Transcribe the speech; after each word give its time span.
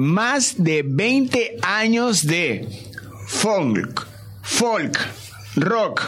Más 0.00 0.62
de 0.62 0.84
20 0.86 1.56
años 1.60 2.24
de 2.24 2.68
folk, 3.26 4.06
folk, 4.42 4.96
rock, 5.56 6.04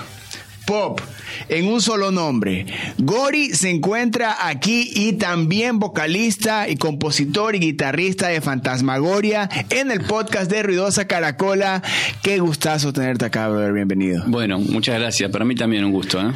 pop, 0.64 1.00
en 1.48 1.66
un 1.66 1.80
solo 1.80 2.12
nombre. 2.12 2.66
Gori 2.98 3.52
se 3.52 3.68
encuentra 3.68 4.46
aquí 4.46 4.92
y 4.94 5.14
también 5.14 5.80
vocalista 5.80 6.68
y 6.68 6.76
compositor 6.76 7.56
y 7.56 7.58
guitarrista 7.58 8.28
de 8.28 8.40
Fantasmagoria 8.40 9.48
en 9.70 9.90
el 9.90 10.02
podcast 10.02 10.48
de 10.48 10.62
Ruidosa 10.62 11.08
Caracola. 11.08 11.82
Qué 12.22 12.38
gustazo 12.38 12.92
tenerte 12.92 13.24
acá, 13.24 13.48
brother. 13.48 13.72
Bienvenido. 13.72 14.22
Bueno, 14.28 14.60
muchas 14.60 15.00
gracias. 15.00 15.32
Para 15.32 15.44
mí 15.44 15.56
también 15.56 15.84
un 15.84 15.90
gusto. 15.90 16.20
¿eh? 16.20 16.32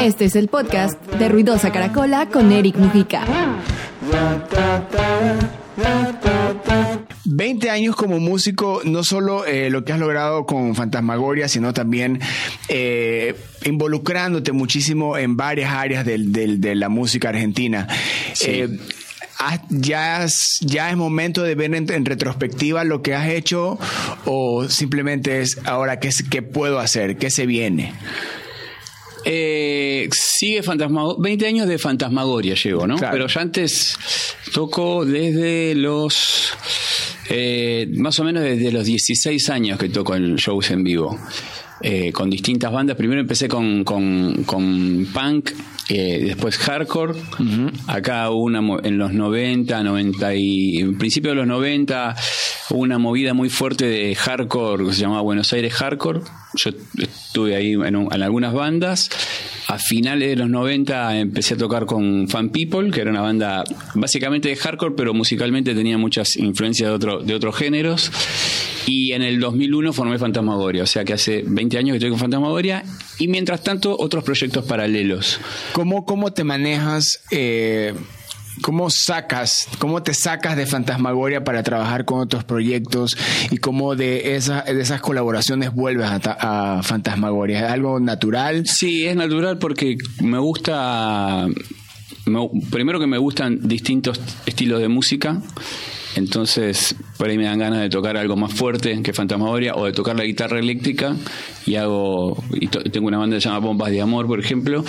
Este 0.00 0.24
es 0.24 0.34
el 0.34 0.48
podcast 0.48 1.00
de 1.06 1.28
Ruidosa 1.28 1.70
Caracola 1.70 2.26
con 2.30 2.50
Eric 2.50 2.74
Mujica. 2.78 3.22
20 7.26 7.70
años 7.70 7.96
como 7.96 8.20
músico, 8.20 8.82
no 8.84 9.02
solo 9.02 9.44
eh, 9.46 9.70
lo 9.70 9.84
que 9.84 9.92
has 9.92 9.98
logrado 9.98 10.46
con 10.46 10.74
Fantasmagoria, 10.74 11.48
sino 11.48 11.72
también 11.72 12.20
eh, 12.68 13.34
involucrándote 13.64 14.52
muchísimo 14.52 15.16
en 15.18 15.36
varias 15.36 15.72
áreas 15.72 16.04
del- 16.04 16.32
del- 16.32 16.60
de 16.60 16.74
la 16.74 16.88
música 16.88 17.30
argentina. 17.30 17.88
Eh, 18.46 18.78
ya, 19.68 20.24
es, 20.24 20.58
ya 20.60 20.90
es 20.90 20.96
momento 20.96 21.42
de 21.42 21.54
ver 21.54 21.74
en, 21.74 21.90
en 21.92 22.04
retrospectiva 22.04 22.84
lo 22.84 23.02
que 23.02 23.14
has 23.14 23.28
hecho 23.28 23.78
o 24.26 24.68
simplemente 24.68 25.40
es 25.42 25.58
ahora 25.64 25.98
qué, 25.98 26.10
qué 26.30 26.40
puedo 26.42 26.78
hacer, 26.78 27.16
qué 27.16 27.30
se 27.30 27.44
viene. 27.46 27.92
Eh, 29.24 30.08
sigue 30.12 30.62
Fantasmagoria. 30.62 31.22
20 31.22 31.46
años 31.46 31.68
de 31.68 31.78
Fantasmagoria 31.78 32.54
llevo, 32.54 32.86
¿no? 32.86 32.96
Claro. 32.96 33.12
Pero 33.12 33.26
ya 33.26 33.40
antes 33.40 33.96
toco 34.52 35.04
desde 35.04 35.74
los. 35.74 36.52
eh, 37.30 37.86
más 37.96 38.18
o 38.20 38.24
menos 38.24 38.42
desde 38.42 38.70
los 38.70 38.84
16 38.84 39.48
años 39.50 39.78
que 39.78 39.88
toco 39.88 40.14
en 40.14 40.36
shows 40.36 40.70
en 40.70 40.84
vivo. 40.84 41.18
eh, 41.82 42.12
con 42.12 42.30
distintas 42.30 42.72
bandas. 42.72 42.96
Primero 42.96 43.20
empecé 43.20 43.46
con, 43.48 43.84
con, 43.84 44.44
con 44.44 45.06
punk, 45.12 45.50
eh, 45.90 46.22
después 46.24 46.56
hardcore. 46.56 47.14
Acá 47.88 48.30
hubo 48.30 48.44
una 48.44 48.60
mo- 48.62 48.80
en 48.82 48.96
los 48.96 49.12
90, 49.12 49.82
90 49.82 50.34
y 50.34 50.76
en 50.78 50.96
principio 50.96 51.30
de 51.30 51.36
los 51.36 51.46
90 51.46 52.14
hubo 52.70 52.78
una 52.80 52.98
movida 52.98 53.34
muy 53.34 53.50
fuerte 53.50 53.86
de 53.86 54.14
hardcore 54.14 54.86
que 54.86 54.92
se 54.94 55.00
llamaba 55.02 55.20
Buenos 55.22 55.52
Aires 55.52 55.74
Hardcore. 55.74 56.20
Yo 56.56 56.70
estuve 56.98 57.56
ahí 57.56 57.72
en, 57.72 57.96
un- 57.96 58.12
en 58.12 58.22
algunas 58.22 58.52
bandas. 58.52 59.10
A 59.68 59.78
finales 59.78 60.28
de 60.28 60.36
los 60.36 60.48
90 60.50 61.18
empecé 61.18 61.54
a 61.54 61.56
tocar 61.56 61.86
con 61.86 62.28
Fan 62.28 62.50
People, 62.50 62.90
que 62.90 63.00
era 63.00 63.10
una 63.10 63.22
banda 63.22 63.64
básicamente 63.94 64.48
de 64.48 64.56
hardcore, 64.56 64.94
pero 64.96 65.14
musicalmente 65.14 65.74
tenía 65.74 65.96
muchas 65.98 66.36
influencias 66.36 66.88
de, 66.90 66.94
otro, 66.94 67.18
de 67.20 67.34
otros 67.34 67.56
géneros. 67.56 68.12
Y 68.86 69.12
en 69.12 69.22
el 69.22 69.40
2001 69.40 69.92
formé 69.94 70.18
Fantasmagoria, 70.18 70.82
o 70.82 70.86
sea 70.86 71.04
que 71.04 71.14
hace 71.14 71.42
20 71.46 71.78
años 71.78 71.92
que 71.92 71.96
estoy 71.96 72.10
con 72.10 72.18
Fantasmagoria. 72.18 72.84
Y 73.18 73.28
mientras 73.28 73.62
tanto, 73.62 73.96
otros 73.98 74.22
proyectos 74.24 74.64
paralelos. 74.66 75.40
¿Cómo, 75.72 76.04
cómo 76.04 76.32
te 76.34 76.44
manejas? 76.44 77.20
eh, 77.30 77.94
¿Cómo 78.62 78.88
sacas, 78.88 79.68
cómo 79.78 80.02
te 80.02 80.14
sacas 80.14 80.56
de 80.56 80.66
Fantasmagoria 80.66 81.42
para 81.44 81.62
trabajar 81.62 82.04
con 82.04 82.20
otros 82.20 82.44
proyectos 82.44 83.16
y 83.50 83.58
cómo 83.58 83.96
de, 83.96 84.36
esa, 84.36 84.62
de 84.62 84.80
esas 84.80 85.00
colaboraciones 85.00 85.72
vuelves 85.74 86.06
a, 86.08 86.76
a 86.78 86.82
Fantasmagoria? 86.82 87.66
¿Es 87.66 87.72
algo 87.72 87.98
natural? 88.00 88.64
Sí, 88.66 89.06
es 89.06 89.16
natural 89.16 89.58
porque 89.58 89.96
me 90.22 90.38
gusta. 90.38 91.46
me- 92.26 92.50
primero 92.70 93.00
que 93.00 93.06
me 93.06 93.18
gustan 93.18 93.58
distintos 93.66 94.20
estilos 94.46 94.80
de 94.80 94.88
música. 94.88 95.40
Entonces, 96.16 96.94
por 97.18 97.28
ahí 97.28 97.36
me 97.36 97.44
dan 97.44 97.58
ganas 97.58 97.80
de 97.80 97.88
tocar 97.90 98.16
algo 98.16 98.36
más 98.36 98.52
fuerte 98.54 99.02
que 99.02 99.12
Fantasmagoria 99.12 99.74
o 99.74 99.84
de 99.86 99.92
tocar 99.92 100.14
la 100.16 100.22
guitarra 100.24 100.60
eléctrica. 100.60 101.16
Y 101.66 101.74
hago. 101.74 102.42
Y 102.52 102.68
tengo 102.68 103.08
una 103.08 103.18
banda 103.18 103.36
que 103.36 103.40
se 103.40 103.48
llama 103.48 103.58
Bombas 103.66 103.90
de 103.90 104.00
Amor, 104.00 104.28
por 104.28 104.38
ejemplo. 104.38 104.84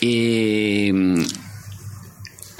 Eh, 0.00 0.92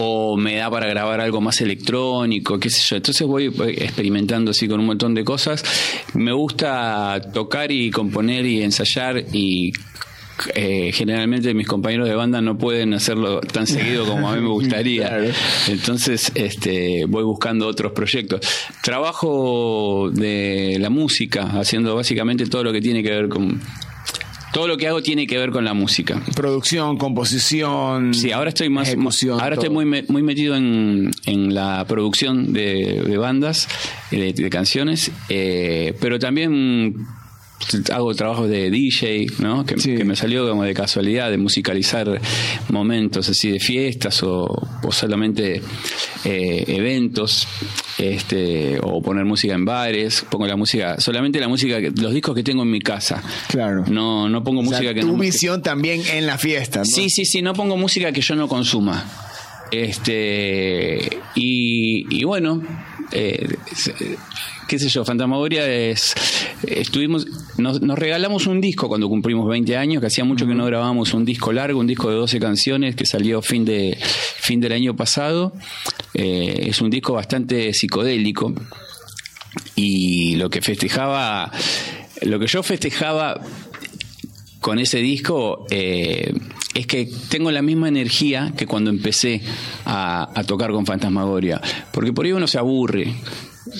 o 0.00 0.36
me 0.36 0.54
da 0.56 0.70
para 0.70 0.86
grabar 0.86 1.20
algo 1.20 1.40
más 1.40 1.60
electrónico, 1.60 2.58
qué 2.60 2.70
sé 2.70 2.80
yo. 2.88 2.96
Entonces 2.96 3.26
voy 3.26 3.46
experimentando 3.46 4.52
así 4.52 4.68
con 4.68 4.78
un 4.78 4.86
montón 4.86 5.12
de 5.12 5.24
cosas. 5.24 5.64
Me 6.14 6.32
gusta 6.32 7.20
tocar 7.32 7.72
y 7.72 7.90
componer 7.90 8.46
y 8.46 8.62
ensayar 8.62 9.24
y 9.32 9.72
eh, 10.54 10.92
generalmente 10.92 11.52
mis 11.52 11.66
compañeros 11.66 12.08
de 12.08 12.14
banda 12.14 12.40
no 12.40 12.56
pueden 12.56 12.94
hacerlo 12.94 13.40
tan 13.40 13.66
seguido 13.66 14.06
como 14.06 14.28
a 14.28 14.36
mí 14.36 14.40
me 14.40 14.48
gustaría. 14.50 15.08
Claro. 15.08 15.30
Entonces 15.66 16.30
este, 16.36 17.04
voy 17.06 17.24
buscando 17.24 17.66
otros 17.66 17.90
proyectos. 17.90 18.40
Trabajo 18.82 20.10
de 20.12 20.76
la 20.78 20.90
música, 20.90 21.42
haciendo 21.58 21.96
básicamente 21.96 22.46
todo 22.46 22.62
lo 22.62 22.72
que 22.72 22.80
tiene 22.80 23.02
que 23.02 23.10
ver 23.10 23.28
con... 23.28 23.60
Todo 24.52 24.66
lo 24.66 24.76
que 24.76 24.88
hago 24.88 25.02
tiene 25.02 25.26
que 25.26 25.38
ver 25.38 25.50
con 25.50 25.64
la 25.64 25.74
música. 25.74 26.22
Producción, 26.34 26.96
composición. 26.96 28.14
Sí, 28.14 28.32
ahora 28.32 28.48
estoy 28.48 28.70
más. 28.70 28.88
ejecución, 28.88 29.40
ahora 29.40 29.54
estoy 29.54 29.70
muy, 29.70 29.84
muy 29.84 30.22
metido 30.22 30.56
en, 30.56 31.10
en 31.26 31.54
la 31.54 31.84
producción 31.86 32.52
de, 32.52 33.02
de 33.06 33.16
bandas, 33.18 33.68
eh, 34.10 34.32
de, 34.32 34.42
de 34.42 34.50
canciones, 34.50 35.10
eh, 35.28 35.94
pero 36.00 36.18
también 36.18 36.94
hago 37.92 38.14
trabajos 38.14 38.48
de 38.48 38.70
DJ, 38.70 39.26
¿no? 39.40 39.66
Que, 39.66 39.78
Sí. 39.78 39.96
que 39.96 40.04
me 40.04 40.14
salió 40.16 40.48
como 40.48 40.62
de 40.64 40.72
casualidad, 40.74 41.30
de 41.30 41.38
musicalizar 41.38 42.20
momentos 42.70 43.28
así 43.28 43.50
de 43.50 43.58
fiestas 43.60 44.22
o, 44.22 44.44
o 44.82 44.92
solamente 44.92 45.60
eh, 46.24 46.64
eventos, 46.68 47.46
este, 47.98 48.78
o 48.82 49.02
poner 49.02 49.24
música 49.24 49.54
en 49.54 49.64
bares. 49.64 50.24
Pongo 50.30 50.46
la 50.46 50.56
música, 50.56 51.00
solamente 51.00 51.40
la 51.40 51.48
música, 51.48 51.78
los 52.00 52.14
discos 52.14 52.34
que 52.34 52.42
tengo 52.42 52.62
en 52.62 52.70
mi 52.70 52.80
casa. 52.80 53.22
Claro. 53.48 53.84
No, 53.88 54.28
no 54.28 54.42
pongo 54.44 54.60
O 54.60 54.64
sea, 54.64 54.72
música 54.78 54.94
que 54.94 55.00
tu 55.00 55.08
no. 55.08 55.18
visión 55.18 55.62
también 55.62 56.00
en 56.12 56.26
la 56.26 56.38
fiesta. 56.38 56.80
¿no? 56.80 56.84
Sí, 56.84 57.10
sí, 57.10 57.24
sí, 57.24 57.42
no 57.42 57.54
pongo 57.54 57.76
música 57.76 58.12
que 58.12 58.20
yo 58.20 58.34
no 58.36 58.46
consuma. 58.48 59.04
Este, 59.70 61.08
y, 61.34 62.20
y 62.20 62.24
bueno, 62.24 62.62
eh, 63.12 63.46
qué 64.68 64.78
sé 64.78 64.88
yo, 64.88 65.04
Fantasmagoria 65.04 65.66
es. 65.66 66.14
Estuvimos, 66.62 67.26
nos, 67.56 67.80
nos 67.80 67.98
regalamos 67.98 68.46
un 68.46 68.60
disco 68.60 68.86
cuando 68.86 69.08
cumplimos 69.08 69.48
20 69.48 69.76
años, 69.76 70.00
que 70.00 70.06
hacía 70.06 70.24
mucho 70.24 70.46
que 70.46 70.54
no 70.54 70.66
grabábamos 70.66 71.14
un 71.14 71.24
disco 71.24 71.52
largo, 71.52 71.80
un 71.80 71.86
disco 71.86 72.10
de 72.10 72.16
12 72.16 72.38
canciones 72.38 72.94
que 72.94 73.06
salió 73.06 73.42
fin, 73.42 73.64
de, 73.64 73.98
fin 74.00 74.60
del 74.60 74.72
año 74.72 74.94
pasado. 74.94 75.54
Eh, 76.14 76.66
es 76.68 76.80
un 76.80 76.90
disco 76.90 77.14
bastante 77.14 77.72
psicodélico 77.72 78.54
y 79.74 80.36
lo 80.36 80.50
que 80.50 80.60
festejaba, 80.60 81.50
lo 82.22 82.38
que 82.38 82.46
yo 82.46 82.62
festejaba 82.62 83.40
con 84.60 84.78
ese 84.78 84.98
disco 84.98 85.66
eh, 85.70 86.34
es 86.74 86.86
que 86.86 87.08
tengo 87.30 87.50
la 87.50 87.62
misma 87.62 87.88
energía 87.88 88.52
que 88.56 88.66
cuando 88.66 88.90
empecé 88.90 89.40
a, 89.86 90.28
a 90.38 90.44
tocar 90.44 90.72
con 90.72 90.84
Fantasmagoria. 90.84 91.60
Porque 91.90 92.12
por 92.12 92.26
ahí 92.26 92.32
uno 92.32 92.46
se 92.46 92.58
aburre. 92.58 93.14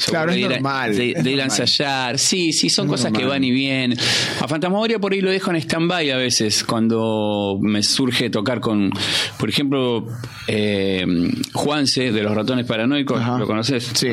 Claro, 0.06 0.30
es 0.30 0.36
de 0.36 0.40
ir 0.40 0.46
a- 0.46 0.50
normal, 0.50 0.96
De, 0.96 1.10
es 1.12 1.24
de 1.24 1.30
ir 1.32 1.40
a 1.40 1.44
ensayar. 1.44 2.18
Sí, 2.18 2.52
sí, 2.52 2.68
son 2.70 2.86
Es 2.86 2.90
cosas 2.92 3.12
que 3.12 3.24
van 3.24 3.42
y 3.44 3.50
vienen. 3.50 3.98
A 4.40 4.48
Fantasmagoria 4.48 4.98
por 4.98 5.12
ahí 5.12 5.20
lo 5.20 5.30
dejo 5.30 5.50
en 5.50 5.56
stand-by 5.56 6.10
a 6.10 6.16
veces, 6.16 6.64
cuando 6.64 7.58
me 7.60 7.82
surge 7.82 8.30
tocar 8.30 8.60
con, 8.60 8.90
por 9.38 9.48
ejemplo, 9.48 10.06
eh, 10.46 11.04
Juanse 11.52 12.12
de 12.12 12.22
los 12.22 12.34
ratones 12.34 12.66
paranoicos, 12.66 13.20
Ajá. 13.20 13.38
¿lo 13.38 13.46
conoces? 13.46 13.90
Sí. 13.94 14.08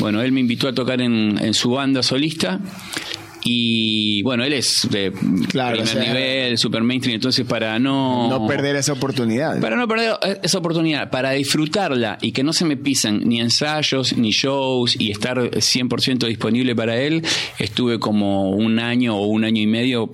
Bueno, 0.00 0.22
él 0.22 0.32
me 0.32 0.40
invitó 0.40 0.68
a 0.68 0.72
tocar 0.72 1.00
en, 1.00 1.38
en 1.42 1.54
su 1.54 1.70
banda 1.70 2.02
solista. 2.02 2.60
Y 3.44 4.22
bueno, 4.22 4.44
él 4.44 4.52
es 4.52 4.86
de 4.90 5.12
Claro, 5.48 5.76
primer 5.76 5.82
o 5.82 5.86
sea, 5.86 6.02
nivel, 6.02 6.58
super 6.58 6.82
mainstream, 6.82 7.16
entonces 7.16 7.44
para 7.46 7.78
no... 7.78 8.28
No 8.28 8.46
perder 8.46 8.76
esa 8.76 8.92
oportunidad. 8.92 9.60
Para 9.60 9.76
no 9.76 9.88
perder 9.88 10.16
esa 10.42 10.58
oportunidad, 10.58 11.10
para 11.10 11.32
disfrutarla 11.32 12.18
y 12.20 12.32
que 12.32 12.42
no 12.42 12.52
se 12.52 12.64
me 12.64 12.76
pisan 12.76 13.20
ni 13.24 13.40
ensayos 13.40 14.16
ni 14.16 14.30
shows 14.30 14.96
y 14.98 15.10
estar 15.10 15.38
100% 15.38 16.26
disponible 16.26 16.74
para 16.76 16.96
él, 16.96 17.22
estuve 17.58 17.98
como 17.98 18.50
un 18.50 18.78
año 18.78 19.16
o 19.16 19.26
un 19.26 19.44
año 19.44 19.60
y 19.60 19.66
medio 19.66 20.10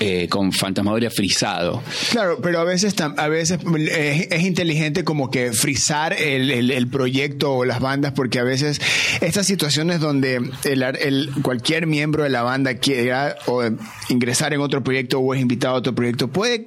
eh, 0.00 0.28
con 0.28 0.52
Fantasmagoria 0.52 1.10
frisado. 1.10 1.82
Claro, 2.10 2.38
pero 2.42 2.60
a 2.60 2.64
veces, 2.64 2.94
a 3.00 3.28
veces 3.28 3.58
eh, 3.78 4.28
es, 4.30 4.42
inteligente 4.44 5.04
como 5.04 5.30
que 5.30 5.52
frizar 5.52 6.12
el, 6.12 6.50
el- 6.50 6.70
el 6.70 6.88
proyecto 6.88 7.52
o 7.54 7.64
las 7.64 7.80
bandas, 7.80 8.12
porque 8.12 8.38
a 8.38 8.42
veces 8.44 8.80
estas 9.20 9.46
situaciones 9.46 10.00
donde 10.00 10.40
el, 10.64 10.82
el- 10.82 11.30
cualquier 11.42 11.86
miembro 11.86 12.22
de 12.24 12.28
la 12.30 12.42
banda 12.42 12.74
quiera 12.74 13.36
o 13.46 13.62
ingresar 14.08 14.52
en 14.52 14.60
otro 14.60 14.82
proyecto 14.84 15.18
o 15.20 15.34
es 15.34 15.40
invitado 15.40 15.74
a 15.74 15.78
otro 15.78 15.94
proyecto, 15.94 16.28
puede 16.28 16.66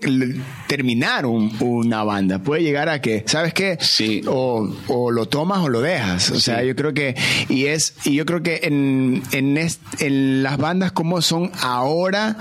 terminar 0.67 1.25
un- 1.25 1.55
una 1.59 2.03
banda, 2.03 2.39
puede 2.39 2.63
llegar 2.63 2.89
a 2.89 3.01
que, 3.01 3.23
¿sabes 3.27 3.53
qué? 3.53 3.77
Sí. 3.81 4.21
O, 4.27 4.67
o 4.87 5.11
lo 5.11 5.27
tomas 5.27 5.59
o 5.59 5.69
lo 5.69 5.81
dejas. 5.81 6.31
O 6.31 6.39
sea, 6.39 6.63
yo 6.63 6.75
creo 6.75 6.93
que, 6.93 7.15
y 7.49 7.65
es, 7.65 7.93
y 8.05 8.15
yo 8.15 8.25
creo 8.25 8.41
que 8.41 8.61
en, 8.63 9.21
en, 9.31 9.57
est- 9.57 9.81
en 10.01 10.43
las 10.43 10.57
bandas 10.57 10.91
como 10.91 11.21
son 11.21 11.51
ahora, 11.61 12.35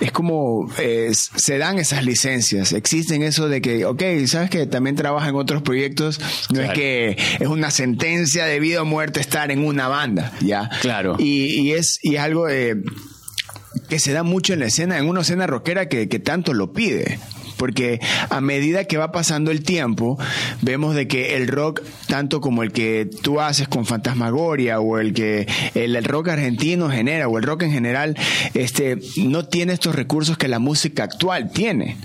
es 0.00 0.10
como 0.12 0.21
como 0.22 0.70
eh, 0.78 1.10
se 1.14 1.58
dan 1.58 1.80
esas 1.80 2.04
licencias. 2.04 2.72
Existen 2.72 3.22
eso 3.22 3.48
de 3.48 3.60
que, 3.60 3.84
ok, 3.84 4.02
sabes 4.26 4.50
que 4.50 4.66
también 4.66 4.94
trabaja 4.94 5.28
en 5.28 5.34
otros 5.34 5.62
proyectos. 5.62 6.20
No 6.50 6.60
es 6.60 6.70
que 6.70 7.16
es 7.40 7.48
una 7.48 7.72
sentencia 7.72 8.46
de 8.46 8.60
vida 8.60 8.82
o 8.82 8.84
muerte 8.84 9.18
estar 9.18 9.50
en 9.50 9.64
una 9.64 9.88
banda, 9.88 10.32
¿ya? 10.40 10.70
Claro. 10.80 11.16
Y, 11.18 11.72
es, 11.72 11.98
y 12.02 12.16
algo 12.16 12.46
que 12.46 13.98
se 13.98 14.12
da 14.12 14.22
mucho 14.22 14.52
en 14.52 14.60
la 14.60 14.66
escena, 14.66 14.96
en 14.96 15.08
una 15.08 15.22
escena 15.22 15.48
rockera 15.48 15.88
que, 15.88 16.08
que 16.08 16.20
tanto 16.20 16.54
lo 16.54 16.72
pide 16.72 17.18
porque 17.56 18.00
a 18.30 18.40
medida 18.40 18.84
que 18.84 18.96
va 18.96 19.12
pasando 19.12 19.50
el 19.50 19.62
tiempo, 19.62 20.18
vemos 20.60 20.94
de 20.94 21.08
que 21.08 21.36
el 21.36 21.48
rock, 21.48 21.82
tanto 22.06 22.40
como 22.40 22.62
el 22.62 22.72
que 22.72 23.08
tú 23.22 23.40
haces 23.40 23.68
con 23.68 23.86
Fantasmagoria 23.86 24.80
o 24.80 24.98
el 24.98 25.12
que 25.12 25.46
el, 25.74 26.02
rock 26.04 26.28
argentino 26.28 26.90
genera 26.90 27.28
o 27.28 27.38
el 27.38 27.44
rock 27.44 27.62
en 27.62 27.72
general, 27.72 28.16
este, 28.54 28.98
no 29.16 29.44
tiene 29.46 29.72
estos 29.72 29.94
recursos 29.94 30.36
que 30.36 30.48
la 30.48 30.58
música 30.58 31.04
actual 31.04 31.50
tiene, 31.50 31.96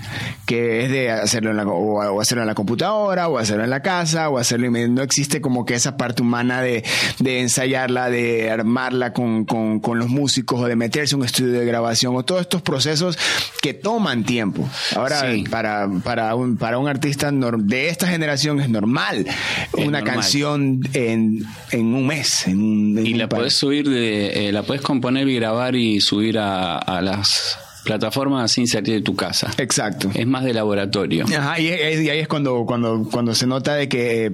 que 0.46 0.86
es 0.86 0.92
de 0.92 1.12
hacerlo 1.12 1.52
en 1.52 1.58
la, 1.58 1.66
o, 1.66 2.22
hacerlo 2.22 2.44
en 2.44 2.48
la 2.48 2.56
computadora 2.56 3.28
o 3.28 3.38
hacerlo 3.38 3.64
en 3.64 3.70
la 3.70 3.82
casa 3.82 4.30
o 4.30 4.38
hacerlo, 4.38 4.70
no 4.70 5.02
existe 5.02 5.42
como 5.42 5.66
que 5.66 5.76
esa 5.76 5.98
parte 5.98 6.22
humana 6.22 6.62
de, 6.62 6.84
ensayarla, 7.20 8.10
de 8.10 8.52
armarla 8.52 9.14
con, 9.14 9.46
con 9.46 10.00
los 10.00 10.10
músicos 10.10 10.62
o 10.62 10.66
de 10.66 10.76
meterse 10.76 11.16
en 11.16 11.22
un 11.22 11.26
estudio 11.26 11.60
de 11.60 11.66
grabación 11.66 12.16
o 12.16 12.24
todos 12.24 12.42
estos 12.42 12.62
procesos 12.62 13.18
que 13.62 13.74
toman 13.74 14.24
tiempo. 14.24 14.68
Ahora, 14.96 15.24
para, 15.44 15.90
para, 16.04 16.36
un, 16.36 16.58
para 16.58 16.78
un 16.78 16.88
artista 16.88 17.32
de 17.32 17.90
esta 17.90 18.08
generación 18.08 18.60
es 18.60 18.70
normal 18.70 19.26
una 19.74 20.04
canción 20.04 20.82
en, 20.94 21.46
en, 21.72 21.94
un 21.94 22.08
mes. 22.08 22.46
y 22.48 23.14
la 23.14 23.30
puedes 23.30 23.54
subir, 23.54 23.90
de, 23.90 24.48
eh, 24.48 24.52
la 24.52 24.64
puedes 24.64 24.82
componer 24.82 25.28
y 25.28 25.36
grabar 25.36 25.76
y 25.76 26.02
subir 26.02 26.40
a, 26.40 26.78
a 26.78 27.02
las 27.02 27.58
plataformas 27.88 28.52
sin 28.52 28.68
salir 28.68 28.96
de 28.96 29.02
tu 29.02 29.16
casa. 29.16 29.52
Exacto. 29.58 30.12
Es 30.14 30.28
más 30.28 30.44
de 30.44 30.54
laboratorio. 30.54 31.26
Ajá, 31.26 31.60
y, 31.60 31.70
ahí 31.70 32.20
es 32.20 32.28
cuando, 32.28 32.66
cuando, 32.66 33.08
cuando 33.10 33.34
se 33.34 33.48
nota 33.48 33.76
de 33.76 33.88
que 33.88 34.34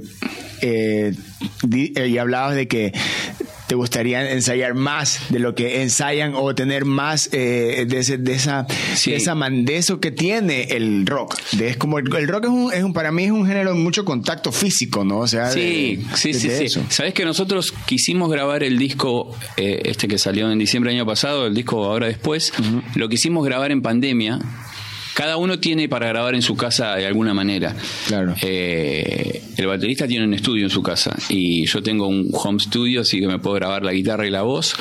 eh, 0.61 1.15
eh, 1.71 2.07
y 2.07 2.17
hablabas 2.17 2.55
de 2.55 2.67
que 2.67 2.93
te 3.73 3.77
gustaría 3.77 4.31
ensayar 4.31 4.75
más 4.75 5.19
de 5.29 5.39
lo 5.39 5.55
que 5.55 5.81
ensayan 5.81 6.33
o 6.35 6.53
tener 6.53 6.85
más 6.85 7.27
eh, 7.31 7.85
de, 7.87 7.97
ese, 7.97 8.19
de, 8.19 8.33
esa, 8.33 8.67
de 9.03 9.15
esa 9.15 9.33
mandezo 9.33 9.99
que 9.99 10.11
tiene 10.11 10.65
el 10.65 11.07
rock. 11.07 11.35
es 11.59 11.75
como 11.77 11.97
el, 11.97 12.05
rock 12.27 12.43
es 12.43 12.49
un, 12.51 12.71
es 12.71 12.83
un, 12.83 12.93
para 12.93 13.11
mí 13.11 13.23
es 13.23 13.31
un 13.31 13.47
género 13.47 13.73
de 13.73 13.79
mucho 13.79 14.05
contacto 14.05 14.51
físico, 14.51 15.03
¿no? 15.03 15.21
O 15.21 15.27
sea, 15.27 15.49
sí, 15.49 16.05
sí, 16.13 16.35
sí, 16.35 16.69
sí. 16.69 16.79
Sabes 16.89 17.15
que 17.15 17.25
nosotros 17.25 17.73
quisimos 17.87 18.29
grabar 18.29 18.61
el 18.61 18.77
disco, 18.77 19.35
eh, 19.57 19.81
este 19.85 20.07
que 20.07 20.19
salió 20.19 20.51
en 20.51 20.59
diciembre 20.59 20.91
del 20.91 20.99
año 20.99 21.07
pasado, 21.07 21.47
el 21.47 21.55
disco 21.55 21.83
ahora 21.83 22.05
después, 22.05 22.53
lo 22.93 23.09
quisimos 23.09 23.43
grabar 23.43 23.71
en 23.71 23.81
pandemia 23.81 24.37
cada 25.13 25.37
uno 25.37 25.59
tiene 25.59 25.87
para 25.87 26.07
grabar 26.07 26.35
en 26.35 26.41
su 26.41 26.55
casa 26.55 26.95
de 26.95 27.05
alguna 27.05 27.33
manera. 27.33 27.75
Claro. 28.07 28.35
Eh, 28.41 29.43
el 29.57 29.67
baterista 29.67 30.07
tiene 30.07 30.25
un 30.25 30.33
estudio 30.33 30.63
en 30.63 30.69
su 30.69 30.81
casa 30.81 31.15
y 31.29 31.65
yo 31.65 31.83
tengo 31.83 32.07
un 32.07 32.29
home 32.33 32.59
studio, 32.59 33.01
así 33.01 33.19
que 33.19 33.27
me 33.27 33.39
puedo 33.39 33.55
grabar 33.55 33.83
la 33.83 33.93
guitarra 33.93 34.25
y 34.25 34.31
la 34.31 34.41
voz. 34.41 34.75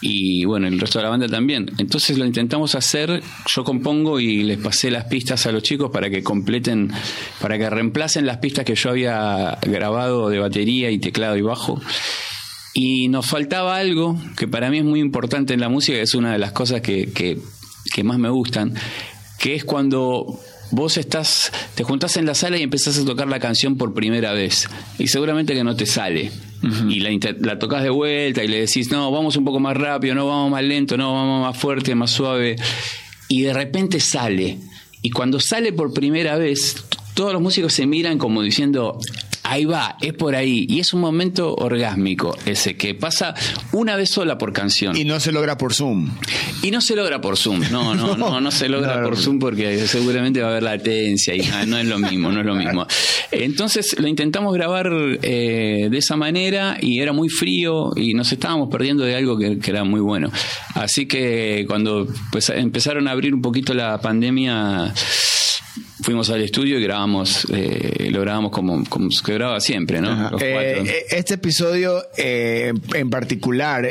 Y 0.00 0.44
bueno, 0.44 0.66
el 0.68 0.78
resto 0.78 0.98
de 0.98 1.04
la 1.04 1.10
banda 1.10 1.28
también. 1.28 1.70
Entonces 1.78 2.18
lo 2.18 2.24
intentamos 2.24 2.74
hacer, 2.74 3.22
yo 3.46 3.64
compongo 3.64 4.20
y 4.20 4.42
les 4.42 4.58
pasé 4.58 4.90
las 4.90 5.04
pistas 5.04 5.46
a 5.46 5.52
los 5.52 5.62
chicos 5.62 5.90
para 5.92 6.10
que 6.10 6.22
completen, 6.22 6.90
para 7.40 7.58
que 7.58 7.70
reemplacen 7.70 8.26
las 8.26 8.38
pistas 8.38 8.64
que 8.64 8.74
yo 8.74 8.90
había 8.90 9.58
grabado 9.62 10.28
de 10.28 10.38
batería 10.38 10.90
y 10.90 10.98
teclado 10.98 11.36
y 11.36 11.42
bajo. 11.42 11.80
Y 12.74 13.08
nos 13.08 13.26
faltaba 13.26 13.76
algo 13.76 14.20
que 14.36 14.46
para 14.46 14.70
mí 14.70 14.78
es 14.78 14.84
muy 14.84 15.00
importante 15.00 15.54
en 15.54 15.60
la 15.60 15.68
música, 15.68 15.98
es 15.98 16.14
una 16.14 16.32
de 16.32 16.38
las 16.38 16.52
cosas 16.52 16.80
que, 16.80 17.10
que, 17.12 17.38
que 17.92 18.04
más 18.04 18.18
me 18.18 18.28
gustan, 18.28 18.74
que 19.38 19.54
es 19.54 19.64
cuando 19.64 20.38
vos 20.70 20.96
estás, 20.96 21.52
te 21.74 21.84
juntás 21.84 22.16
en 22.16 22.26
la 22.26 22.34
sala 22.34 22.58
y 22.58 22.62
empezás 22.62 22.98
a 22.98 23.04
tocar 23.04 23.28
la 23.28 23.38
canción 23.38 23.76
por 23.76 23.94
primera 23.94 24.32
vez. 24.32 24.68
Y 24.98 25.08
seguramente 25.08 25.54
que 25.54 25.64
no 25.64 25.76
te 25.76 25.86
sale. 25.86 26.30
Y 26.88 27.00
la, 27.00 27.10
la 27.40 27.58
tocas 27.58 27.82
de 27.82 27.90
vuelta 27.90 28.42
y 28.42 28.48
le 28.48 28.60
decís, 28.60 28.90
no, 28.90 29.10
vamos 29.10 29.36
un 29.36 29.44
poco 29.44 29.60
más 29.60 29.76
rápido, 29.76 30.14
no, 30.14 30.26
vamos 30.26 30.50
más 30.50 30.64
lento, 30.64 30.96
no, 30.96 31.14
vamos 31.14 31.46
más 31.46 31.56
fuerte, 31.56 31.94
más 31.94 32.10
suave. 32.10 32.56
Y 33.28 33.42
de 33.42 33.52
repente 33.52 34.00
sale. 34.00 34.58
Y 35.00 35.10
cuando 35.10 35.38
sale 35.38 35.72
por 35.72 35.94
primera 35.94 36.36
vez, 36.36 36.84
todos 37.14 37.32
los 37.32 37.40
músicos 37.40 37.72
se 37.72 37.86
miran 37.86 38.18
como 38.18 38.42
diciendo, 38.42 38.98
ahí 39.48 39.64
va, 39.64 39.96
es 40.00 40.12
por 40.12 40.34
ahí. 40.34 40.66
Y 40.68 40.80
es 40.80 40.92
un 40.92 41.00
momento 41.00 41.54
orgásmico 41.54 42.36
ese 42.44 42.76
que 42.76 42.94
pasa 42.94 43.34
una 43.72 43.96
vez 43.96 44.10
sola 44.10 44.38
por 44.38 44.52
canción. 44.52 44.96
Y 44.96 45.04
no 45.04 45.20
se 45.20 45.32
logra 45.32 45.56
por 45.56 45.74
Zoom. 45.74 46.10
Y 46.62 46.70
no 46.70 46.80
se 46.80 46.94
logra 46.96 47.20
por 47.20 47.36
Zoom. 47.36 47.62
No, 47.70 47.94
no, 47.94 48.16
no, 48.18 48.40
no 48.40 48.50
se 48.50 48.68
logra 48.68 49.02
por 49.02 49.16
Zoom 49.16 49.38
porque 49.38 49.86
seguramente 49.86 50.40
va 50.40 50.48
a 50.48 50.50
haber 50.50 50.62
latencia 50.62 51.34
y 51.34 51.42
no 51.66 51.78
es 51.78 51.86
lo 51.86 51.98
mismo, 51.98 52.30
no 52.30 52.40
es 52.40 52.46
lo 52.46 52.54
mismo. 52.54 52.86
Entonces 53.30 53.98
lo 53.98 54.08
intentamos 54.08 54.54
grabar 54.54 54.90
eh, 55.22 55.88
de 55.90 55.98
esa 55.98 56.16
manera 56.16 56.76
y 56.80 57.00
era 57.00 57.12
muy 57.12 57.28
frío 57.28 57.90
y 57.96 58.14
nos 58.14 58.32
estábamos 58.32 58.68
perdiendo 58.70 59.04
de 59.04 59.16
algo 59.16 59.38
que, 59.38 59.58
era 59.68 59.84
muy 59.84 60.00
bueno. 60.00 60.30
Así 60.74 61.06
que 61.06 61.64
cuando 61.68 62.06
pues, 62.32 62.48
empezaron 62.50 63.08
a 63.08 63.10
abrir 63.10 63.34
un 63.34 63.42
poquito 63.42 63.74
la 63.74 64.00
pandemia 64.00 64.94
fuimos 66.02 66.30
al 66.30 66.42
estudio 66.42 66.78
y 66.78 66.82
grabamos, 66.82 67.46
eh, 67.52 68.08
lo 68.10 68.20
grabamos 68.20 68.52
como, 68.52 68.84
como 68.88 69.10
se 69.10 69.32
graba 69.32 69.60
siempre, 69.60 70.00
¿no? 70.00 70.38
Eh, 70.38 70.80
eh, 70.80 71.04
este 71.10 71.34
episodio 71.34 72.02
en 72.16 73.10
particular 73.10 73.86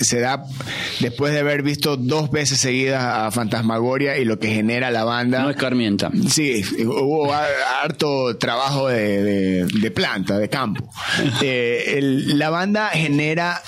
se 0.00 0.20
da 0.20 0.44
después 1.00 1.32
de 1.32 1.40
haber 1.40 1.62
visto 1.62 1.96
dos 1.96 2.30
veces 2.30 2.58
seguidas 2.58 3.02
a 3.02 3.30
Fantasmagoria 3.30 4.18
y 4.18 4.24
lo 4.24 4.38
que 4.38 4.48
genera 4.48 4.90
la 4.90 5.04
banda. 5.04 5.42
No 5.42 5.50
escarmienta. 5.50 6.10
Sí, 6.28 6.62
hubo 6.84 7.32
harto 7.32 8.36
trabajo 8.36 8.88
de, 8.88 9.66
de, 9.66 9.90
planta, 9.90 10.38
de 10.38 10.48
campo. 10.48 10.88
la 11.42 12.50
banda 12.50 12.88
genera 12.88 13.62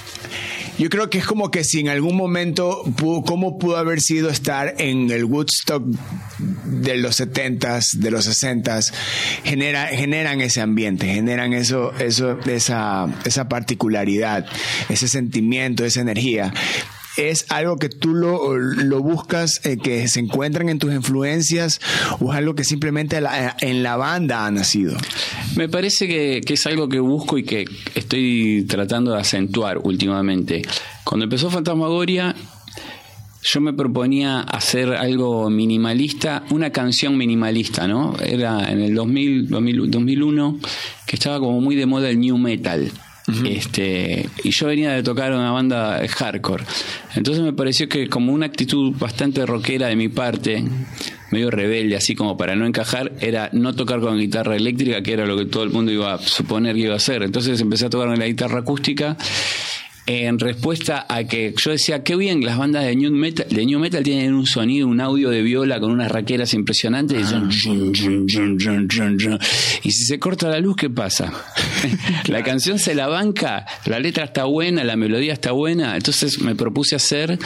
yo 0.79 0.89
creo 0.89 1.11
que 1.11 1.19
es 1.19 1.27
como 1.27 1.51
que 1.51 1.65
si 1.65 1.81
en 1.81 1.89
algún 1.89 2.17
momento, 2.17 2.83
pudo, 2.97 3.23
¿cómo 3.23 3.59
pudo 3.59 3.77
haber 3.77 4.01
sido 4.01 4.31
estar 4.31 4.75
en 4.79 5.11
el 5.11 5.25
Woodstock 5.25 5.85
de 6.39 6.97
los 6.97 7.21
70s, 7.21 7.99
de 7.99 8.11
los 8.11 8.27
60s? 8.27 8.93
Genera, 9.45 9.87
generan 9.89 10.41
ese 10.41 10.63
ambiente, 10.63 11.07
generan 11.07 11.53
eso, 11.53 11.93
eso, 11.99 12.39
esa, 12.47 13.07
esa 13.25 13.49
particularidad, 13.49 14.47
ese 14.89 15.09
sentimiento, 15.09 15.85
esa 15.85 16.01
energía 16.01 16.22
es 17.17 17.47
algo 17.51 17.77
que 17.77 17.89
tú 17.89 18.15
lo, 18.15 18.57
lo 18.57 19.03
buscas, 19.03 19.61
eh, 19.65 19.77
que 19.77 20.09
se 20.09 20.21
encuentran 20.21 20.69
en 20.69 20.79
tus 20.79 20.93
influencias 20.93 21.81
o 22.21 22.33
es 22.33 22.39
algo 22.39 22.55
que 22.55 22.65
simplemente 22.65 23.21
en 23.61 23.83
la 23.83 23.97
banda 23.97 24.47
ha 24.47 24.51
nacido? 24.51 24.97
Me 25.57 25.69
parece 25.69 26.07
que, 26.09 26.41
es 26.47 26.67
algo 26.67 26.89
que 26.89 27.01
busco 27.01 27.39
y 27.39 27.45
que 27.45 27.65
estoy 27.95 28.65
tratando 28.69 29.13
de 29.13 29.21
acentuar 29.21 29.79
últimamente. 29.79 30.63
Cuando 31.05 31.25
empezó 31.25 31.51
Fantasmagoria, 31.51 32.35
yo 33.43 33.61
me 33.61 33.73
proponía 33.73 34.41
hacer 34.41 34.93
algo 34.93 35.51
minimalista, 35.51 36.45
una 36.51 36.71
canción 36.71 37.17
minimalista, 37.17 37.89
¿no? 37.89 38.15
Era 38.25 38.71
en 38.71 38.81
el 38.81 38.95
2000, 38.95 39.49
2001, 39.49 40.59
que 41.07 41.17
estaba 41.17 41.41
como 41.41 41.61
muy 41.61 41.75
de 41.75 41.87
moda 41.87 42.09
el 42.09 42.21
new 42.21 42.39
metal 42.39 42.93
este, 43.49 44.29
y 44.43 44.51
yo 44.51 44.67
venía 44.67 44.93
de 44.93 45.03
tocar 45.03 45.33
una 45.33 45.53
banda 45.53 46.01
hardcore. 46.09 46.65
Entonces 47.15 47.43
me 47.43 47.53
pareció 47.53 47.89
que 47.89 48.09
como 48.09 48.33
una 48.33 48.47
actitud 48.47 48.95
bastante 48.99 49.47
rockera 49.47 49.89
de 49.89 49.97
mi 49.97 50.09
parte, 50.09 50.65
medio 51.31 51.51
rebelde, 51.51 51.97
así 51.97 52.15
como 52.15 52.37
para 52.37 52.57
no 52.57 52.67
encajar, 52.67 53.13
era 53.21 53.49
no 53.53 53.75
tocar 53.75 54.01
con 54.01 54.19
guitarra 54.19 54.57
eléctrica, 54.57 55.03
que 55.03 55.13
era 55.13 55.27
lo 55.27 55.37
que 55.37 55.47
todo 55.47 55.63
el 55.63 55.71
mundo 55.71 55.93
iba 55.93 56.15
a 56.15 56.19
suponer 56.19 56.75
que 56.75 56.83
iba 56.83 56.95
a 56.95 56.97
hacer. 56.97 57.23
Entonces 57.23 57.61
empecé 57.61 57.87
a 57.87 57.91
tocar 57.91 58.09
con 58.09 58.19
la 58.19 58.27
guitarra 58.27 58.61
acústica 58.61 59.17
en 60.21 60.39
respuesta 60.39 61.07
a 61.09 61.25
que 61.25 61.55
yo 61.57 61.71
decía, 61.71 62.03
qué 62.03 62.17
bien, 62.17 62.45
las 62.45 62.59
bandas 62.59 62.85
de 62.85 62.95
New 62.97 63.13
Metal, 63.13 63.47
de 63.49 63.67
New 63.67 63.79
Metal 63.79 64.03
tienen 64.03 64.35
un 64.35 64.47
sonido, 64.47 64.87
un 64.87 65.01
audio 65.01 65.31
de 65.31 65.43
viola 65.43 65.81
con 65.81 65.91
unas 65.91 66.11
raqueras 66.11 66.55
impresionantes 66.55 67.33
y, 69.83 69.91
si 69.91 70.05
se 70.05 70.19
corta 70.19 70.49
la 70.49 70.59
luz, 70.61 70.77
¿qué 70.77 70.91
pasa? 70.91 71.33
la 72.27 72.43
canción 72.43 72.79
se 72.79 72.95
la 72.95 73.09
banca, 73.09 73.67
la 73.87 73.99
letra 73.99 74.25
está 74.25 74.45
buena, 74.45 74.85
la 74.85 74.97
melodía 74.97 75.33
está 75.33 75.53
buena, 75.53 75.97
entonces 75.97 76.41
me 76.41 76.55
propuse 76.55 76.95
hacer 76.97 77.39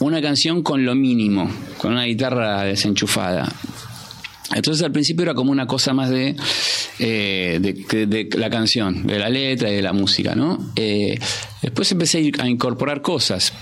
una 0.00 0.22
canción 0.22 0.62
con 0.62 0.84
lo 0.84 0.94
mínimo, 0.94 1.50
con 1.78 1.92
una 1.92 2.04
guitarra 2.04 2.62
desenchufada. 2.62 3.48
Entonces 4.54 4.82
al 4.82 4.92
principio 4.92 5.24
era 5.24 5.34
como 5.34 5.52
una 5.52 5.66
cosa 5.66 5.92
más 5.92 6.08
de, 6.10 6.34
eh, 6.98 7.58
de, 7.60 8.28
la 8.36 8.48
canción, 8.48 9.06
de 9.06 9.18
la 9.18 9.28
letra 9.28 9.70
y 9.70 9.76
de 9.76 9.82
la 9.82 9.92
música, 9.92 10.34
¿no? 10.34 10.72
Eh, 10.74 11.18
después 11.62 11.90
empecé 11.92 12.32
a 12.38 12.48
incorporar 12.48 13.02
cosas, 13.02 13.52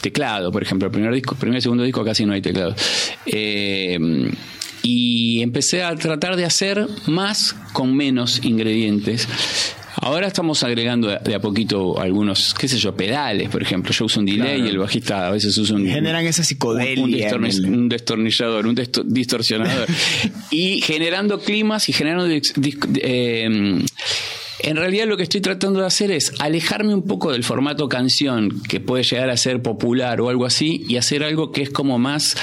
teclado, 0.00 0.50
por 0.50 0.62
ejemplo, 0.62 0.86
el 0.86 0.92
primer 0.92 1.12
disco, 1.12 1.34
primer 1.34 1.58
y 1.58 1.62
segundo 1.62 1.84
disco 1.84 2.04
casi 2.04 2.24
no 2.24 2.32
hay 2.32 2.40
teclado. 2.40 2.74
Eh, 3.26 3.98
y 4.82 5.42
empecé 5.42 5.82
a 5.82 5.94
tratar 5.96 6.36
de 6.36 6.44
hacer 6.44 6.88
más 7.06 7.54
con 7.72 7.94
menos 7.94 8.44
ingredientes 8.44 9.28
Ahora 9.96 10.26
estamos 10.26 10.62
agregando 10.62 11.08
de 11.08 11.34
a 11.34 11.40
poquito 11.40 11.98
algunos, 12.00 12.54
qué 12.54 12.66
sé 12.66 12.78
yo, 12.78 12.94
pedales, 12.96 13.48
por 13.50 13.62
ejemplo. 13.62 13.92
Yo 13.92 14.06
uso 14.06 14.20
un 14.20 14.26
delay 14.26 14.62
y 14.62 14.68
el 14.68 14.78
bajista 14.78 15.26
a 15.26 15.30
veces 15.30 15.56
usa 15.58 15.76
un... 15.76 15.86
Generan 15.86 16.24
esa 16.24 16.42
psicodelia. 16.42 17.34
Un, 17.34 17.74
un 17.74 17.88
destornillador, 17.88 18.66
un 18.66 18.74
distorsionador. 19.06 19.86
y 20.50 20.80
generando 20.80 21.40
climas 21.40 21.88
y 21.88 21.92
generando... 21.92 22.34
Eh, 22.96 23.84
en 24.64 24.76
realidad 24.76 25.06
lo 25.06 25.16
que 25.16 25.24
estoy 25.24 25.40
tratando 25.40 25.80
de 25.80 25.86
hacer 25.86 26.10
es 26.10 26.32
alejarme 26.38 26.94
un 26.94 27.02
poco 27.02 27.32
del 27.32 27.42
formato 27.42 27.88
canción 27.88 28.62
que 28.68 28.80
puede 28.80 29.02
llegar 29.02 29.28
a 29.28 29.36
ser 29.36 29.60
popular 29.60 30.20
o 30.20 30.28
algo 30.28 30.46
así 30.46 30.84
y 30.88 30.96
hacer 30.96 31.24
algo 31.24 31.50
que 31.50 31.62
es 31.62 31.70
como 31.70 31.98
más, 31.98 32.36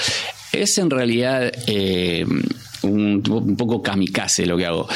es 0.51 0.77
en 0.77 0.89
realidad... 0.89 1.51
Eh, 1.67 2.25
un, 2.83 3.55
poco 3.57 3.81
kamikaze 3.81 4.45
lo 4.45 4.57
que 4.57 4.65
hago, 4.65 4.87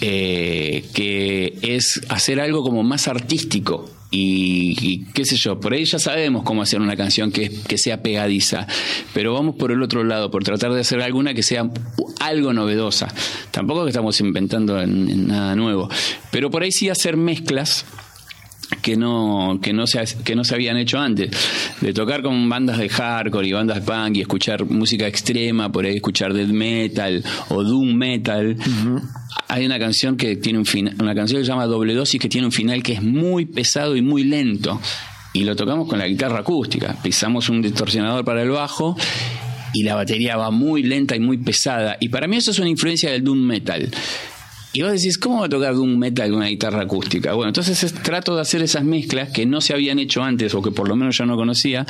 eh, 0.00 0.84
que 0.94 1.58
es 1.62 2.00
hacer 2.08 2.40
algo 2.40 2.62
como 2.62 2.82
más 2.82 3.08
artístico. 3.08 3.90
Y, 4.14 5.06
qué 5.14 5.24
sé 5.24 5.36
yo, 5.36 5.58
por 5.58 5.72
ahí 5.72 5.86
ya 5.86 5.98
sabemos 5.98 6.42
cómo 6.42 6.60
hacer 6.60 6.82
una 6.82 6.96
canción 6.96 7.32
que, 7.32 7.50
que 7.66 7.78
sea 7.78 8.02
pegadiza, 8.02 8.66
pero 9.14 9.32
vamos 9.32 9.56
por 9.56 9.72
el 9.72 9.82
otro 9.82 10.04
lado, 10.04 10.30
por 10.30 10.44
tratar 10.44 10.74
de 10.74 10.80
hacer 10.80 11.00
alguna 11.00 11.32
que 11.32 11.42
sea 11.42 11.70
algo 12.20 12.52
novedosa. 12.52 13.08
Tampoco 13.50 13.84
que 13.84 13.88
estamos 13.88 14.20
inventando 14.20 14.86
nada 14.86 15.56
nuevo, 15.56 15.88
pero 16.30 16.50
por 16.50 16.62
ahí 16.62 16.72
sí 16.72 16.90
hacer 16.90 17.16
mezclas 17.16 17.86
que 18.80 18.96
no, 18.96 19.58
que 19.62 19.72
no, 19.72 19.86
se, 19.86 20.02
que 20.24 20.34
no 20.34 20.44
se 20.44 20.54
habían 20.54 20.76
hecho 20.76 20.98
antes. 20.98 21.30
De 21.80 21.92
tocar 21.92 22.22
con 22.22 22.48
bandas 22.48 22.78
de 22.78 22.88
hardcore 22.88 23.46
y 23.46 23.52
bandas 23.52 23.78
de 23.78 23.82
punk 23.82 24.16
y 24.16 24.20
escuchar 24.20 24.64
música 24.64 25.06
extrema, 25.06 25.70
por 25.70 25.84
ahí 25.84 25.96
escuchar 25.96 26.32
death 26.32 26.48
metal 26.48 27.24
o 27.48 27.62
doom 27.62 27.94
metal. 27.94 28.56
Hay 29.48 29.66
una 29.66 29.78
canción 29.78 30.16
que 30.16 30.36
tiene 30.36 30.58
un 30.58 30.66
final, 30.66 30.94
una 31.00 31.14
canción 31.14 31.40
que 31.40 31.44
se 31.44 31.50
llama 31.50 31.66
Doble 31.66 31.94
Dosis 31.94 32.20
que 32.20 32.28
tiene 32.28 32.46
un 32.46 32.52
final 32.52 32.82
que 32.82 32.94
es 32.94 33.02
muy 33.02 33.46
pesado 33.46 33.96
y 33.96 34.02
muy 34.02 34.24
lento. 34.24 34.80
Y 35.34 35.44
lo 35.44 35.56
tocamos 35.56 35.88
con 35.88 35.98
la 35.98 36.06
guitarra 36.06 36.40
acústica. 36.40 36.94
Pisamos 37.02 37.48
un 37.48 37.62
distorsionador 37.62 38.24
para 38.24 38.42
el 38.42 38.50
bajo 38.50 38.96
y 39.72 39.82
la 39.82 39.94
batería 39.94 40.36
va 40.36 40.50
muy 40.50 40.82
lenta 40.82 41.16
y 41.16 41.20
muy 41.20 41.38
pesada. 41.38 41.96
Y 42.00 42.08
para 42.10 42.26
mí 42.26 42.36
eso 42.36 42.50
es 42.50 42.58
una 42.58 42.68
influencia 42.68 43.10
del 43.10 43.24
doom 43.24 43.38
metal. 43.38 43.90
Y 44.74 44.82
vos 44.82 44.92
decís, 44.92 45.18
¿cómo 45.18 45.40
va 45.40 45.46
a 45.46 45.48
tocar 45.50 45.74
un 45.74 45.98
metal 45.98 46.30
con 46.30 46.38
una 46.38 46.46
guitarra 46.46 46.82
acústica? 46.82 47.34
Bueno, 47.34 47.48
entonces 47.48 47.92
trato 48.02 48.34
de 48.34 48.40
hacer 48.40 48.62
esas 48.62 48.84
mezclas 48.84 49.30
que 49.30 49.44
no 49.44 49.60
se 49.60 49.74
habían 49.74 49.98
hecho 49.98 50.22
antes 50.22 50.54
o 50.54 50.62
que 50.62 50.70
por 50.70 50.88
lo 50.88 50.96
menos 50.96 51.16
yo 51.18 51.26
no 51.26 51.36
conocía 51.36 51.84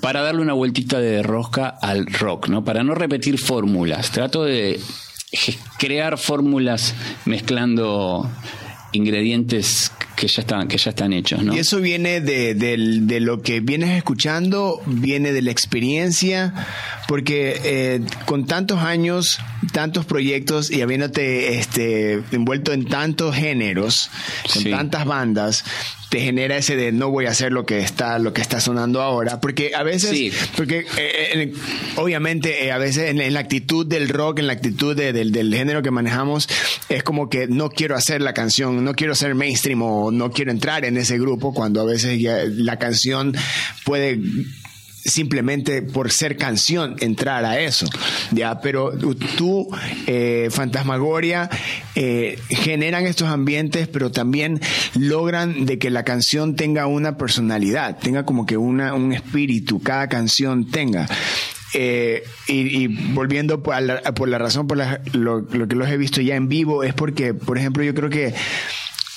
para 0.00 0.20
darle 0.20 0.42
una 0.42 0.52
vueltita 0.52 1.00
de 1.00 1.22
rosca 1.22 1.68
al 1.68 2.06
rock, 2.06 2.48
¿no? 2.48 2.64
Para 2.64 2.84
no 2.84 2.94
repetir 2.94 3.38
fórmulas. 3.38 4.10
Trato 4.10 4.44
de 4.44 4.78
crear 5.78 6.18
fórmulas 6.18 6.94
mezclando 7.24 8.30
ingredientes 8.92 9.90
que 10.16 10.28
ya 10.28 10.42
están, 10.42 10.68
que 10.68 10.78
ya 10.78 10.90
están 10.90 11.12
hechos. 11.12 11.42
¿no? 11.42 11.54
Y 11.54 11.58
eso 11.58 11.80
viene 11.80 12.20
de, 12.20 12.54
de, 12.54 13.20
lo 13.20 13.42
que 13.42 13.60
vienes 13.60 13.96
escuchando, 13.96 14.80
viene 14.86 15.32
de 15.32 15.42
la 15.42 15.50
experiencia, 15.50 16.52
porque 17.08 17.60
eh, 17.64 18.00
con 18.26 18.46
tantos 18.46 18.80
años, 18.80 19.38
tantos 19.72 20.04
proyectos 20.04 20.70
y 20.70 20.82
habiéndote 20.82 21.58
este, 21.58 22.22
envuelto 22.32 22.72
en 22.72 22.86
tantos 22.86 23.34
géneros, 23.34 24.10
con 24.52 24.64
tantas 24.64 25.04
bandas, 25.04 25.64
te 26.12 26.20
genera 26.20 26.58
ese 26.58 26.76
de 26.76 26.92
no 26.92 27.08
voy 27.08 27.24
a 27.24 27.30
hacer 27.30 27.52
lo 27.52 27.64
que 27.64 27.78
está 27.78 28.18
lo 28.18 28.34
que 28.34 28.42
está 28.42 28.60
sonando 28.60 29.00
ahora 29.00 29.40
porque 29.40 29.72
a 29.74 29.82
veces 29.82 30.34
porque 30.54 30.80
eh, 30.80 30.86
eh, 30.98 31.52
obviamente 31.96 32.70
a 32.70 32.76
veces 32.76 33.08
en, 33.08 33.32
la 33.32 33.40
actitud 33.40 33.86
del 33.86 34.10
rock 34.10 34.40
en 34.40 34.46
la 34.46 34.52
actitud 34.52 34.94
del, 34.94 35.32
del, 35.32 35.54
género 35.54 35.80
que 35.80 35.90
manejamos 35.90 36.50
es 36.90 37.02
como 37.02 37.30
que 37.30 37.46
no 37.46 37.70
quiero 37.70 37.96
hacer 37.96 38.20
la 38.20 38.34
canción 38.34 38.84
no 38.84 38.92
quiero 38.92 39.14
ser 39.14 39.34
mainstream 39.34 39.80
o 39.80 40.01
no 40.10 40.30
quiero 40.30 40.50
entrar 40.50 40.84
en 40.84 40.96
ese 40.96 41.18
grupo 41.18 41.54
cuando 41.54 41.80
a 41.80 41.84
veces 41.84 42.20
la 42.20 42.78
canción 42.78 43.34
puede 43.84 44.20
simplemente 45.04 45.82
por 45.82 46.12
ser 46.12 46.36
canción 46.36 46.96
entrar 47.00 47.44
a 47.44 47.60
eso 47.60 47.86
ya 48.30 48.60
pero 48.60 48.92
tú 49.36 49.68
eh, 50.06 50.48
fantasmagoria 50.50 51.50
eh, 51.94 52.38
generan 52.48 53.06
estos 53.06 53.28
ambientes 53.28 53.88
pero 53.88 54.12
también 54.12 54.60
logran 54.94 55.66
de 55.66 55.78
que 55.78 55.90
la 55.90 56.04
canción 56.04 56.54
tenga 56.54 56.86
una 56.86 57.16
personalidad 57.16 57.98
tenga 57.98 58.24
como 58.24 58.46
que 58.46 58.56
una 58.56 58.94
un 58.94 59.12
espíritu 59.12 59.80
cada 59.80 60.08
canción 60.08 60.70
tenga. 60.70 61.08
Eh, 61.74 62.22
y, 62.48 62.86
volviendo 63.14 63.62
por 63.62 63.80
la, 63.80 64.38
razón 64.38 64.66
por 64.66 64.76
lo, 64.76 65.40
lo 65.40 65.68
que 65.68 65.74
los 65.74 65.88
he 65.88 65.96
visto 65.96 66.20
ya 66.20 66.36
en 66.36 66.48
vivo 66.48 66.84
es 66.84 66.92
porque 66.92 67.32
por 67.32 67.56
ejemplo 67.56 67.82
yo 67.82 67.94
creo 67.94 68.10
que 68.10 68.34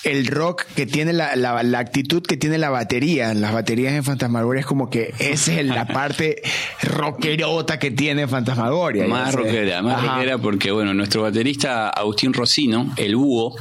el 0.06 0.28
rock 0.28 0.66
que 0.76 0.86
tiene 0.86 1.14
la, 1.14 1.36
la, 1.36 1.62
la, 1.64 1.80
actitud 1.80 2.22
que 2.22 2.38
tiene 2.38 2.60
la 2.60 2.70
batería, 2.70 3.34
las 3.34 3.52
baterías 3.52 3.94
en 3.94 4.04
Fantasmagoria 4.04 4.60
es 4.60 4.66
como 4.66 4.90
que 4.90 5.14
esa 5.20 5.60
es 5.60 5.66
la 5.66 5.88
parte 5.88 6.42
rockerota 6.84 7.80
que 7.80 7.92
tiene 7.92 8.28
Fantasmagoria. 8.28 9.08
Más 9.08 9.34
rockera, 9.34 9.82
más 9.82 10.02
rockera 10.02 10.38
porque 10.38 10.72
bueno, 10.72 10.94
nuestro 10.94 11.24
baterista 11.24 11.90
Agustín 11.90 12.34
Rocino, 12.34 12.94
el 12.98 13.16
búho, 13.16 13.56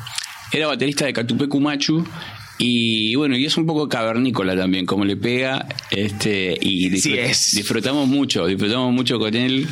era 0.53 0.67
baterista 0.67 1.07
de 1.07 1.15
Catupecu 1.15 1.61
Machu 1.61 2.05
y 2.59 3.15
bueno, 3.15 3.37
y 3.37 3.47
es 3.47 3.57
un 3.57 3.67
poco 3.67 3.89
cavernícola 3.89 4.55
también, 4.55 4.85
como 4.85 5.05
le 5.05 5.17
pega, 5.17 5.67
este, 5.91 6.57
y 6.61 6.91
disfrutamos 6.91 8.07
mucho, 8.07 8.47
disfrutamos 8.47 8.93
mucho 8.93 9.19
con 9.19 9.35
él, 9.35 9.67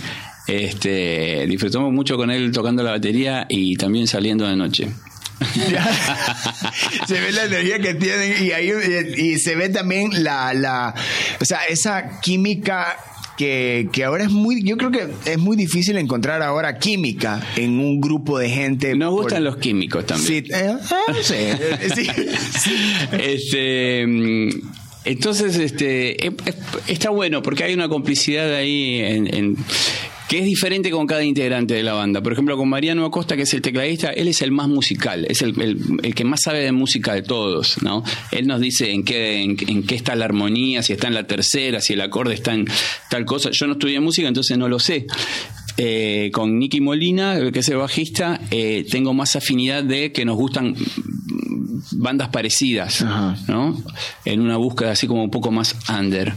este, 0.48 1.46
disfrutamos 1.46 1.92
mucho 1.92 2.16
con 2.16 2.30
él 2.30 2.50
tocando 2.50 2.82
la 2.82 2.92
batería 2.92 3.46
y 3.48 3.76
también 3.76 4.06
saliendo 4.06 4.48
de 4.48 4.56
noche. 4.56 4.88
se 7.06 7.20
ve 7.20 7.32
la 7.32 7.44
energía 7.44 7.78
que 7.78 7.94
tienen 7.94 8.44
y 8.44 8.52
ahí 8.52 8.72
y 9.16 9.38
se 9.38 9.54
ve 9.56 9.68
también 9.68 10.22
la, 10.22 10.54
la 10.54 10.94
o 11.40 11.44
sea, 11.44 11.64
esa 11.64 12.20
química 12.20 12.96
que, 13.36 13.88
que, 13.92 14.04
ahora 14.04 14.24
es 14.24 14.30
muy, 14.30 14.62
yo 14.62 14.76
creo 14.76 14.90
que 14.90 15.08
es 15.24 15.38
muy 15.38 15.56
difícil 15.56 15.96
encontrar 15.96 16.42
ahora 16.42 16.78
química 16.78 17.40
en 17.56 17.78
un 17.80 18.00
grupo 18.00 18.38
de 18.38 18.48
gente. 18.50 18.94
Nos 18.94 19.10
gustan 19.12 19.44
los 19.44 19.56
químicos 19.56 20.06
también. 20.06 20.44
Sí, 20.44 20.52
eh, 20.52 20.76
eh, 21.32 22.32
Este, 23.34 24.06
mm, 24.06 24.50
entonces, 25.04 25.56
este, 25.56 26.32
está 26.86 27.10
bueno 27.10 27.42
porque 27.42 27.64
hay 27.64 27.74
una 27.74 27.88
complicidad 27.88 28.54
ahí 28.54 29.00
en 29.00 29.56
que 30.32 30.38
es 30.38 30.46
diferente 30.46 30.90
con 30.90 31.06
cada 31.06 31.22
integrante 31.22 31.74
de 31.74 31.82
la 31.82 31.92
banda. 31.92 32.22
Por 32.22 32.32
ejemplo, 32.32 32.56
con 32.56 32.66
Mariano 32.66 33.04
Acosta, 33.04 33.36
que 33.36 33.42
es 33.42 33.52
el 33.52 33.60
tecladista, 33.60 34.08
él 34.08 34.28
es 34.28 34.40
el 34.40 34.50
más 34.50 34.66
musical, 34.66 35.26
es 35.28 35.42
el, 35.42 35.54
que 36.14 36.24
más 36.24 36.40
sabe 36.40 36.60
de 36.60 36.72
música 36.72 37.12
de 37.12 37.20
todos, 37.20 37.82
¿no? 37.82 38.02
Él 38.30 38.46
nos 38.46 38.58
dice 38.58 38.90
en 38.92 39.04
qué, 39.04 39.42
en, 39.42 39.56
qué 39.56 39.94
está 39.94 40.14
la 40.14 40.24
armonía, 40.24 40.82
si 40.82 40.94
está 40.94 41.08
en 41.08 41.12
la 41.12 41.26
tercera, 41.26 41.82
si 41.82 41.92
el 41.92 42.00
acorde 42.00 42.32
está 42.32 42.54
en 42.54 42.64
tal 43.10 43.26
cosa. 43.26 43.50
Yo 43.50 43.66
no 43.66 43.74
estudié 43.74 44.00
música, 44.00 44.26
entonces 44.26 44.56
no 44.56 44.70
lo 44.70 44.78
sé. 44.78 45.06
Eh, 45.76 46.30
con 46.32 46.58
Nicky 46.58 46.80
Molina, 46.80 47.50
que 47.52 47.58
es 47.58 47.68
el 47.68 47.76
bajista, 47.76 48.40
eh, 48.50 48.86
tengo 48.90 49.12
más 49.12 49.36
afinidad 49.36 49.84
de 49.84 50.12
que 50.12 50.24
nos 50.24 50.36
gustan 50.36 50.74
bandas 51.90 52.28
parecidas, 52.28 53.04
¿no? 53.48 53.82
En 54.24 54.40
una 54.40 54.56
búsqueda 54.56 54.92
así 54.92 55.06
como 55.06 55.24
un 55.24 55.30
poco 55.30 55.50
más 55.50 55.76
under. 55.88 56.32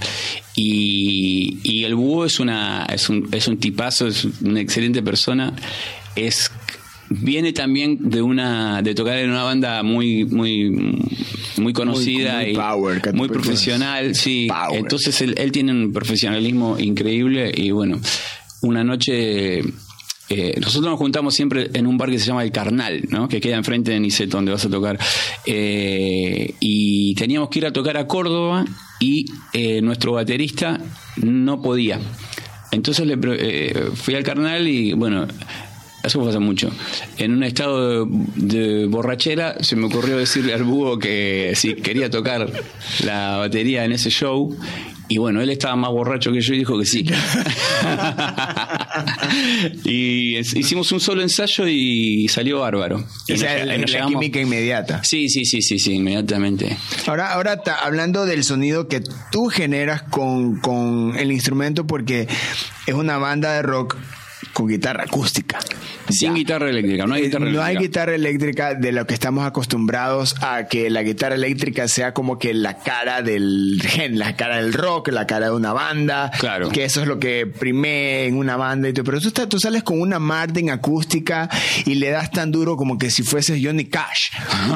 Y, 0.55 1.59
y 1.63 1.83
el 1.83 1.95
búho 1.95 2.25
es 2.25 2.39
una 2.39 2.85
es 2.85 3.09
un, 3.09 3.27
es 3.31 3.47
un 3.47 3.57
tipazo, 3.57 4.07
es 4.07 4.25
una 4.41 4.59
excelente 4.59 5.01
persona. 5.01 5.53
Es 6.15 6.51
viene 7.09 7.53
también 7.53 8.09
de 8.09 8.21
una 8.21 8.81
de 8.81 8.95
tocar 8.95 9.17
en 9.17 9.29
una 9.29 9.43
banda 9.43 9.83
muy 9.83 10.25
muy 10.25 10.99
muy 11.57 11.71
conocida 11.71 12.47
y 12.47 12.57
muy 13.13 13.27
profesional 13.27 14.15
sí 14.15 14.47
entonces 14.71 15.21
él, 15.21 15.35
él, 15.37 15.51
tiene 15.51 15.71
un 15.71 15.93
profesionalismo 15.93 16.79
increíble 16.79 17.51
y 17.55 17.69
bueno 17.69 17.99
una 18.63 18.83
noche 18.83 19.61
eh, 20.29 20.60
nosotros 20.60 20.89
nos 20.89 20.98
juntamos 21.00 21.36
siempre 21.36 21.70
en 21.74 21.86
un 21.86 21.98
bar 21.98 22.10
que 22.10 22.20
se 22.20 22.25
llama 22.25 22.44
El 22.44 22.51
Carnal, 22.51 23.03
¿no? 23.10 23.27
que 23.27 23.39
queda 23.39 23.58
enfrente 23.58 23.91
de 23.91 24.00
Niceto, 24.00 24.38
donde 24.38 24.51
vas 24.51 24.65
a 24.65 24.70
tocar. 24.70 24.98
Eh, 25.46 26.55
y 26.60 27.13
teníamos 27.15 27.50
que 27.50 27.60
ir 27.60 27.65
a 27.65 27.74
tocar 27.74 27.98
a 27.98 28.08
Córdoba 28.08 28.65
y 29.00 29.25
eh, 29.53 29.82
nuestro 29.82 30.13
baterista 30.13 30.79
no 31.17 31.62
podía. 31.62 32.00
Entonces 32.72 33.05
le, 33.05 33.17
fui 33.94 34.15
al 34.15 34.24
Carnal 34.24 34.67
y 34.67 34.94
bueno, 34.94 35.27
eso 36.03 36.27
hace 36.27 36.39
mucho. 36.39 36.70
En 37.17 37.32
un 37.32 37.44
estado 37.44 38.05
de, 38.05 38.86
borrachera 38.86 39.63
se 39.63 39.75
me 39.75 39.86
ocurrió 39.86 40.17
decirle 40.17 40.53
al 40.53 40.63
búho 40.63 40.98
que 41.00 41.53
si 41.55 41.75
quería 41.75 42.10
tocar 42.10 42.51
la 43.03 43.38
batería 43.38 43.86
en 43.86 43.91
ese 43.91 44.10
show 44.10 44.55
y 45.07 45.17
bueno, 45.17 45.41
él 45.41 45.50
estaba 45.50 45.75
más 45.75 45.91
borracho 45.91 46.31
que 46.31 46.41
yo 46.41 46.53
y 46.53 46.59
dijo 46.59 46.79
que 46.79 46.85
sí. 46.85 47.05
y 49.83 50.38
hicimos 50.38 50.91
un 50.91 51.00
solo 51.00 51.21
ensayo 51.21 51.67
y 51.67 52.27
salió 52.27 52.59
bárbaro. 52.59 53.03
Y 53.27 53.38
la 53.38 54.07
química 54.07 54.39
inmediata. 54.39 55.03
Sí, 55.03 55.29
sí, 55.29 55.45
sí, 55.45 55.62
sí, 55.62 55.79
sí, 55.79 55.93
inmediatamente. 55.93 56.77
Ahora, 57.07 57.33
ahora 57.33 57.62
hablando 57.83 58.25
del 58.25 58.43
sonido 58.43 58.88
que 58.88 59.01
tú 59.31 59.47
generas 59.47 60.03
con, 60.03 60.59
con 60.59 61.15
el 61.17 61.31
instrumento, 61.31 61.85
porque 61.85 62.27
es 62.88 62.93
una 62.93 63.17
banda 63.17 63.53
de 63.53 63.62
rock 63.62 63.97
con 64.55 64.67
guitarra 64.67 65.03
acústica. 65.03 65.59
Sin 66.09 66.29
Ya. 66.29 66.33
guitarra 66.35 66.69
eléctrica, 66.69 67.05
no 67.05 67.13
hay 67.15 67.24
guitarra 67.24 67.43
no 67.43 67.50
eléctrica. 67.50 67.65
hay 67.67 67.77
guitarra 67.85 68.15
eléctrica 68.15 68.74
de 68.74 68.91
lo 68.93 69.05
que 69.05 69.13
estamos 69.13 69.45
acostumbrados 69.45 70.33
a 70.41 70.67
que 70.69 70.89
la 70.89 71.03
guitarra 71.03 71.35
eléctrica 71.35 71.89
sea 71.89 72.13
como 72.13 72.39
que 72.39 72.53
la 72.53 72.77
cara 72.77 73.21
del 73.21 73.81
gen, 73.85 74.17
la 74.17 74.38
cara 74.38 74.57
del 74.62 74.71
rock, 74.71 75.09
la 75.09 75.27
cara 75.27 75.47
de 75.47 75.51
una 75.51 75.74
banda. 75.74 76.31
Claro. 76.39 76.69
Que 76.69 76.85
eso 76.85 77.01
es 77.01 77.07
lo 77.07 77.19
que 77.19 77.45
prime 77.47 78.27
en 78.27 78.38
una 78.38 78.55
banda 78.55 78.88
y 78.88 78.93
todo. 78.93 79.03
Pero 79.03 79.19
tú, 79.19 79.27
estás- 79.27 79.50
tú 79.50 79.59
sales 79.59 79.83
con 79.83 80.00
una 80.00 80.19
Martin 80.19 80.69
acústica 80.69 81.50
y 81.85 81.95
le 81.95 82.09
das 82.12 82.31
tan 82.31 82.50
duro 82.51 82.77
como 82.77 82.97
que 82.97 83.09
si 83.12 83.24
fueses 83.24 83.59
Johnny 83.62 83.85
Cash. 83.85 84.29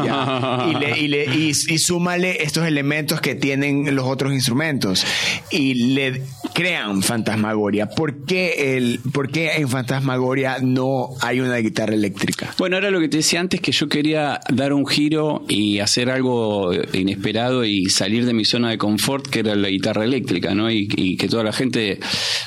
¿ya? 0.05 0.67
Y, 0.69 0.75
le- 0.75 0.99
y 0.99 1.07
le- 1.07 1.25
y- 1.25 1.51
y 1.51 1.77
súmale 1.77 2.43
estos 2.43 2.65
elementos 2.67 3.21
que 3.21 3.35
tienen 3.35 3.95
los 3.95 4.05
otros 4.05 4.33
instrumentos 4.33 5.05
y 5.51 5.93
le 5.93 6.23
crean 6.53 7.01
fantasmagoria. 7.01 7.87
¿Por 7.89 8.25
qué, 8.25 8.75
el, 8.77 8.99
¿Por 9.13 9.31
qué 9.31 9.53
en 9.57 9.68
fantasmagoria 9.69 10.57
no 10.61 11.09
hay 11.21 11.39
una 11.39 11.57
guitarra 11.57 11.93
eléctrica? 11.93 12.53
Bueno, 12.57 12.77
era 12.77 12.91
lo 12.91 12.99
que 12.99 13.09
te 13.09 13.17
decía 13.17 13.39
antes, 13.39 13.61
que 13.61 13.71
yo 13.71 13.87
quería 13.87 14.41
dar 14.49 14.73
un 14.73 14.85
giro 14.85 15.45
y 15.47 15.79
hacer 15.79 16.09
algo 16.09 16.71
inesperado 16.93 17.63
y 17.65 17.85
salir 17.85 18.25
de 18.25 18.33
mi 18.33 18.45
zona 18.45 18.69
de 18.71 18.77
confort, 18.77 19.27
que 19.27 19.39
era 19.39 19.55
la 19.55 19.69
guitarra 19.69 20.03
eléctrica, 20.03 20.53
¿no? 20.53 20.71
Y, 20.71 20.87
y 20.95 21.17
que 21.17 21.27
toda 21.27 21.43
la 21.43 21.53
gente 21.53 21.99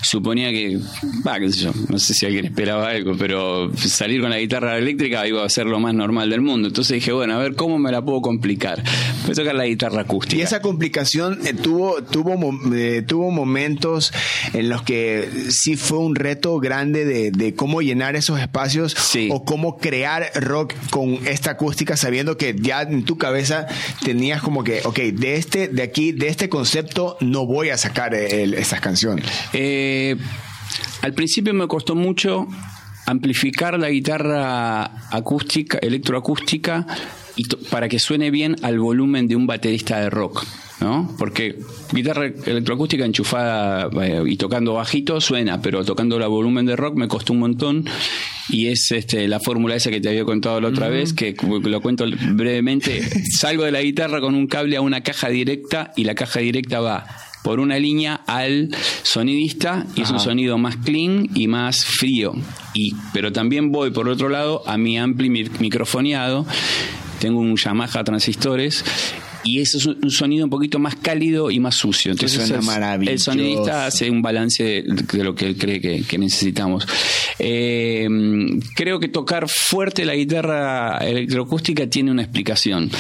suponía 0.03 0.51
que, 0.51 0.79
va, 1.27 1.39
qué 1.39 1.51
sé 1.51 1.65
yo, 1.65 1.73
no 1.89 1.99
sé 1.99 2.15
si 2.15 2.27
alguien 2.27 2.47
esperaba 2.47 2.91
algo, 2.91 3.17
pero 3.17 3.71
salir 3.77 4.21
con 4.21 4.31
la 4.31 4.39
guitarra 4.39 4.77
eléctrica 4.79 5.27
iba 5.27 5.45
a 5.45 5.49
ser 5.49 5.67
lo 5.67 5.81
más 5.81 5.95
normal 5.95 6.31
del 6.31 6.41
mundo. 6.41 6.69
Entonces 6.69 6.97
dije, 6.97 7.13
bueno, 7.13 7.35
a 7.35 7.39
ver 7.39 7.55
cómo 7.55 7.79
me 7.79 7.91
la 7.91 8.03
puedo 8.05 8.21
complicar. 8.21 8.83
Voy 9.23 9.33
a 9.33 9.35
tocar 9.35 9.55
la 9.55 9.67
guitarra 9.67 10.03
acústica. 10.03 10.37
Y 10.37 10.43
esa 10.43 10.61
complicación 10.61 11.39
eh, 11.47 11.55
tuvo, 11.55 12.03
tuvo, 12.03 12.35
eh, 12.75 13.03
tuvo 13.07 13.31
momentos 13.31 14.13
en 14.53 14.69
los 14.69 14.83
que 14.83 15.29
sí 15.51 15.77
fue 15.77 15.99
un 15.99 16.15
reto 16.15 16.59
grande 16.59 17.05
de, 17.05 17.12
de 17.31 17.55
cómo 17.55 17.83
llenar 17.83 18.17
esos 18.17 18.41
espacios 18.41 18.93
Sí. 18.97 19.29
o 19.31 19.45
cómo 19.45 19.79
crear 19.79 20.31
rock 20.37 20.73
con 20.91 21.19
esta 21.27 21.51
acústica 21.53 21.97
sabiendo 21.97 22.37
que 22.37 22.55
ya 22.59 22.83
en 22.83 23.05
tu 23.05 23.19
cabeza 23.19 23.67
tenías 24.05 24.41
como 24.43 24.65
que, 24.65 24.81
ok, 24.85 24.99
de 25.13 25.37
este, 25.37 25.69
de 25.69 25.83
aquí, 25.83 26.13
de 26.13 26.29
este 26.29 26.49
concepto 26.49 27.17
no 27.21 27.45
voy 27.47 27.71
a 27.71 27.77
sacar 27.77 28.15
el- 28.15 28.55
estas 28.55 28.81
canciones. 28.81 29.27
Eh, 29.53 30.17
al 31.03 31.13
principio 31.15 31.53
me 31.55 31.67
costó 31.69 31.95
mucho 31.95 32.47
amplificar 33.07 33.79
la 33.79 33.91
guitarra 33.91 35.09
acústica, 35.11 35.79
electroacústica, 35.79 36.87
y 37.37 37.45
para 37.71 37.89
que 37.89 37.99
suene 37.99 38.31
bien 38.31 38.57
al 38.63 38.79
volumen 38.79 39.27
de 39.27 39.37
un 39.37 39.47
baterista 39.47 39.99
de 40.01 40.11
rock. 40.11 40.45
¿No? 40.83 41.15
Porque 41.17 41.61
guitarra 41.93 42.27
electroacústica 42.45 43.05
enchufada 43.05 43.89
eh, 44.03 44.23
y 44.27 44.37
tocando 44.37 44.75
bajito 44.75 45.21
suena, 45.21 45.63
pero 45.63 45.85
tocando 45.85 46.19
la 46.19 46.27
volumen 46.27 46.67
de 46.67 46.75
rock 46.75 46.97
me 46.97 47.07
costó 47.07 47.33
un 47.35 47.39
montón 47.39 47.85
y 48.49 48.67
es 48.67 48.91
este 48.91 49.29
la 49.29 49.39
fórmula 49.39 49.77
esa 49.77 49.91
que 49.91 50.01
te 50.01 50.09
había 50.09 50.25
contado 50.25 50.61
la 50.61 50.69
otra 50.69 50.89
vez, 50.89 51.13
que 51.13 51.37
lo 51.41 51.81
cuento 51.81 52.05
brevemente, 52.33 53.01
salgo 53.39 53.63
de 53.63 53.71
la 53.71 53.81
guitarra 53.81 54.21
con 54.21 54.35
un 54.35 54.49
cable 54.49 54.77
a 54.77 54.81
una 54.81 55.03
caja 55.03 55.29
directa 55.29 55.93
y 55.97 56.03
la 56.03 56.17
caja 56.17 56.41
directa 56.41 56.81
va 56.81 57.07
por 57.45 57.61
una 57.61 57.79
línea 57.79 58.15
al 58.27 58.69
sonidista 59.05 59.87
y 59.95 60.03
es 60.03 60.11
un 60.11 60.19
sonido 60.19 60.59
más 60.59 60.77
clean 60.79 61.29
y 61.35 61.47
más 61.47 61.85
frío. 61.85 62.33
Y, 62.75 62.95
pero 63.13 63.33
también 63.33 63.71
voy 63.71 63.91
por 63.93 64.09
otro 64.09 64.29
lado 64.29 64.63
a 64.69 64.77
mi 64.79 64.99
ampli 64.99 65.29
mi- 65.31 65.49
microfoneado. 65.61 66.45
Tengo 67.21 67.39
un 67.39 67.57
Yamaha 67.57 68.03
transistores 68.03 68.85
y 69.45 69.61
eso 69.61 69.79
es 69.79 69.87
un 69.87 70.11
sonido 70.11 70.45
un 70.45 70.51
poquito 70.51 70.79
más 70.79 70.95
cálido 70.97 71.51
y 71.51 71.59
más 71.61 71.75
sucio. 71.75 72.13
Entonces 72.13 72.49
el- 72.51 72.63
maravilloso. 72.63 73.13
el 73.13 73.19
sonidista 73.19 73.87
hace 73.87 74.11
un 74.11 74.23
balance 74.23 74.63
de, 74.63 74.83
de 75.13 75.25
lo 75.25 75.35
que 75.35 75.47
él 75.47 75.57
cree 75.57 75.81
que, 75.81 76.03
que 76.03 76.19
necesitamos. 76.19 76.87
Eh, 77.39 78.09
creo 78.77 79.01
que 79.01 79.09
tocar 79.09 79.49
fuerte 79.49 80.05
la 80.05 80.15
guitarra 80.15 80.99
electroacústica 80.99 81.87
tiene 81.89 82.11
una 82.11 82.23
explicación. 82.23 82.91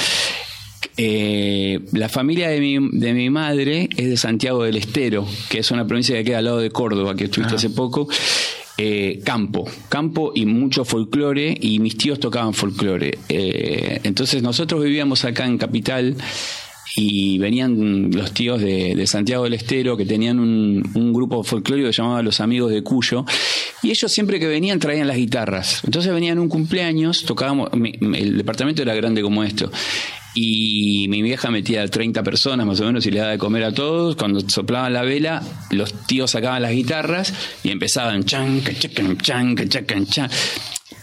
Eh, 0.97 1.81
la 1.93 2.09
familia 2.09 2.49
de 2.51 2.61
mi, 2.61 2.77
de 2.99 3.15
mi 3.15 3.31
madre 3.31 3.89
es 3.97 4.11
de 4.11 4.17
Santiago 4.17 4.65
del 4.65 4.77
Estero, 4.77 5.27
que 5.49 5.61
es 5.61 5.71
una 5.71 5.87
provincia 5.87 6.15
que 6.17 6.25
queda 6.25 6.39
al 6.39 6.45
lado 6.45 6.59
de 6.59 6.71
Córdoba, 6.71 7.15
que 7.15 7.25
estuviste 7.25 7.55
hace 7.55 7.71
poco. 7.71 8.09
Eh, 8.79 9.21
campo, 9.25 9.69
campo 9.88 10.33
y 10.35 10.47
mucho 10.47 10.85
folclore, 10.85 11.57
y 11.61 11.79
mis 11.79 11.97
tíos 11.97 12.19
tocaban 12.19 12.55
folclore. 12.55 13.19
Eh, 13.29 14.00
entonces 14.02 14.43
nosotros 14.43 14.83
vivíamos 14.83 15.25
acá 15.25 15.45
en 15.45 15.59
Capital 15.59 16.17
y 16.97 17.38
venían 17.38 18.11
los 18.11 18.33
tíos 18.33 18.61
de, 18.61 19.07
Santiago 19.07 19.44
del 19.44 19.55
Estero 19.55 19.97
que 19.97 20.05
tenían 20.05 20.38
un, 20.38 21.12
grupo 21.12 21.42
folclórico 21.42 21.88
que 21.88 21.92
llamaba 21.92 22.23
Los 22.23 22.40
Amigos 22.40 22.70
de 22.70 22.83
Cuyo 22.83 23.25
y 23.83 23.90
ellos 23.90 24.11
siempre 24.11 24.38
que 24.38 24.47
venían 24.47 24.79
traían 24.79 25.07
las 25.07 25.16
guitarras 25.16 25.83
entonces 25.85 26.12
venían 26.12 26.38
un 26.38 26.49
cumpleaños 26.49 27.25
tocábamos 27.25 27.70
el 27.73 28.37
departamento 28.37 28.83
era 28.83 28.94
grande 28.94 29.23
como 29.23 29.44
esto 29.44 29.70
y 30.35 31.07
mi 31.09 31.21
vieja 31.23 31.51
metía 31.51 31.87
30 31.87 32.23
personas 32.23 32.66
más 32.66 32.81
o 32.81 32.85
menos 32.87 33.05
y 33.07 33.11
le 33.11 33.18
daba 33.21 33.33
de 33.33 33.38
comer 33.38 33.64
a 33.64 33.73
todos 33.75 34.16
cuando 34.16 34.40
soplaban 34.49 34.92
la 34.92 35.03
vela 35.03 35.42
los 35.71 35.92
tíos 36.07 36.31
sacaban 36.31 36.62
las 36.62 36.73
guitarras 36.73 37.33
y 37.62 37.71
empezaban 37.71 38.25
chan, 38.25 38.62
chan, 39.21 39.55
ca, 39.55 39.68
chacan, 39.68 40.07
chan. 40.07 40.31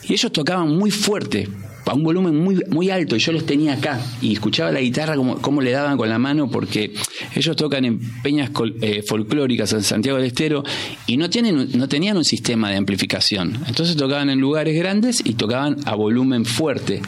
y 0.07 0.13
ellos 0.13 0.31
tocaban 0.31 0.75
muy 0.75 0.89
fuerte 0.91 1.47
a 1.85 1.93
un 1.95 2.03
volumen 2.03 2.35
muy, 2.35 2.61
muy 2.69 2.91
alto 2.91 3.15
y 3.15 3.19
yo 3.19 3.31
los 3.31 3.47
tenía 3.47 3.73
acá 3.73 3.99
y 4.21 4.33
escuchaba 4.33 4.71
la 4.71 4.79
guitarra 4.79 5.15
como, 5.15 5.37
como 5.41 5.59
le 5.59 5.71
daban 5.71 5.97
con 5.97 6.07
la 6.07 6.19
mano 6.19 6.47
porque 6.49 6.93
ellos 7.35 7.55
tocan 7.55 7.83
en 7.85 7.99
peñas 8.21 8.51
col- 8.51 8.75
eh, 8.81 9.01
folclóricas 9.01 9.73
en 9.73 9.81
Santiago 9.81 10.17
del 10.19 10.27
Estero 10.27 10.63
y 11.07 11.17
no, 11.17 11.31
tienen, 11.31 11.69
no 11.79 11.87
tenían 11.87 12.15
un 12.17 12.25
sistema 12.25 12.69
de 12.69 12.75
amplificación. 12.77 13.57
Entonces 13.67 13.95
tocaban 13.95 14.29
en 14.29 14.39
lugares 14.39 14.75
grandes 14.77 15.21
y 15.25 15.33
tocaban 15.33 15.77
a 15.85 15.95
volumen 15.95 16.45
fuerte. 16.45 17.01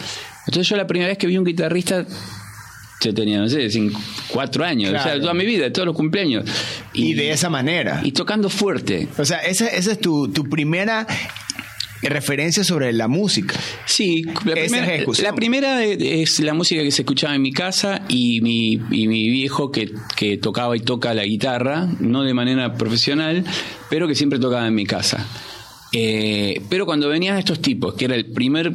Entonces 0.47 0.67
yo 0.67 0.77
la 0.77 0.88
primera 0.88 1.10
vez 1.10 1.17
que 1.17 1.27
vi 1.27 1.38
un 1.38 1.45
guitarrista 1.45 2.06
yo 3.04 3.13
tenía, 3.15 3.39
no 3.39 3.49
sé, 3.49 3.67
cinco, 3.71 3.99
cuatro 4.27 4.63
años, 4.63 4.93
o 4.93 5.01
sea, 5.01 5.19
toda 5.19 5.34
mi 5.34 5.45
vida, 5.45 5.73
todos 5.73 5.88
los 5.88 5.95
cumpleaños. 5.95 6.45
Y, 6.93 7.15
de 7.15 7.32
esa 7.32 7.49
manera. 7.49 8.01
Y 8.04 8.12
tocando 8.12 8.47
fuerte. 8.49 9.08
o 9.17 9.25
sea, 9.25 9.39
esa, 9.39 9.67
esa 9.67 9.93
es 9.93 9.99
tu, 9.99 10.27
tu 10.27 10.47
primera 10.47 11.08
referencia 12.04 12.63
sobre 12.63 12.93
la 12.93 13.08
música. 13.08 13.56
Sí, 13.86 14.23
la 14.45 14.54
primera, 14.54 14.95
ejecución. 14.95 15.25
la 15.25 15.34
primera 15.34 15.84
es 15.84 16.39
la 16.39 16.54
música 16.54 16.82
que 16.84 16.91
se 16.91 17.01
escuchaba 17.01 17.36
en 17.36 17.41
mi 17.41 17.51
casa 17.51 18.04
y 18.08 18.41
mi, 18.41 18.73
y 18.91 19.08
mi 19.08 19.30
viejo 19.30 19.71
que, 19.71 19.91
que 20.15 20.38
tocaba 20.38 20.75
y 20.75 20.80
toca 20.80 21.13
la 21.13 21.25
guitarra, 21.25 21.88
no 21.99 22.23
de 22.23 22.34
manera 22.34 22.75
profesional, 22.75 23.43
pero 23.89 24.08
que 24.08 24.15
siempre 24.15 24.39
tocaba 24.39 24.67
en 24.67 24.75
mi 24.75 24.86
casa. 24.86 25.25
Eh, 25.93 26.62
pero 26.69 26.86
cuando 26.86 27.10
venían 27.10 27.38
estos 27.38 27.62
tipos, 27.62 27.93
que 27.95 28.06
era 28.06 28.15
el 28.15 28.25
primer 28.25 28.73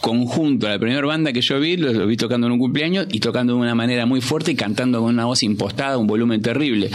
conjunto, 0.00 0.68
la 0.68 0.78
primera 0.78 1.06
banda 1.06 1.32
que 1.32 1.40
yo 1.40 1.58
vi, 1.60 1.76
los, 1.76 1.94
los 1.94 2.06
vi 2.06 2.16
tocando 2.16 2.46
en 2.46 2.52
un 2.54 2.58
cumpleaños 2.58 3.06
y 3.10 3.20
tocando 3.20 3.54
de 3.54 3.60
una 3.60 3.74
manera 3.74 4.06
muy 4.06 4.20
fuerte 4.20 4.52
y 4.52 4.54
cantando 4.54 5.00
con 5.00 5.14
una 5.14 5.24
voz 5.24 5.42
impostada, 5.42 5.98
un 5.98 6.06
volumen 6.06 6.42
terrible. 6.42 6.90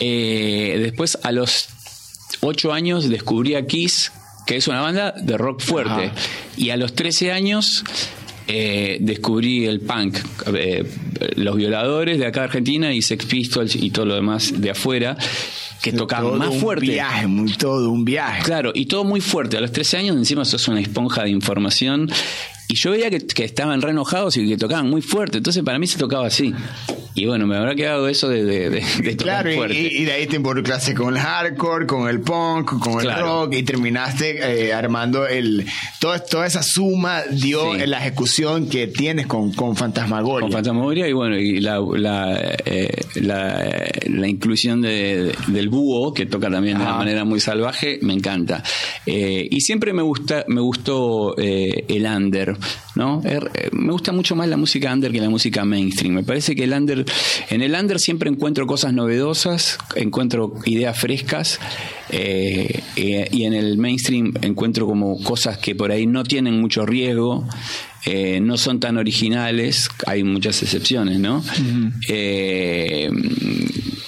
Eh, 0.00 0.78
después, 0.80 1.18
a 1.22 1.32
los 1.32 1.68
ocho 2.40 2.72
años, 2.72 3.08
descubrí 3.08 3.54
a 3.54 3.66
Kiss, 3.66 4.12
que 4.46 4.56
es 4.56 4.68
una 4.68 4.80
banda 4.80 5.12
de 5.12 5.36
rock 5.36 5.60
fuerte. 5.60 6.06
Ajá. 6.06 6.12
Y 6.56 6.70
a 6.70 6.76
los 6.76 6.94
13 6.94 7.32
años 7.32 7.84
eh, 8.48 8.98
descubrí 9.00 9.66
el 9.66 9.80
punk, 9.80 10.16
eh, 10.54 10.84
los 11.36 11.56
violadores 11.56 12.18
de 12.18 12.26
acá 12.26 12.40
de 12.40 12.46
Argentina 12.46 12.92
y 12.92 13.02
Sex 13.02 13.26
Pistols 13.26 13.76
y 13.76 13.90
todo 13.90 14.06
lo 14.06 14.14
demás 14.14 14.60
de 14.60 14.70
afuera, 14.70 15.16
que 15.82 15.92
tocaban 15.92 16.26
Todo 16.30 16.38
más 16.38 16.48
un 16.50 16.60
fuerte. 16.60 16.86
viaje, 16.86 17.26
muy, 17.26 17.52
todo 17.54 17.90
un 17.90 18.04
viaje. 18.04 18.42
Claro, 18.42 18.72
y 18.74 18.86
todo 18.86 19.04
muy 19.04 19.20
fuerte. 19.20 19.56
A 19.56 19.60
los 19.60 19.72
13 19.72 19.96
años 19.98 20.16
encima 20.16 20.44
sos 20.44 20.68
una 20.68 20.80
esponja 20.80 21.24
de 21.24 21.30
información. 21.30 22.10
Y 22.68 22.74
yo 22.74 22.92
veía 22.92 23.10
que, 23.10 23.18
que 23.26 23.44
estaban 23.44 23.82
re 23.82 23.90
enojados 23.90 24.36
y 24.36 24.46
que 24.48 24.56
tocaban 24.56 24.88
muy 24.88 25.02
fuerte. 25.02 25.38
Entonces 25.38 25.62
para 25.64 25.78
mí 25.78 25.86
se 25.86 25.98
tocaba 25.98 26.26
así. 26.26 26.54
Y 27.14 27.26
bueno, 27.26 27.46
me 27.46 27.56
habrá 27.56 27.74
quedado 27.74 28.08
eso 28.08 28.28
de, 28.28 28.44
de, 28.44 28.70
de- 28.70 28.80
de 29.02 29.14
tocar 29.16 29.42
Claro, 29.42 29.52
y, 29.52 29.56
fuerte. 29.56 29.74
y- 29.80 29.86
y 30.02 30.04
de 30.04 30.12
ahí 30.12 30.26
te 30.26 30.36
involucraste 30.36 30.94
con 30.94 31.14
el 31.16 31.20
hardcore, 31.20 31.86
con 31.86 32.08
el 32.08 32.20
punk, 32.20 32.78
con 32.78 32.94
el 32.94 33.00
Claro. 33.00 33.44
rock 33.44 33.54
y 33.54 33.62
terminaste 33.64 34.68
eh, 34.68 34.72
armando 34.72 35.26
el 35.26 35.66
todo, 35.98 36.18
toda 36.20 36.46
esa 36.46 36.62
suma 36.62 37.22
dio 37.30 37.74
Sí. 37.74 37.80
en 37.82 37.90
la 37.90 37.98
ejecución 37.98 38.68
que 38.68 38.86
tienes 38.86 39.26
con, 39.26 39.52
con 39.52 39.74
Fantasmagoria. 39.76 40.42
Con 40.46 40.52
Fantasmagoria 40.52 41.08
y 41.08 41.12
bueno, 41.12 41.36
y 41.36 41.60
la, 41.60 41.80
la, 41.80 42.38
eh, 42.64 42.88
la, 43.16 43.90
la 44.08 44.28
inclusión 44.28 44.80
de- 44.80 45.32
del 45.48 45.68
búho, 45.68 46.14
que 46.14 46.26
toca 46.26 46.48
también 46.50 46.78
de 46.78 46.84
una 46.84 46.94
manera 46.94 47.24
muy 47.24 47.40
salvaje, 47.40 47.98
me 48.02 48.14
encanta. 48.14 48.62
Eh, 49.06 49.48
y 49.50 49.60
siempre 49.62 49.92
me 49.92 50.02
gusta 50.02 50.44
me 50.48 50.60
gustó 50.60 51.34
eh, 51.38 51.84
el 51.88 52.04
under, 52.06 52.56
¿no? 52.94 53.22
Er- 53.24 53.50
eh, 53.54 53.68
me 53.72 53.92
gusta 53.92 54.12
mucho 54.12 54.34
más 54.36 54.48
la 54.48 54.56
música 54.56 54.92
under 54.92 55.12
que 55.12 55.20
la 55.20 55.30
música 55.30 55.64
mainstream. 55.64 56.14
Me 56.14 56.22
parece 56.22 56.54
que 56.54 56.64
el 56.64 56.72
under, 56.72 57.04
en 57.50 57.62
el 57.62 57.74
under 57.74 57.98
siempre 57.98 58.28
encuentro 58.30 58.66
cosas 58.66 58.92
novedosas, 58.92 59.78
encuentro 59.96 60.54
ideas 60.66 60.98
frescas. 60.98 61.58
eh, 62.10 62.82
eh, 62.96 63.28
y 63.30 63.44
en 63.44 63.54
el 63.54 63.78
mainstream 63.78 64.32
encuentro 64.42 64.86
como 64.86 65.22
cosas 65.22 65.58
que 65.58 65.74
por 65.74 65.92
ahí 65.92 66.06
no 66.06 66.24
tienen 66.24 66.60
mucho 66.60 66.84
riesgo, 66.84 67.46
eh, 68.06 68.40
no 68.40 68.56
son 68.56 68.80
tan 68.80 68.96
originales, 68.96 69.88
hay 70.06 70.24
muchas 70.24 70.62
excepciones, 70.62 71.20
¿no? 71.20 71.44
Eh, 72.08 73.10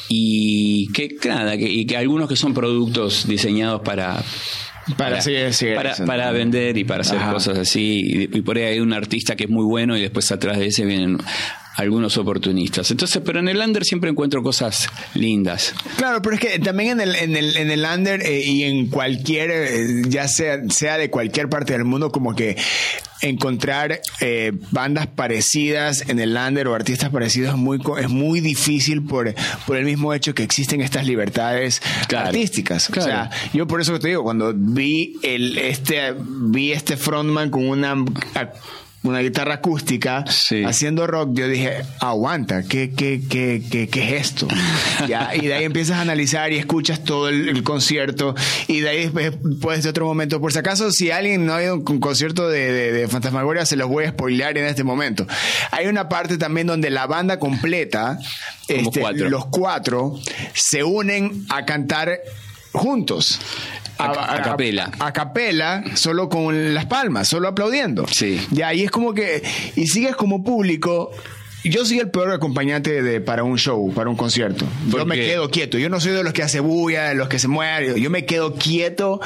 y 0.08 0.88
que 0.92 1.16
nada, 1.26 1.56
que, 1.56 1.68
y 1.70 1.86
que 1.86 1.96
algunos 1.96 2.28
que 2.28 2.36
son 2.36 2.54
productos 2.54 3.26
diseñados 3.28 3.82
para 3.82 4.22
Para, 4.96 5.20
para, 6.06 6.32
vender 6.32 6.76
y 6.76 6.84
para 6.84 7.02
hacer 7.02 7.20
cosas 7.30 7.58
así. 7.58 8.28
Y, 8.32 8.40
por 8.42 8.56
ahí 8.56 8.64
hay 8.64 8.80
un 8.80 8.92
artista 8.92 9.36
que 9.36 9.44
es 9.44 9.50
muy 9.50 9.64
bueno 9.64 9.96
y 9.96 10.02
después 10.02 10.30
atrás 10.32 10.58
de 10.58 10.66
ese 10.66 10.84
vienen 10.84 11.18
algunos 11.76 12.16
oportunistas. 12.18 12.90
Entonces, 12.90 13.22
pero 13.24 13.40
en 13.40 13.48
el 13.48 13.58
under 13.58 13.84
siempre 13.84 14.10
encuentro 14.10 14.42
cosas 14.42 14.88
lindas. 15.14 15.74
Claro, 15.96 16.20
pero 16.22 16.34
es 16.34 16.40
que 16.40 16.58
también 16.58 17.00
en 17.00 17.08
el, 17.08 17.14
en 17.16 17.36
el, 17.36 17.56
en 17.56 17.70
el 17.70 17.84
under 17.84 18.22
eh, 18.22 18.44
y 18.44 18.64
en 18.64 18.88
cualquier, 18.88 19.50
eh, 19.50 20.02
ya 20.08 20.28
sea, 20.28 20.58
sea 20.68 20.98
de 20.98 21.10
cualquier 21.10 21.48
parte 21.48 21.72
del 21.72 21.84
mundo, 21.84 22.10
como 22.12 22.34
que 22.34 22.56
encontrar 23.22 24.00
eh, 24.20 24.52
bandas 24.72 25.06
parecidas 25.06 26.08
en 26.08 26.18
el 26.18 26.36
under 26.36 26.66
o 26.66 26.74
artistas 26.74 27.10
parecidos 27.10 27.50
es 27.50 27.56
muy, 27.56 27.80
es 27.98 28.08
muy 28.08 28.40
difícil 28.40 29.04
por, 29.04 29.32
por 29.64 29.76
el 29.76 29.84
mismo 29.84 30.12
hecho 30.12 30.34
que 30.34 30.42
existen 30.42 30.80
estas 30.80 31.06
libertades 31.06 31.80
artísticas. 32.14 32.90
O 32.90 33.00
sea, 33.00 33.30
yo 33.52 33.66
por 33.66 33.80
eso 33.80 33.98
te 34.00 34.08
digo, 34.08 34.24
cuando 34.24 34.52
vi 34.54 35.16
el 35.22 35.56
este 35.56 36.14
vi 36.18 36.72
este 36.72 36.96
frontman 36.96 37.50
con 37.50 37.68
una 37.68 37.94
una 39.02 39.20
guitarra 39.20 39.54
acústica 39.54 40.24
haciendo 40.66 41.06
rock, 41.06 41.30
yo 41.32 41.48
dije, 41.48 41.82
aguanta, 42.00 42.62
¿qué, 42.62 42.92
qué, 42.92 43.20
qué, 43.28 43.62
qué, 43.68 43.88
qué 43.88 44.16
es 44.16 44.26
esto? 44.28 44.48
¿Ya? 45.08 45.34
Y 45.34 45.46
de 45.46 45.54
ahí 45.54 45.64
empiezas 45.64 45.98
a 45.98 46.02
analizar 46.02 46.52
y 46.52 46.56
escuchas 46.56 47.02
todo 47.02 47.28
el, 47.28 47.62
concierto 47.62 48.34
y 48.66 48.80
de 48.80 48.88
ahí 48.88 49.08
después 49.08 49.82
de 49.82 49.90
otro 49.90 50.06
momento, 50.06 50.40
por 50.40 50.52
si 50.52 50.58
acaso, 50.58 50.90
si 50.90 51.10
alguien 51.10 51.46
no 51.46 51.54
ha 51.54 51.62
ido 51.62 51.72
a 51.72 51.76
un 51.76 52.00
concierto 52.00 52.48
de, 52.48 52.72
de, 52.72 52.92
de 52.92 53.08
Fantasmagoria, 53.08 53.66
se 53.66 53.76
los 53.76 53.88
voy 53.88 54.04
a 54.04 54.10
spoilear 54.10 54.56
en 54.58 54.66
este 54.66 54.84
momento. 54.84 55.26
Hay 55.70 55.86
una 55.86 56.08
parte 56.08 56.38
también 56.38 56.66
donde 56.66 56.90
la 56.90 57.06
banda 57.06 57.38
completa, 57.38 58.18
este, 58.68 59.00
los 59.28 59.46
cuatro, 59.46 60.18
se 60.54 60.84
unen 60.84 61.46
a 61.48 61.64
cantar 61.64 62.20
juntos. 62.72 63.40
A, 63.98 64.42
capela. 64.42 64.90
A, 64.98 65.12
capela, 65.12 65.84
solo 65.94 66.28
con 66.28 66.74
las 66.74 66.86
palmas, 66.86 67.28
solo 67.28 67.48
aplaudiendo. 67.48 68.06
Sí. 68.08 68.44
Y 68.50 68.62
ahí 68.62 68.82
es 68.82 68.90
como 68.90 69.14
que, 69.14 69.42
y 69.76 69.86
sigues 69.86 70.16
como 70.16 70.42
público 70.42 71.12
yo 71.64 71.84
soy 71.84 71.98
el 71.98 72.10
peor 72.10 72.32
acompañante 72.32 73.02
de, 73.02 73.20
para 73.20 73.44
un 73.44 73.58
show, 73.58 73.92
para 73.92 74.10
un 74.10 74.16
concierto. 74.16 74.66
Yo 74.90 75.06
me 75.06 75.16
quedo 75.16 75.50
quieto. 75.50 75.78
Yo 75.78 75.88
no 75.88 76.00
soy 76.00 76.12
de 76.12 76.24
los 76.24 76.32
que 76.32 76.42
hace 76.42 76.60
bulla, 76.60 77.08
de 77.08 77.14
los 77.14 77.28
que 77.28 77.38
se 77.38 77.48
mueven. 77.48 77.96
Yo 77.96 78.10
me 78.10 78.24
quedo 78.24 78.54
quieto, 78.54 79.20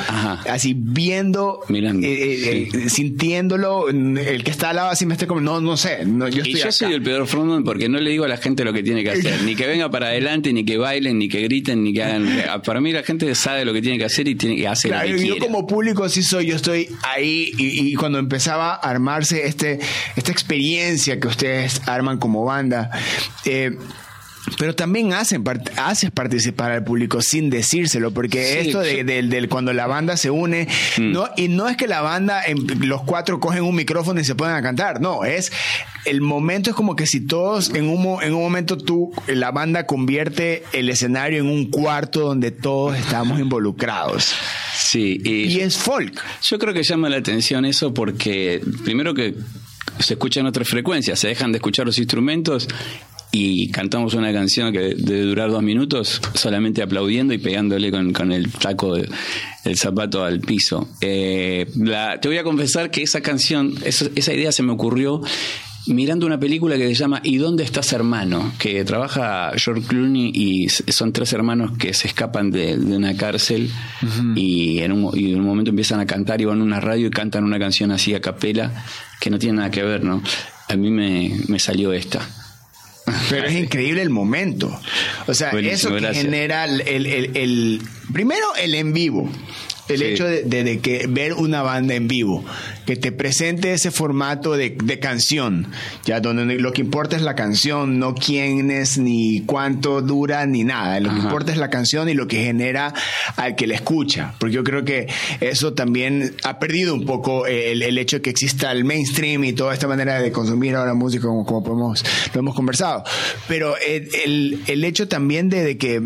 así 0.49 0.75
viendo, 0.77 1.61
Mirando, 1.68 2.07
eh, 2.07 2.68
eh, 2.72 2.88
sintiéndolo. 2.88 3.88
El 3.88 4.44
que 4.44 4.51
está 4.51 4.70
al 4.70 4.77
lado 4.77 4.90
así 4.90 5.07
me 5.07 5.14
está 5.14 5.27
como, 5.27 5.40
no, 5.40 5.61
no 5.61 5.77
sé. 5.77 6.01
yo 6.05 6.42
y 6.44 6.55
yo 6.55 6.72
soy 6.72 6.92
el 6.92 7.03
peor 7.03 7.27
frontman 7.27 7.64
porque 7.64 7.88
no 7.88 7.99
le 7.99 8.11
digo 8.11 8.25
a 8.25 8.29
la 8.29 8.37
gente 8.37 8.64
lo 8.64 8.72
que 8.72 8.83
tiene 8.83 9.03
que 9.03 9.11
hacer. 9.11 9.42
ni 9.44 9.55
que 9.55 9.66
venga 9.66 9.90
para 9.90 10.09
adelante, 10.09 10.53
ni 10.53 10.64
que 10.64 10.77
bailen, 10.77 11.18
ni 11.18 11.29
que 11.29 11.40
griten, 11.42 11.85
ni 11.85 11.92
que 11.92 12.03
hagan. 12.03 12.27
Para 12.64 12.81
mí 12.81 12.92
la 12.92 13.03
gente 13.03 13.33
sabe 13.35 13.64
lo 13.64 13.72
que 13.72 13.81
tiene 13.81 13.99
que 13.99 14.05
hacer 14.05 14.29
y 14.29 14.35
tiene 14.35 14.57
que 14.57 14.66
hacer 14.66 14.90
lo 14.90 15.16
que 15.16 15.27
Yo 15.27 15.38
como 15.38 15.66
público 15.66 16.09
sí 16.09 16.22
soy, 16.22 16.46
yo 16.46 16.57
estoy 16.57 16.88
ahí 17.03 17.51
y, 17.59 17.90
y, 17.90 17.94
cuando 17.94 18.18
empezaba 18.18 18.75
a 18.75 18.77
armarse 18.77 19.46
este, 19.46 19.79
esta 20.16 20.33
experiencia 20.33 21.20
que 21.20 21.29
ustedes 21.29 21.83
arman 21.87 22.18
como 22.26 22.44
banda. 22.44 22.90
Eh, 23.44 23.78
pero 24.58 24.74
también 24.74 25.12
hacen 25.12 25.44
haces 25.76 26.10
participar 26.10 26.72
al 26.72 26.84
público 26.84 27.20
sin 27.20 27.50
decírselo, 27.50 28.12
porque 28.12 28.60
esto 28.60 28.80
de, 28.80 29.46
cuando 29.48 29.72
la 29.72 29.86
banda 29.86 30.16
se 30.16 30.30
une, 30.30 30.68
mm. 30.98 31.12
no, 31.12 31.28
y 31.36 31.48
no 31.48 31.68
es 31.68 31.76
que 31.76 31.86
la 31.86 32.00
banda, 32.00 32.42
los 32.80 33.02
cuatro 33.02 33.40
cogen 33.40 33.62
un 33.62 33.74
micrófono 33.74 34.20
y 34.20 34.24
se 34.24 34.34
ponen 34.34 34.54
a 34.54 34.62
cantar, 34.62 35.00
no, 35.00 35.24
es 35.24 35.52
el 36.04 36.20
momento 36.20 36.70
es 36.70 36.76
como 36.76 36.94
que 36.94 37.06
si 37.06 37.26
todos 37.26 37.74
en 37.74 37.88
un, 37.88 38.22
en 38.22 38.34
un 38.34 38.40
momento 38.40 38.76
tú, 38.78 39.12
la 39.26 39.50
banda 39.50 39.86
convierte 39.86 40.62
el 40.72 40.88
escenario 40.88 41.40
en 41.40 41.48
un 41.48 41.70
cuarto 41.70 42.20
donde 42.20 42.52
todos 42.52 42.96
estamos 42.96 43.40
involucrados. 43.40 44.32
Sí, 44.76 45.20
y 45.24 45.58
es 45.60 45.76
folk. 45.76 46.22
Yo 46.42 46.58
creo 46.58 46.72
que 46.72 46.84
llama 46.84 47.08
la 47.08 47.16
atención 47.16 47.64
eso 47.64 47.92
porque 47.92 48.60
primero 48.84 49.14
que 49.14 49.34
se 49.99 50.14
escuchan 50.14 50.46
otras 50.46 50.68
frecuencias, 50.68 51.18
se 51.18 51.29
dejan 51.29 51.53
de 51.53 51.59
escuchar 51.59 51.87
los 51.87 51.99
instrumentos 51.99 52.68
y 53.33 53.70
cantamos 53.70 54.14
una 54.14 54.33
canción 54.33 54.72
que 54.72 54.94
debe 54.96 55.22
durar 55.22 55.51
dos 55.51 55.62
minutos 55.62 56.20
solamente 56.35 56.83
aplaudiendo 56.83 57.35
y 57.35 57.38
pegándole 57.38 57.90
con, 57.90 58.33
el 58.33 58.51
taco 58.53 58.94
del 58.94 59.77
zapato 59.77 60.25
al 60.25 60.40
piso. 60.40 60.88
Eh, 61.01 61.66
te 62.20 62.29
voy 62.29 62.38
a 62.38 62.44
confesar 62.44 62.90
que 62.90 63.03
esa 63.03 63.20
canción, 63.20 63.75
esa 63.85 64.33
idea 64.33 64.53
se 64.53 64.62
me 64.62 64.72
ocurrió 64.72 65.20
mirando 65.88 66.27
una 66.27 66.38
película 66.38 66.77
que 66.77 66.87
se 66.88 66.94
llama 66.94 67.20
¿Y 67.22 67.37
dónde 67.37 67.64
estás 67.64 67.92
hermano? 67.92 68.53
que 68.59 68.85
trabaja 68.85 69.53
George 69.57 69.87
Clooney 69.87 70.31
y 70.35 70.68
son 70.68 71.12
tres 71.12 71.33
hermanos 71.33 71.72
que 71.79 71.94
se 71.94 72.09
escapan 72.09 72.51
de, 72.51 72.77
una 72.77 73.16
cárcel 73.16 73.70
y, 74.35 74.81
en 74.81 74.92
un, 74.92 75.11
y 75.18 75.33
en 75.33 75.40
un 75.40 75.46
momento 75.46 75.70
empiezan 75.70 76.01
a 76.01 76.07
cantar 76.07 76.40
y 76.40 76.44
van 76.44 76.61
a 76.61 76.64
una 76.64 76.81
radio 76.81 77.07
y 77.07 77.11
cantan 77.11 77.44
una 77.44 77.59
canción 77.59 77.90
así 77.90 78.14
a 78.14 78.20
capela 78.20 78.85
que 79.20 79.31
no 79.31 79.38
tiene 79.38 79.59
nada 79.59 79.70
que 79.70 79.83
ver, 79.83 80.05
¿no? 80.05 80.22
A 80.68 80.77
mí 80.77 80.90
me, 80.90 81.59
salió 81.59 81.92
esta. 81.92 82.20
Pero 83.31 83.46
es 83.46 83.55
increíble 83.64 84.03
el 84.03 84.11
momento. 84.11 84.79
O 85.27 85.35
sea, 85.35 85.51
eso 85.51 85.94
que 85.94 86.14
genera 86.14 86.64
el, 86.64 87.07
el, 87.07 87.81
primero 88.12 88.46
el 88.57 88.75
en 88.75 88.92
vivo 88.92 89.31
el 89.88 90.03
hecho 90.03 90.25
de, 90.27 90.81
que 90.81 91.07
ver 91.09 91.35
una 91.35 91.62
banda 91.62 91.94
en 91.94 92.09
vivo, 92.09 92.44
que 92.87 92.96
te 92.96 93.12
presente 93.12 93.72
ese 93.72 93.90
formato 93.90 94.57
de, 94.57 94.77
canción, 95.01 95.68
ya 96.05 96.20
donde 96.20 96.59
lo 96.59 96.72
que 96.72 96.81
importa 96.81 97.16
es 97.16 97.22
la 97.22 97.35
canción, 97.35 97.99
no 97.99 98.14
quién 98.14 98.70
es, 98.70 98.99
ni 98.99 99.42
cuánto 99.42 100.01
dura, 100.03 100.46
ni 100.46 100.64
nada. 100.64 101.01
Lo 101.01 101.11
que 101.11 101.20
importa 101.20 101.53
es 101.53 101.59
la 101.59 101.70
canción 101.70 102.09
y 102.09 102.14
lo 102.14 102.27
que 102.27 102.42
genera 102.42 102.94
al 103.37 103.57
que 103.57 103.66
la 103.66 103.75
escucha. 103.75 104.35
Porque 104.38 104.55
yo 104.55 104.64
creo 104.64 104.85
que 104.85 105.07
eso 105.40 105.75
también 105.75 106.35
ha 106.44 106.59
perdido 106.59 106.94
un 106.94 107.05
poco 107.05 107.46
el, 107.46 107.96
hecho 107.99 108.16
de 108.16 108.22
que 108.22 108.31
exista 108.31 108.72
el 108.72 108.85
mainstream 108.85 109.44
y 109.44 109.53
toda 109.53 109.75
esta 109.75 109.87
manera 109.87 110.20
de 110.20 110.33
consumir 110.33 110.75
ahora 110.75 110.94
música 110.94 111.27
como, 111.27 111.44
como 111.44 111.62
podemos, 111.62 112.05
lo 112.33 112.40
hemos 112.40 112.55
conversado. 112.55 113.05
Pero 113.49 113.77
el, 113.77 114.62
el, 114.66 114.85
hecho 114.85 115.09
también 115.09 115.49
de, 115.49 115.77
que 115.79 116.01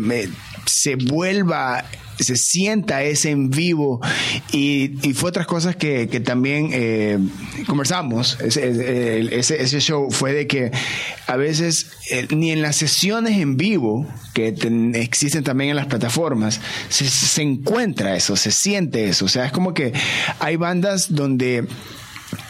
se 0.65 0.95
vuelva 0.95 1.85
se 2.23 2.35
sienta 2.35 3.03
ese 3.03 3.31
en 3.31 3.49
vivo 3.49 4.01
y, 4.51 4.89
fue 5.13 5.29
otras 5.29 5.47
cosas 5.47 5.75
que, 5.75 6.07
también 6.25 6.69
eh, 6.71 7.17
conversamos. 7.67 8.37
Ese, 8.41 9.35
ese, 9.39 9.79
show 9.79 10.09
fue 10.11 10.33
de 10.33 10.47
que 10.47 10.71
a 11.27 11.35
veces 11.35 11.91
eh, 12.09 12.27
ni 12.35 12.51
en 12.51 12.61
las 12.61 12.75
sesiones 12.75 13.37
en 13.37 13.57
vivo 13.57 14.07
que 14.33 14.55
existen 14.95 15.43
también 15.43 15.71
en 15.71 15.75
las 15.75 15.87
plataformas 15.87 16.61
se, 16.89 17.09
se 17.09 17.41
encuentra 17.41 18.15
eso, 18.15 18.35
se 18.35 18.51
siente 18.51 19.07
eso. 19.07 19.25
O 19.25 19.29
sea, 19.29 19.45
es 19.45 19.51
como 19.51 19.73
que 19.73 19.93
hay 20.39 20.55
bandas 20.55 21.13
donde 21.13 21.67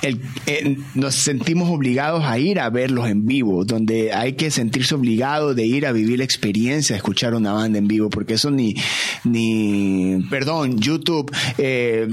eh, 0.02 0.78
nos 0.96 1.16
sentimos 1.16 1.70
obligados 1.70 2.24
a 2.26 2.38
ir 2.40 2.60
a 2.60 2.70
verlos 2.70 3.08
en 3.08 3.26
vivo, 3.26 3.66
donde 3.66 4.14
hay 4.14 4.34
que 4.34 4.52
sentirse 4.52 4.96
obligado 4.96 5.54
de 5.54 5.66
ir 5.66 5.86
a 5.86 5.92
vivir 5.92 6.20
la 6.20 6.24
experiencia 6.24 6.94
de 6.94 6.98
escuchar 6.98 7.34
una 7.34 7.54
banda 7.54 7.78
en 7.80 7.88
vivo, 7.88 8.10
porque 8.10 8.36
eso 8.36 8.52
ni, 8.52 8.76
ni 9.24 10.24
perdón, 10.30 10.80
YouTube, 10.80 11.32
eh, 11.58 12.08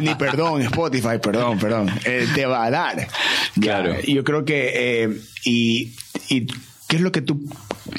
ni, 0.00 0.14
perdón, 0.14 0.62
Spotify, 0.62 1.18
perdón, 1.22 1.58
perdón, 1.58 1.90
eh, 2.04 2.26
te 2.34 2.46
va 2.46 2.64
a 2.64 2.70
dar. 2.70 3.08
Claro. 3.60 4.00
Yo 4.02 4.24
creo 4.24 4.44
que, 4.44 5.18
y, 5.44 5.92
y, 6.28 6.46
¿qué 6.86 6.96
es 6.96 7.00
lo 7.00 7.12
que 7.12 7.22
tú 7.22 7.44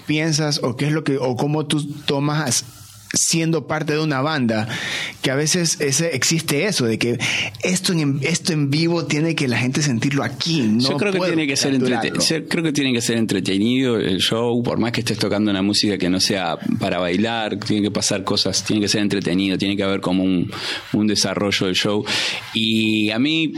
piensas 0.05 0.61
o 0.63 0.75
qué 0.75 0.87
es 0.87 0.91
lo 0.91 1.03
que, 1.03 1.17
o 1.17 1.35
cómo 1.35 1.65
tú 1.65 1.85
tomas 2.05 2.65
siendo 3.13 3.67
parte 3.67 3.93
de 3.93 3.99
una 3.99 4.21
banda, 4.21 4.67
que 5.21 5.31
a 5.31 5.35
veces 5.35 5.79
ese, 5.81 6.15
existe 6.15 6.65
eso, 6.65 6.85
de 6.85 6.99
que 6.99 7.17
esto 7.63 7.93
en, 7.93 8.19
esto 8.21 8.53
en 8.53 8.69
vivo 8.69 9.05
tiene 9.05 9.35
que 9.35 9.47
la 9.47 9.57
gente 9.57 9.81
sentirlo 9.81 10.23
aquí. 10.23 10.61
No 10.61 10.89
Yo 10.89 10.97
creo 10.97 11.13
que, 11.13 11.19
tiene 11.19 11.47
que 11.47 11.55
ser 11.55 12.47
creo 12.47 12.63
que 12.63 12.71
tiene 12.71 12.93
que 12.93 13.01
ser 13.01 13.17
entretenido 13.17 13.97
el 13.97 14.19
show, 14.19 14.61
por 14.63 14.79
más 14.79 14.91
que 14.91 15.01
estés 15.01 15.17
tocando 15.17 15.49
una 15.51 15.61
música 15.61 15.97
que 15.97 16.09
no 16.09 16.19
sea 16.19 16.57
para 16.79 16.99
bailar, 16.99 17.57
tiene 17.57 17.81
que 17.81 17.91
pasar 17.91 18.23
cosas, 18.23 18.63
tiene 18.63 18.81
que 18.81 18.87
ser 18.87 19.01
entretenido, 19.01 19.57
tiene 19.57 19.75
que 19.75 19.83
haber 19.83 20.01
como 20.01 20.23
un, 20.23 20.51
un 20.93 21.07
desarrollo 21.07 21.65
del 21.65 21.75
show. 21.75 22.05
Y 22.53 23.09
a 23.11 23.19
mí 23.19 23.53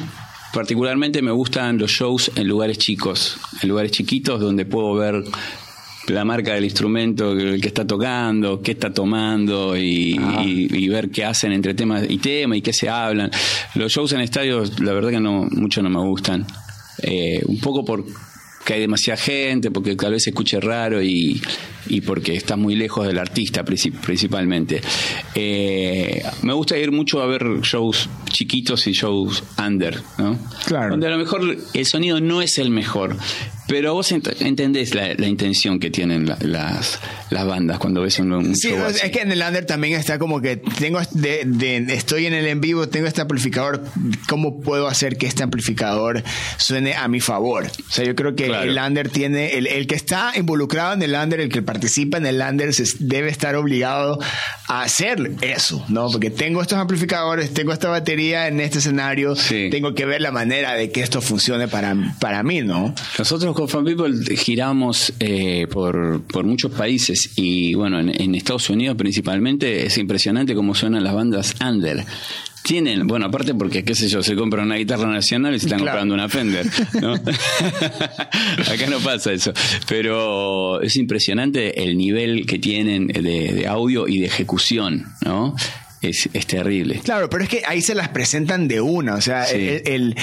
particularmente 0.54 1.22
me 1.22 1.32
gustan 1.32 1.78
los 1.78 1.92
shows 1.92 2.32
en 2.36 2.48
lugares 2.48 2.78
chicos, 2.78 3.38
en 3.62 3.70
lugares 3.70 3.92
chiquitos 3.92 4.40
donde 4.40 4.66
puedo 4.66 4.94
ver 4.96 5.24
la 6.08 6.26
marca 6.26 6.54
del 6.54 6.64
instrumento 6.64 7.32
el 7.34 7.62
que 7.62 7.68
está 7.68 7.86
tocando, 7.86 8.62
qué 8.62 8.72
está 8.72 8.94
tomando 8.94 9.78
y, 9.78 10.18
ver 10.90 11.10
qué 11.10 11.24
hacen 11.24 11.54
entre 11.54 11.74
temas 11.74 12.04
y 12.10 12.18
tema 12.18 12.58
y 12.58 12.62
qué 12.62 12.74
se 12.74 12.90
hablan. 12.90 13.32
Los 13.76 13.92
shows 13.94 14.12
en 14.14 14.22
estadios, 14.22 14.80
la 14.80 14.94
verdad 14.94 15.10
que 15.10 15.20
no 15.20 15.48
mucho 15.52 15.82
no 15.82 15.90
me 15.90 16.00
gustan. 16.00 16.46
Eh, 17.02 17.42
un 17.46 17.60
poco 17.60 17.86
porque 17.86 18.74
hay 18.74 18.82
demasiada 18.82 19.18
gente, 19.18 19.72
porque 19.72 19.96
tal 19.96 20.12
vez 20.12 20.24
se 20.24 20.32
escuche 20.32 20.60
raro 20.60 21.02
y, 21.02 21.42
y 21.88 22.02
porque 22.02 22.36
está 22.36 22.56
muy 22.56 22.76
lejos 22.76 23.08
del 23.08 23.20
artista 23.20 23.64
principalmente. 23.64 24.82
Eh, 25.36 26.24
me 26.44 26.54
gusta 26.54 26.78
ir 26.78 26.92
mucho 26.92 27.22
a 27.22 27.28
ver 27.28 27.44
shows 27.62 28.10
chiquitos 28.30 28.88
y 28.88 28.94
shows 28.94 29.44
under, 29.64 30.02
¿no? 30.18 30.38
Claro. 30.66 30.92
Donde 30.92 31.08
a 31.08 31.12
lo 31.12 31.18
mejor 31.18 31.58
el 31.74 31.86
sonido 31.86 32.20
no 32.20 32.42
es 32.42 32.58
el 32.58 32.70
mejor, 32.70 33.18
pero 33.72 33.94
vos 33.94 34.12
entendés 34.12 34.94
la, 34.96 35.14
intención 35.26 35.80
que 35.80 35.90
tienen 35.90 36.26
las, 36.28 37.00
las 37.30 37.48
bandas 37.48 37.80
cuando 37.80 38.02
ves 38.02 38.20
un, 38.20 38.34
un 38.34 38.54
sí, 38.54 38.70
es 38.70 39.12
que 39.12 39.22
en 39.22 39.32
el 39.32 39.42
under 39.42 39.66
también 39.66 39.98
está 39.98 40.20
como 40.20 40.42
que 40.42 40.58
tengo 40.58 41.00
de, 41.12 41.86
estoy 41.90 42.26
en 42.26 42.34
el 42.34 42.48
en 42.48 42.60
vivo, 42.60 42.90
tengo 42.90 43.08
este 43.08 43.22
amplificador, 43.22 43.82
¿cómo 44.28 44.60
puedo 44.60 44.88
hacer 44.88 45.16
que 45.16 45.26
este 45.26 45.44
amplificador 45.44 46.22
suene 46.58 46.96
a 46.96 47.08
mi 47.08 47.22
favor? 47.22 47.66
O 47.66 47.92
sea, 47.92 48.04
yo 48.04 48.14
creo 48.14 48.36
que 48.36 48.48
el 48.48 48.78
under 48.78 49.08
tiene, 49.08 49.58
el, 49.58 49.68
el, 49.68 49.88
que 49.88 49.96
está 49.96 50.34
involucrado 50.36 50.94
en 50.94 51.04
el 51.04 51.14
under, 51.14 51.40
el 51.40 51.48
que 51.48 51.62
participa 51.72 52.18
en 52.18 52.26
el 52.26 52.42
under, 52.42 52.70
debe 53.00 53.30
estar 53.30 53.56
obligado 53.56 54.20
a 54.68 54.84
hacer 54.84 55.36
eso, 55.40 55.86
¿no? 55.88 56.10
Porque 56.10 56.30
tengo 56.30 56.62
estos 56.62 56.78
amplificadores, 56.78 57.54
tengo 57.54 57.72
esta 57.72 57.88
batería 57.88 58.50
en 58.50 58.60
este 58.60 58.80
escenario, 58.80 59.36
tengo 59.48 59.96
que 59.96 60.06
ver 60.06 60.20
la 60.20 60.32
manera 60.32 60.74
de 60.74 60.92
que 60.92 61.00
esto 61.02 61.22
funcione 61.22 61.70
para, 61.70 61.96
para 62.20 62.44
mí, 62.44 62.62
¿no? 62.62 62.94
Nosotros 63.18 63.72
Fan 63.72 63.86
People 63.86 64.36
giramos 64.36 65.14
eh, 65.22 65.66
por, 65.72 66.24
por, 66.24 66.44
muchos 66.44 66.74
países 66.74 67.32
y 67.38 67.74
bueno, 67.74 68.02
en, 68.02 68.36
Estados 68.36 68.70
Unidos 68.70 68.98
principalmente 68.98 69.86
es 69.86 69.98
impresionante 69.98 70.54
cómo 70.54 70.76
suenan 70.76 71.06
las 71.06 71.14
bandas 71.14 71.56
under. 71.66 72.04
Tienen, 72.64 73.08
bueno, 73.08 73.26
aparte 73.26 73.56
porque, 73.56 73.84
qué 73.84 73.96
sé 73.96 74.08
yo, 74.08 74.22
se 74.22 74.36
compra 74.36 74.64
una 74.64 74.76
guitarra 74.76 75.08
nacional 75.08 75.56
y 75.56 75.60
se 75.60 75.66
están 75.66 75.80
comprando 75.80 76.14
una 76.14 76.30
Fender, 76.30 76.68
¿no? 77.02 77.14
Acá 78.74 78.88
no 78.90 79.00
pasa 79.00 79.34
eso. 79.34 79.52
Pero 79.88 80.82
es 80.82 80.96
impresionante 80.96 81.84
el 81.84 81.98
nivel 81.98 82.46
que 82.46 82.60
tienen 82.60 83.08
de, 83.08 83.66
audio 83.68 84.08
y 84.08 84.20
de 84.20 84.28
ejecución, 84.28 85.06
¿no? 85.26 85.56
Es, 86.02 86.30
es, 86.34 86.48
terrible. 86.48 87.00
Claro, 87.04 87.30
pero 87.30 87.44
es 87.44 87.50
que 87.50 87.64
ahí 87.68 87.82
se 87.82 87.94
las 87.94 88.10
presentan 88.10 88.68
de 88.68 88.82
una, 88.82 89.16
o 89.16 89.22
sea, 89.22 89.46
el, 89.46 89.84
el, 89.86 90.16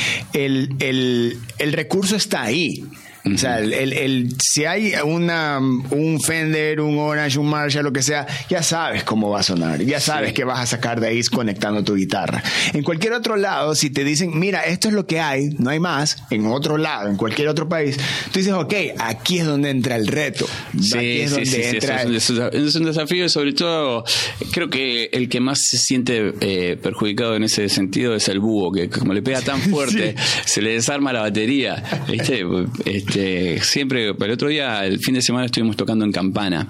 el, 0.81 1.38
el, 1.59 1.72
recurso 1.72 2.16
está 2.16 2.42
ahí. 2.42 2.85
O 3.34 3.38
sea, 3.38 3.58
el, 3.58 3.72
el, 3.72 4.34
si 4.42 4.64
hay 4.64 4.94
una, 5.04 5.58
un 5.58 6.20
Fender, 6.20 6.80
un 6.80 6.98
Orange, 6.98 7.38
un 7.38 7.48
Marshall, 7.48 7.84
lo 7.84 7.92
que 7.92 8.02
sea, 8.02 8.26
ya 8.48 8.62
sabes 8.62 9.04
cómo 9.04 9.30
va 9.30 9.40
a 9.40 9.42
sonar, 9.42 9.82
ya 9.82 10.00
sabes 10.00 10.32
que 10.32 10.44
vas 10.44 10.60
a 10.60 10.66
sacar 10.66 11.00
de 11.00 11.08
ahí 11.08 11.22
conectando 11.24 11.82
tu 11.84 11.94
guitarra. 11.94 12.42
En 12.72 12.82
cualquier 12.82 13.12
otro 13.12 13.36
lado, 13.36 13.74
si 13.74 13.90
te 13.90 14.04
dicen, 14.04 14.38
mira, 14.38 14.64
esto 14.64 14.88
es 14.88 14.94
lo 14.94 15.06
que 15.06 15.20
hay, 15.20 15.50
no 15.58 15.70
hay 15.70 15.80
más, 15.80 16.16
en 16.30 16.46
otro 16.46 16.78
lado, 16.78 17.08
en 17.08 17.16
cualquier 17.16 17.48
otro 17.48 17.68
país, 17.68 17.96
tú 18.32 18.38
dices, 18.38 18.52
ok, 18.52 18.74
aquí 18.98 19.38
es 19.38 19.46
donde 19.46 19.70
entra 19.70 19.96
el 19.96 20.06
reto. 20.06 20.46
Sí, 20.80 21.26
sí, 21.28 21.46
sí, 21.46 21.60
Es, 21.62 22.74
un 22.76 22.84
desafío 22.84 23.24
y 23.24 23.28
sobre 23.28 23.52
todo 23.52 24.04
creo 24.52 24.70
que 24.70 25.10
el 25.12 25.28
que 25.28 25.40
más 25.40 25.66
se 25.68 25.78
siente 25.78 26.34
eh, 26.40 26.76
perjudicado 26.80 27.34
en 27.36 27.44
ese 27.44 27.68
sentido 27.68 28.14
es 28.14 28.28
el 28.28 28.40
búho, 28.40 28.72
que 28.72 28.88
como 28.88 29.12
le 29.12 29.22
pega 29.22 29.40
tan 29.42 29.60
fuerte, 29.70 30.14
se 30.44 30.62
le 30.62 30.72
desarma 30.72 31.12
la 31.12 31.20
batería. 31.22 31.82
¿viste? 32.08 32.44
Este, 32.84 33.17
este, 33.18 33.61
siempre, 33.64 34.09
el 34.09 34.31
otro 34.31 34.48
día, 34.48 34.85
el 34.85 35.00
fin 35.00 35.14
de 35.14 35.22
semana 35.22 35.46
estuvimos 35.46 35.76
tocando 35.76 36.04
en 36.04 36.12
Campana. 36.12 36.68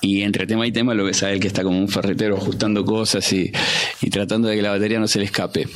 Y 0.00 0.22
entre 0.22 0.46
tema 0.46 0.66
y 0.66 0.72
tema 0.72 0.94
lo 0.94 1.04
ves 1.04 1.22
a 1.22 1.30
él 1.30 1.40
que 1.40 1.48
está 1.48 1.62
como 1.62 1.78
un 1.78 1.88
ferretero 1.88 2.36
ajustando 2.36 2.84
cosas 2.84 3.30
y, 3.32 3.52
tratando 4.10 4.48
de 4.48 4.56
que 4.56 4.62
la 4.62 4.70
batería 4.70 4.98
no 4.98 5.08
se 5.08 5.18
le 5.18 5.26
escape. 5.26 5.68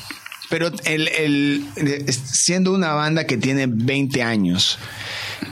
Pero 0.51 0.71
el, 0.85 1.65
siendo 2.09 2.73
una 2.73 2.93
banda 2.93 3.27
que 3.27 3.37
tiene 3.37 3.67
20 3.67 4.23
años, 4.23 4.79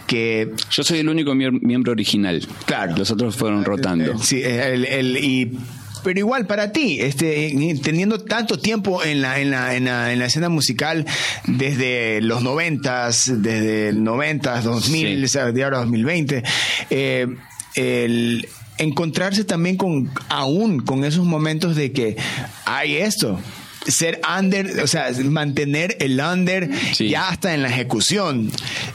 que... 0.07 0.53
Yo 0.71 0.85
soy 0.85 1.01
el 1.01 1.09
único 1.09 1.35
miembro 1.35 1.93
original. 1.93 2.47
Claro. 2.65 2.97
Los 2.97 3.11
otros 3.11 3.37
fueron 3.37 3.65
rotando. 3.65 4.19
Sí, 4.19 4.43
el, 4.43 5.17
y 5.19 5.59
pero 6.03 6.19
igual 6.19 6.47
para 6.47 6.73
ti, 6.73 6.99
este, 7.01 7.55
teniendo 7.83 8.19
tanto 8.19 8.59
tiempo 8.59 9.03
en 9.05 9.23
la, 9.23 9.41
en 9.41 9.51
la, 9.51 9.75
en 9.75 9.85
la, 9.85 10.13
en 10.13 10.19
la 10.19 10.27
escena 10.27 10.49
musical, 10.49 11.07
desde 11.47 12.21
los 12.21 12.43
noventas, 12.43 13.31
desde 13.43 13.93
noventas, 13.93 14.65
2000, 14.65 15.27
de 15.55 15.65
ahora 15.65 15.79
2020, 15.79 16.43
eh, 16.91 17.27
el 17.75 18.49
encontrarse 18.79 19.45
también 19.45 19.77
con, 19.77 20.11
aún 20.29 20.81
con 20.81 21.05
esos 21.05 21.25
momentos 21.25 21.77
de 21.77 21.93
que 21.93 22.17
hay 22.65 22.97
esto, 22.97 23.39
ser 23.87 24.21
under, 24.39 24.81
o 24.81 24.87
sea, 24.87 25.11
mantener 25.25 25.97
el 26.01 26.21
under 26.21 26.71
ya 26.99 27.29
hasta 27.29 27.55
en 27.55 27.63
la 27.63 27.69
ejecución. 27.69 28.51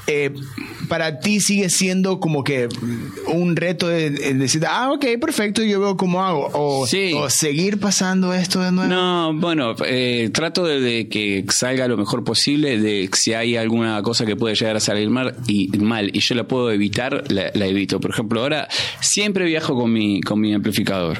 Eh, 0.07 0.33
para 0.88 1.19
ti 1.19 1.39
sigue 1.39 1.69
siendo 1.69 2.19
como 2.19 2.43
que 2.43 2.67
un 3.28 3.56
reto 3.56 3.88
de, 3.88 4.10
decir, 4.10 4.63
ah, 4.67 4.91
ok, 4.91 5.06
perfecto, 5.19 5.63
yo 5.63 5.80
veo 5.80 5.97
cómo 5.97 6.23
hago. 6.23 6.50
O, 6.54 6.88
seguir 7.30 7.80
pasando 7.80 8.34
esto 8.34 8.62
de 8.62 8.71
nuevo. 8.71 8.89
No, 8.89 9.34
bueno, 9.34 9.76
eh, 9.86 10.30
trato 10.34 10.65
de, 10.65 11.08
que 11.10 11.45
salga 11.50 11.88
lo 11.88 11.97
mejor 11.97 12.23
posible, 12.23 12.80
de 12.80 13.10
si 13.13 13.34
hay 13.34 13.56
alguna 13.56 14.02
cosa 14.02 14.26
que 14.26 14.36
puede 14.36 14.56
llegar 14.56 14.76
a 14.78 14.80
salir 14.80 15.10
mal 15.10 15.36
y, 15.47 15.69
mal, 15.80 16.10
y 16.13 16.19
yo 16.19 16.36
la 16.36 16.47
puedo 16.47 16.71
evitar, 16.71 17.23
la, 17.32 17.52
la 17.54 17.65
evito. 17.67 18.00
Por 18.00 18.12
ejemplo, 18.12 18.41
ahora 18.41 18.67
siempre 19.00 19.45
viajo 19.45 19.76
con 19.76 19.91
mi, 19.91 20.21
con 20.21 20.39
mi 20.39 20.54
amplificador 20.54 21.19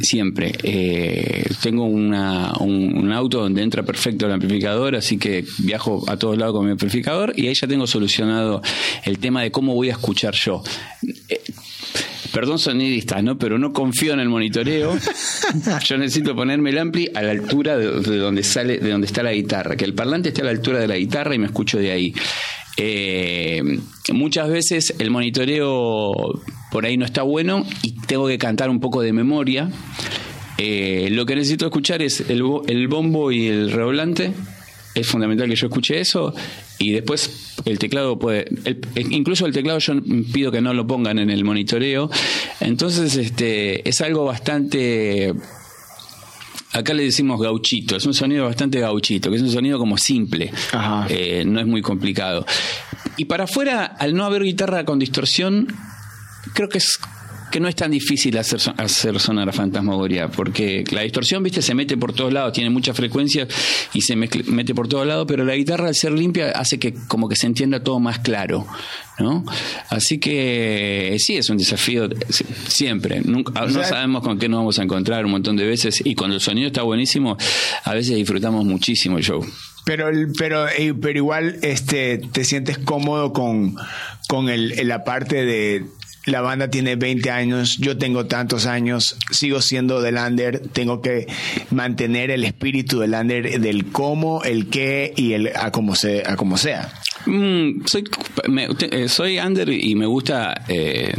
siempre. 0.00 0.52
Eh, 0.62 1.44
tengo 1.62 1.84
una, 1.84 2.52
un, 2.60 3.12
auto 3.12 3.40
donde 3.40 3.62
entra 3.62 3.82
perfecto 3.82 4.26
el 4.26 4.32
amplificador, 4.32 4.96
así 4.96 5.16
que 5.16 5.44
viajo 5.58 6.04
a 6.08 6.16
todos 6.16 6.36
lados 6.36 6.54
con 6.54 6.66
mi 6.66 6.72
amplificador 6.72 7.32
y 7.36 7.46
ahí 7.46 7.54
ya 7.54 7.66
tengo 7.66 7.86
solucionado 7.86 8.62
el 9.04 9.18
tema 9.18 9.42
de 9.42 9.50
cómo 9.50 9.74
voy 9.74 9.88
a 9.88 9.92
escuchar 9.92 10.34
yo. 10.34 10.62
Eh, 11.28 11.40
perdón 12.32 12.58
sonidistas, 12.58 13.22
¿no? 13.22 13.38
Pero 13.38 13.58
no 13.58 13.72
confío 13.72 14.12
en 14.12 14.20
el 14.20 14.28
monitoreo. 14.28 14.98
Yo 15.84 15.96
necesito 15.96 16.36
ponerme 16.36 16.68
el 16.68 16.78
ampli 16.78 17.10
a 17.14 17.22
la 17.22 17.30
altura 17.30 17.78
de, 17.78 18.00
de, 18.00 18.16
donde 18.18 18.42
sale, 18.42 18.78
de 18.78 18.90
donde 18.90 19.06
está 19.06 19.22
la 19.22 19.32
guitarra, 19.32 19.74
que 19.74 19.86
el 19.86 19.94
parlante 19.94 20.28
esté 20.28 20.42
a 20.42 20.44
la 20.44 20.50
altura 20.50 20.80
de 20.80 20.88
la 20.88 20.96
guitarra 20.96 21.34
y 21.34 21.38
me 21.38 21.46
escucho 21.46 21.78
de 21.78 21.92
ahí. 21.92 22.14
Eh, 22.76 23.62
muchas 24.12 24.48
veces 24.48 24.94
el 24.98 25.10
monitoreo 25.10 26.12
por 26.70 26.84
ahí 26.84 26.96
no 26.96 27.04
está 27.04 27.22
bueno 27.22 27.64
y 27.82 27.92
tengo 27.92 28.26
que 28.26 28.38
cantar 28.38 28.70
un 28.70 28.80
poco 28.80 29.02
de 29.02 29.12
memoria. 29.12 29.70
Eh, 30.58 31.08
lo 31.10 31.26
que 31.26 31.36
necesito 31.36 31.66
escuchar 31.66 32.02
es 32.02 32.20
el, 32.28 32.42
bombo 32.88 33.32
y 33.32 33.46
el 33.46 33.72
redoblante. 33.72 34.32
Es 34.94 35.06
fundamental 35.06 35.48
que 35.48 35.56
yo 35.56 35.66
escuche 35.66 36.00
eso 36.00 36.34
y 36.78 36.92
después 36.92 37.54
el 37.66 37.78
teclado 37.78 38.18
puede 38.18 38.46
incluso 39.10 39.44
el 39.44 39.52
teclado 39.52 39.78
yo 39.78 39.94
pido 40.32 40.50
que 40.50 40.62
no 40.62 40.72
lo 40.72 40.86
pongan 40.86 41.18
en 41.18 41.30
el 41.30 41.44
monitoreo 41.44 42.10
entonces 42.60 43.16
este 43.16 43.86
es 43.86 44.00
algo 44.00 44.24
bastante 44.24 45.34
acá 46.72 46.94
le 46.94 47.04
decimos 47.04 47.40
gauchito, 47.40 47.96
es 47.96 48.06
un 48.06 48.14
sonido 48.14 48.44
bastante 48.44 48.80
gauchito, 48.80 49.30
que 49.30 49.36
es 49.36 49.42
un 49.42 49.50
sonido 49.50 49.78
como 49.78 49.96
simple, 49.98 50.52
eh, 51.08 51.44
no 51.46 51.60
es 51.60 51.66
muy 51.66 51.82
complicado. 51.82 52.46
Y 53.16 53.26
para 53.26 53.44
afuera, 53.44 53.84
al 53.84 54.14
no 54.14 54.24
haber 54.24 54.42
guitarra 54.42 54.84
con 54.84 54.98
distorsión, 54.98 55.68
creo 56.54 56.68
que 56.68 56.78
es 56.78 56.98
que 57.56 57.60
no 57.60 57.68
es 57.68 57.74
tan 57.74 57.90
difícil 57.90 58.36
hacer, 58.36 58.60
hacer 58.76 59.18
sonar 59.18 59.48
a 59.48 59.52
fantasmagoria, 59.52 60.28
porque 60.28 60.84
la 60.90 61.00
distorsión, 61.00 61.42
viste, 61.42 61.62
se 61.62 61.74
mete 61.74 61.96
por 61.96 62.12
todos 62.12 62.30
lados, 62.30 62.52
tiene 62.52 62.68
mucha 62.68 62.92
frecuencia 62.92 63.48
y 63.94 64.02
se 64.02 64.14
mete 64.14 64.74
por 64.74 64.88
todos 64.88 65.06
lados, 65.06 65.24
pero 65.26 65.42
la 65.42 65.56
guitarra 65.56 65.88
al 65.88 65.94
ser 65.94 66.12
limpia 66.12 66.50
hace 66.50 66.78
que 66.78 66.92
como 67.08 67.30
que 67.30 67.36
se 67.36 67.46
entienda 67.46 67.82
todo 67.82 67.98
más 67.98 68.18
claro, 68.18 68.66
¿no? 69.18 69.42
Así 69.88 70.18
que 70.18 71.16
sí, 71.18 71.38
es 71.38 71.48
un 71.48 71.56
desafío 71.56 72.10
siempre. 72.68 73.22
Nunca, 73.22 73.64
no 73.64 73.84
sabemos 73.84 74.22
con 74.22 74.38
qué 74.38 74.50
nos 74.50 74.58
vamos 74.58 74.78
a 74.78 74.82
encontrar 74.82 75.24
un 75.24 75.30
montón 75.30 75.56
de 75.56 75.64
veces 75.64 76.02
y 76.04 76.14
cuando 76.14 76.34
el 76.36 76.42
sonido 76.42 76.66
está 76.66 76.82
buenísimo, 76.82 77.38
a 77.84 77.94
veces 77.94 78.16
disfrutamos 78.16 78.66
muchísimo 78.66 79.16
el 79.16 79.24
show. 79.24 79.42
Pero, 79.86 80.10
pero, 80.36 80.68
eh, 80.68 80.92
pero 81.00 81.16
igual 81.16 81.60
este, 81.62 82.18
te 82.18 82.44
sientes 82.44 82.76
cómodo 82.76 83.32
con, 83.32 83.76
con 84.28 84.48
el, 84.48 84.74
la 84.88 85.04
parte 85.04 85.44
de 85.44 85.86
la 86.26 86.40
banda 86.40 86.68
tiene 86.68 86.96
20 86.96 87.30
años, 87.30 87.78
yo 87.78 87.96
tengo 87.96 88.26
tantos 88.26 88.66
años, 88.66 89.16
sigo 89.30 89.62
siendo 89.62 90.02
del 90.02 90.16
under, 90.16 90.58
tengo 90.58 91.00
que 91.00 91.26
mantener 91.70 92.30
el 92.30 92.44
espíritu 92.44 92.98
del 92.98 93.14
under, 93.14 93.60
del 93.60 93.86
cómo, 93.92 94.42
el 94.42 94.68
qué 94.68 95.14
y 95.16 95.32
el 95.32 95.52
a 95.54 95.70
como, 95.70 95.94
se, 95.94 96.24
a 96.26 96.36
como 96.36 96.58
sea. 96.58 96.92
Mm, 97.26 97.86
soy, 97.86 98.04
eh, 98.90 99.08
soy 99.08 99.38
under 99.38 99.68
y 99.68 99.94
me 99.94 100.06
gusta, 100.06 100.64
eh, 100.68 101.14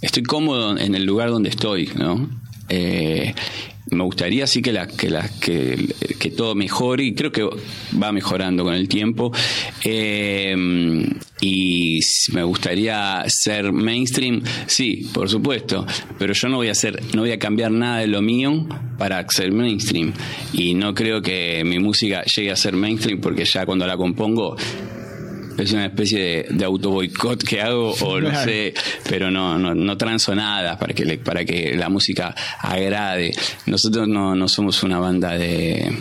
estoy 0.00 0.24
cómodo 0.24 0.76
en 0.76 0.94
el 0.96 1.04
lugar 1.04 1.30
donde 1.30 1.50
estoy, 1.50 1.90
¿no? 1.96 2.28
Eh, 2.68 3.34
me 3.94 4.04
gustaría 4.04 4.46
sí 4.46 4.62
que 4.62 4.72
la, 4.72 4.86
que, 4.86 5.10
la, 5.10 5.28
que, 5.40 5.88
que, 6.18 6.30
todo 6.30 6.54
mejore 6.54 7.04
y 7.04 7.14
creo 7.14 7.32
que 7.32 7.48
va 8.00 8.12
mejorando 8.12 8.64
con 8.64 8.74
el 8.74 8.88
tiempo. 8.88 9.32
Eh, 9.84 10.54
y 11.40 12.00
me 12.32 12.42
gustaría 12.42 13.22
ser 13.26 13.72
mainstream 13.72 14.42
sí 14.66 15.10
por 15.12 15.28
supuesto 15.28 15.84
pero 16.18 16.32
yo 16.32 16.48
no 16.48 16.56
voy 16.56 16.68
a 16.68 16.72
hacer 16.72 17.02
no 17.12 17.22
voy 17.22 17.32
a 17.32 17.38
cambiar 17.38 17.70
nada 17.70 17.98
de 17.98 18.06
lo 18.06 18.22
mío 18.22 18.66
para 18.98 19.24
ser 19.28 19.52
mainstream. 19.52 20.12
Y 20.52 20.74
no 20.74 20.94
creo 20.94 21.20
que 21.22 21.62
mi 21.64 21.78
música 21.78 22.22
llegue 22.24 22.50
a 22.50 22.56
ser 22.56 22.74
mainstream 22.74 23.20
porque 23.20 23.44
ya 23.44 23.66
cuando 23.66 23.86
la 23.86 23.96
compongo 23.96 24.56
es 25.58 25.72
una 25.72 25.86
especie 25.86 26.18
de, 26.18 26.46
de 26.50 26.64
auto 26.64 26.90
boicot 26.90 27.42
que 27.42 27.60
hago 27.60 27.92
o 27.92 28.20
no 28.20 28.30
sé, 28.42 28.74
pero 29.08 29.30
no, 29.30 29.58
no, 29.58 29.74
no 29.74 29.96
transo 29.96 30.34
nada 30.34 30.78
para 30.78 30.94
que, 30.94 31.18
para 31.18 31.44
que 31.44 31.74
la 31.76 31.88
música 31.88 32.34
agrade. 32.58 33.32
Nosotros 33.66 34.08
no, 34.08 34.34
no 34.34 34.48
somos 34.48 34.82
una 34.82 34.98
banda 34.98 35.36
de 35.36 35.92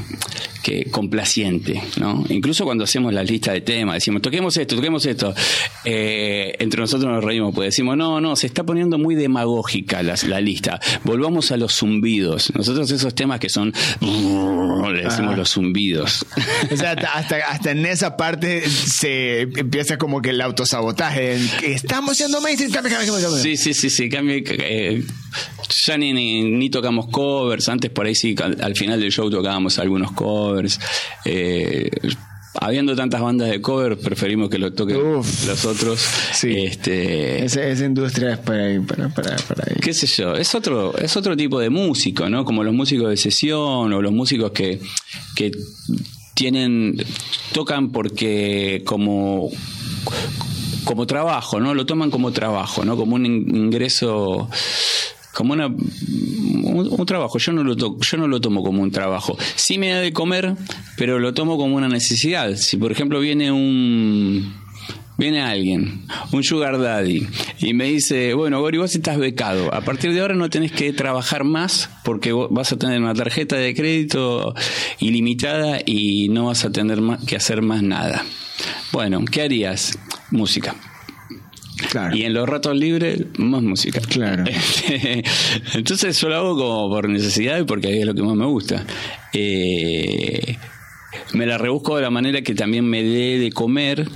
que 0.64 0.86
complaciente, 0.86 1.84
¿no? 1.98 2.24
Incluso 2.30 2.64
cuando 2.64 2.86
hacemos 2.86 3.14
la 3.14 3.22
lista 3.22 3.52
de 3.52 3.62
temas, 3.62 3.96
decimos, 3.96 4.22
toquemos 4.22 4.56
esto, 4.56 4.78
toquemos 4.78 5.06
esto, 5.06 5.36
eh, 5.84 6.56
entre 6.58 6.80
nosotros 6.80 7.12
nos 7.12 7.24
reímos, 7.24 7.54
pues 7.54 7.68
decimos, 7.68 7.98
no, 7.98 8.22
no, 8.22 8.36
se 8.38 8.48
está 8.48 8.64
poniendo 8.64 8.98
muy 8.98 9.14
demagógica 9.14 10.02
la, 10.02 10.16
la 10.28 10.40
lista, 10.40 10.80
volvamos 11.04 11.52
a 11.52 11.58
los 11.58 11.76
zumbidos. 11.76 12.56
Nosotros 12.56 12.90
esos 12.90 13.14
temas 13.14 13.42
que 13.42 13.50
son, 13.50 13.74
le 14.02 15.04
decimos 15.04 15.38
los 15.38 15.50
zumbidos. 15.50 16.26
O 16.72 16.78
sea, 16.78 16.92
hasta, 17.14 17.38
hasta 17.50 17.72
en 17.72 17.86
esa 17.86 18.16
parte 18.16 18.62
se 18.62 19.43
empieza 19.44 19.98
como 19.98 20.22
que 20.22 20.32
el 20.32 20.42
autosabotaje, 20.42 21.38
estamos 21.64 22.18
siendo 22.18 22.42
mainstream, 22.42 22.72
cambia, 22.72 22.98
cambia, 22.98 23.22
cambia. 23.22 23.42
Sí, 23.42 23.58
sí, 23.58 23.74
sí, 23.74 23.90
sí, 23.90 24.10
cambia, 24.10 24.38
eh, 24.38 25.04
ya 25.86 25.98
ni, 25.98 26.14
ni, 26.14 26.44
ni, 26.44 26.70
tocamos 26.70 27.08
covers, 27.08 27.70
antes 27.70 27.92
por 27.92 28.06
ahí 28.06 28.16
sí, 28.16 28.36
al, 28.42 28.60
al 28.62 28.76
final 28.76 29.00
del 29.00 29.12
show 29.12 29.30
tocábamos 29.30 29.80
algunos 29.80 30.12
covers. 30.12 30.80
Eh, 31.26 31.90
habiendo 32.60 32.96
tantas 32.96 33.22
bandas 33.22 33.50
de 33.50 33.62
cover, 33.62 33.98
preferimos 33.98 34.50
que 34.50 34.58
lo 34.58 34.74
toquen 34.74 34.98
Uf, 34.98 35.48
los 35.48 35.66
otros. 35.66 36.00
Sí. 36.34 36.66
Este, 36.66 37.44
esa, 37.44 37.66
esa, 37.66 37.86
industria 37.86 38.34
es 38.34 38.40
para 38.40 38.66
ahí, 38.66 38.80
para, 38.80 39.10
para, 39.10 39.36
para 39.38 39.64
ahí. 39.68 39.76
¿Qué 39.82 39.94
sé 39.94 40.08
yo? 40.08 40.36
Es 40.36 40.54
otro, 40.56 40.96
es 40.98 41.16
otro 41.18 41.36
tipo 41.36 41.60
de 41.60 41.70
músico, 41.70 42.30
¿no? 42.30 42.46
Como 42.46 42.64
los 42.64 42.74
músicos 42.74 43.10
de 43.10 43.18
sesión 43.18 43.94
o 43.94 44.02
los 44.02 44.12
músicos 44.12 44.52
que, 44.52 44.80
que 45.36 45.52
tienen, 46.34 47.04
tocan 47.54 47.92
porque 47.92 48.82
como 48.86 49.50
como 50.84 51.08
trabajo, 51.08 51.60
¿no? 51.60 51.74
Lo 51.74 51.86
toman 51.86 52.12
como 52.12 52.32
trabajo, 52.32 52.84
¿no? 52.84 52.98
Como 52.98 53.16
un 53.16 53.26
ingreso 53.26 54.50
como 55.34 55.54
una, 55.54 55.68
un, 55.68 57.06
trabajo. 57.06 57.38
Yo 57.40 57.54
no, 57.54 57.64
lo 57.64 57.76
to, 57.76 57.98
yo 58.00 58.18
no 58.18 58.28
lo 58.28 58.40
tomo 58.40 58.64
como 58.64 58.82
un 58.82 58.92
trabajo. 58.92 59.38
Sí 59.56 59.78
me 59.78 59.90
da 59.90 60.00
de 60.00 60.14
comer, 60.14 60.56
pero 60.96 61.20
lo 61.20 61.34
tomo 61.34 61.58
como 61.58 61.76
una 61.76 61.90
necesidad. 61.90 62.56
Si, 62.56 62.78
por 62.78 62.92
ejemplo, 62.92 63.20
viene 63.20 63.52
un. 63.52 64.63
Viene 65.16 65.42
alguien, 65.42 66.06
un 66.32 66.44
sugar 66.44 66.80
daddy, 66.80 67.28
y 67.60 67.74
me 67.74 67.86
dice, 67.86 68.34
bueno, 68.34 68.60
Gori, 68.62 68.80
vos 68.80 68.96
estás 68.96 69.20
becado. 69.20 69.74
A 69.74 69.82
partir 69.82 70.12
de 70.12 70.22
ahora 70.22 70.34
no 70.34 70.50
tenés 70.50 70.72
que 70.72 70.92
trabajar 70.92 71.44
más 71.44 71.90
porque 72.04 72.34
vas 72.34 72.72
a 72.72 72.78
tener 72.78 73.00
una 73.00 73.14
tarjeta 73.14 73.56
de 73.56 73.76
crédito 73.76 74.56
ilimitada 75.00 75.80
y 75.86 76.30
no 76.30 76.46
vas 76.46 76.66
a 76.66 76.72
tener 76.72 77.00
que 77.28 77.36
hacer 77.36 77.62
más 77.62 77.84
nada. 77.84 78.26
Bueno, 78.92 79.24
¿qué 79.26 79.44
harías? 79.44 79.98
Música. 80.32 80.76
Claro. 81.90 82.16
Y 82.16 82.24
en 82.24 82.34
los 82.34 82.50
ratos 82.50 82.76
libres, 82.76 83.22
más 83.38 83.62
música. 83.62 84.02
Claro. 84.02 84.46
Entonces 85.74 86.20
yo 86.20 86.30
lo 86.30 86.36
hago 86.36 86.58
como 86.58 86.90
por 86.90 87.08
necesidad 87.08 87.60
y 87.60 87.64
porque 87.66 88.00
es 88.00 88.06
lo 88.06 88.16
que 88.16 88.24
más 88.24 88.36
me 88.36 88.46
gusta. 88.46 88.86
Eh, 89.34 90.58
me 91.34 91.46
la 91.46 91.58
rebusco 91.58 91.96
de 91.96 92.02
la 92.02 92.10
manera 92.10 92.42
que 92.42 92.56
también 92.56 92.86
me 92.86 93.04
dé 93.04 93.40
de 93.40 93.52
comer, 93.52 94.08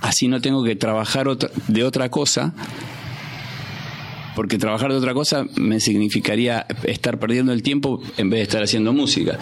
así 0.00 0.28
no 0.28 0.40
tengo 0.40 0.64
que 0.64 0.76
trabajar 0.76 1.26
de 1.68 1.84
otra 1.84 2.08
cosa. 2.10 2.54
Porque 4.36 4.58
trabajar 4.58 4.92
de 4.92 4.96
otra 4.96 5.12
cosa 5.12 5.44
me 5.56 5.80
significaría 5.80 6.64
estar 6.84 7.18
perdiendo 7.18 7.52
el 7.52 7.62
tiempo 7.62 8.00
en 8.16 8.30
vez 8.30 8.38
de 8.38 8.42
estar 8.44 8.62
haciendo 8.62 8.92
música. 8.92 9.38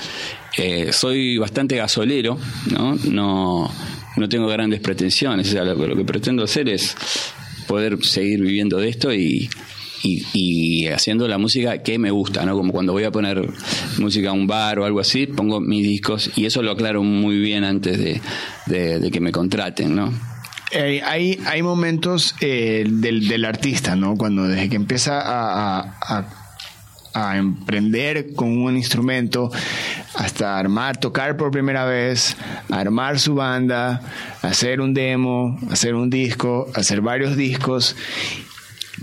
Eh, 0.57 0.93
soy 0.93 1.37
bastante 1.37 1.77
gasolero, 1.77 2.39
¿no? 2.73 2.97
No, 3.11 3.71
no 4.17 4.29
tengo 4.29 4.49
grandes 4.49 4.81
pretensiones. 4.81 5.49
O 5.49 5.53
sea, 5.53 5.65
lo, 5.65 5.75
lo 5.75 5.95
que 5.95 6.05
pretendo 6.05 6.43
hacer 6.43 6.69
es 6.69 6.97
poder 7.69 8.03
seguir 8.05 8.41
viviendo 8.41 8.79
de 8.79 8.89
esto 8.89 9.13
y, 9.13 9.49
y, 10.03 10.25
y, 10.33 10.87
haciendo 10.89 11.29
la 11.29 11.39
música 11.39 11.83
que 11.83 11.99
me 11.99 12.11
gusta, 12.11 12.45
¿no? 12.45 12.57
Como 12.57 12.73
cuando 12.73 12.93
voy 12.93 13.05
a 13.05 13.13
poner 13.13 13.47
música 13.99 14.31
a 14.31 14.33
un 14.33 14.47
bar 14.47 14.79
o 14.79 14.85
algo 14.85 15.01
así, 15.01 15.27
pongo 15.27 15.61
mis 15.61 15.87
discos 15.87 16.31
y 16.35 16.47
eso 16.47 16.63
lo 16.63 16.73
aclaro 16.73 17.03
muy 17.03 17.39
bien 17.39 17.65
antes 17.65 17.99
de, 17.99 18.21
de, 18.67 18.99
de 19.01 19.11
que 19.11 19.21
me 19.21 19.33
contraten, 19.33 19.95
¿no? 19.95 20.13
Eh, 20.71 21.01
hay, 21.05 21.41
hay 21.47 21.63
momentos 21.63 22.35
eh, 22.41 22.85
del, 22.87 23.27
del, 23.27 23.45
artista, 23.45 23.97
¿no? 23.97 24.17
Cuando 24.17 24.47
desde 24.47 24.69
que 24.69 24.77
empieza 24.77 25.21
a, 25.21 25.81
a, 25.81 26.27
a 27.15 27.37
emprender 27.37 28.35
con 28.35 28.63
un 28.63 28.77
instrumento 28.77 29.51
hasta 30.15 30.59
armar, 30.59 30.99
tocar 30.99 31.37
por 31.37 31.51
primera 31.51 31.85
vez, 31.85 32.37
armar 32.71 33.19
su 33.19 33.35
banda, 33.35 34.03
hacer 34.43 34.81
un 34.81 34.95
demo, 34.95 35.59
hacer 35.71 35.95
un 35.95 36.11
disco, 36.11 36.69
hacer 36.75 37.01
varios 37.01 37.37
discos. 37.37 37.97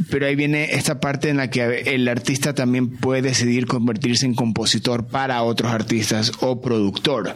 Pero 0.09 0.25
ahí 0.25 0.35
viene 0.35 0.65
esta 0.71 0.99
parte 0.99 1.29
en 1.29 1.37
la 1.37 1.49
que 1.49 1.83
el 1.95 2.07
artista 2.07 2.53
también 2.53 2.89
puede 2.89 3.21
decidir 3.21 3.65
convertirse 3.65 4.25
en 4.25 4.35
compositor 4.35 5.07
para 5.07 5.41
otros 5.43 5.71
artistas 5.71 6.33
o 6.41 6.61
productor. 6.61 7.35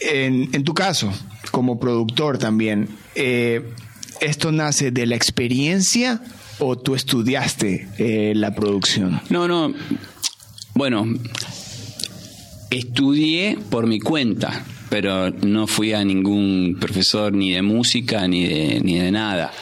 En, 0.00 0.48
en, 0.52 0.64
tu 0.64 0.74
caso, 0.74 1.12
como 1.50 1.78
productor 1.78 2.38
también, 2.38 2.88
eh, 3.14 3.62
¿esto 4.20 4.52
nace 4.52 4.90
de 4.90 5.06
la 5.06 5.16
experiencia 5.16 6.22
o 6.58 6.76
tú 6.76 6.94
estudiaste 6.94 7.88
eh, 7.98 8.32
la 8.34 8.54
producción? 8.54 9.20
No, 9.30 9.48
no. 9.48 9.74
Bueno, 10.74 11.06
estudié 12.70 13.58
por 13.70 13.86
mi 13.86 14.00
cuenta, 14.00 14.64
pero 14.88 15.30
no 15.30 15.66
fui 15.66 15.92
a 15.92 16.04
ningún 16.04 16.76
profesor 16.80 17.32
ni 17.32 17.52
de 17.52 17.62
música 17.62 18.26
ni 18.28 18.46
de, 18.46 18.80
ni 18.80 18.98
de 18.98 19.10
nada. 19.10 19.52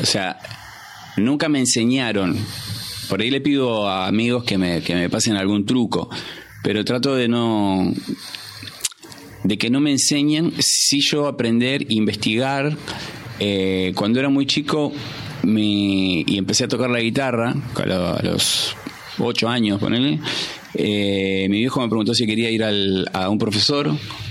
O 0.00 0.06
sea, 0.06 0.38
nunca 1.16 1.48
me 1.48 1.58
enseñaron. 1.58 2.36
Por 3.08 3.20
ahí 3.20 3.30
le 3.30 3.40
pido 3.40 3.88
a 3.88 4.06
amigos 4.06 4.44
que 4.44 4.58
me, 4.58 4.82
que 4.82 4.94
me 4.94 5.10
pasen 5.10 5.36
algún 5.36 5.66
truco, 5.66 6.08
pero 6.62 6.84
trato 6.84 7.14
de 7.14 7.28
no 7.28 7.92
de 9.44 9.58
que 9.58 9.70
no 9.70 9.80
me 9.80 9.90
enseñen, 9.90 10.52
si 10.58 11.00
yo 11.00 11.26
aprender, 11.26 11.86
investigar. 11.88 12.76
Eh, 13.40 13.92
cuando 13.96 14.20
era 14.20 14.28
muy 14.28 14.46
chico 14.46 14.92
me, 15.42 15.62
y 16.26 16.38
empecé 16.38 16.64
a 16.64 16.68
tocar 16.68 16.90
la 16.90 17.00
guitarra, 17.00 17.54
a 17.76 18.20
los 18.22 18.76
ocho 19.18 19.48
años, 19.48 19.80
ponele, 19.80 20.20
eh, 20.74 21.46
mi 21.50 21.58
viejo 21.58 21.80
me 21.80 21.88
preguntó 21.88 22.14
si 22.14 22.26
quería 22.26 22.50
ir 22.50 22.62
al, 22.62 23.08
a 23.12 23.28
un 23.28 23.38
profesor 23.38 23.90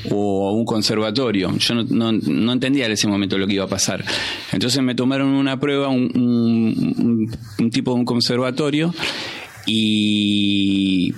o 0.10 0.48
a 0.48 0.54
un 0.54 0.66
conservatorio. 0.66 1.56
Yo 1.58 1.76
no, 1.76 2.12
no, 2.12 2.54
entendía 2.54 2.86
en 2.86 2.94
ese 2.94 3.08
momento 3.08 3.38
lo 3.38 3.48
que 3.48 3.54
iba 3.54 3.66
a 3.66 3.70
pasar. 3.70 4.04
Entonces 4.52 4.82
me 4.82 4.96
tomaron 4.96 5.28
una 5.28 5.60
prueba, 5.60 5.90
un 5.90 7.30
tipo 7.72 7.94
de 7.94 8.00
un 8.00 8.06
conservatorio, 8.06 8.94
y 9.66 11.14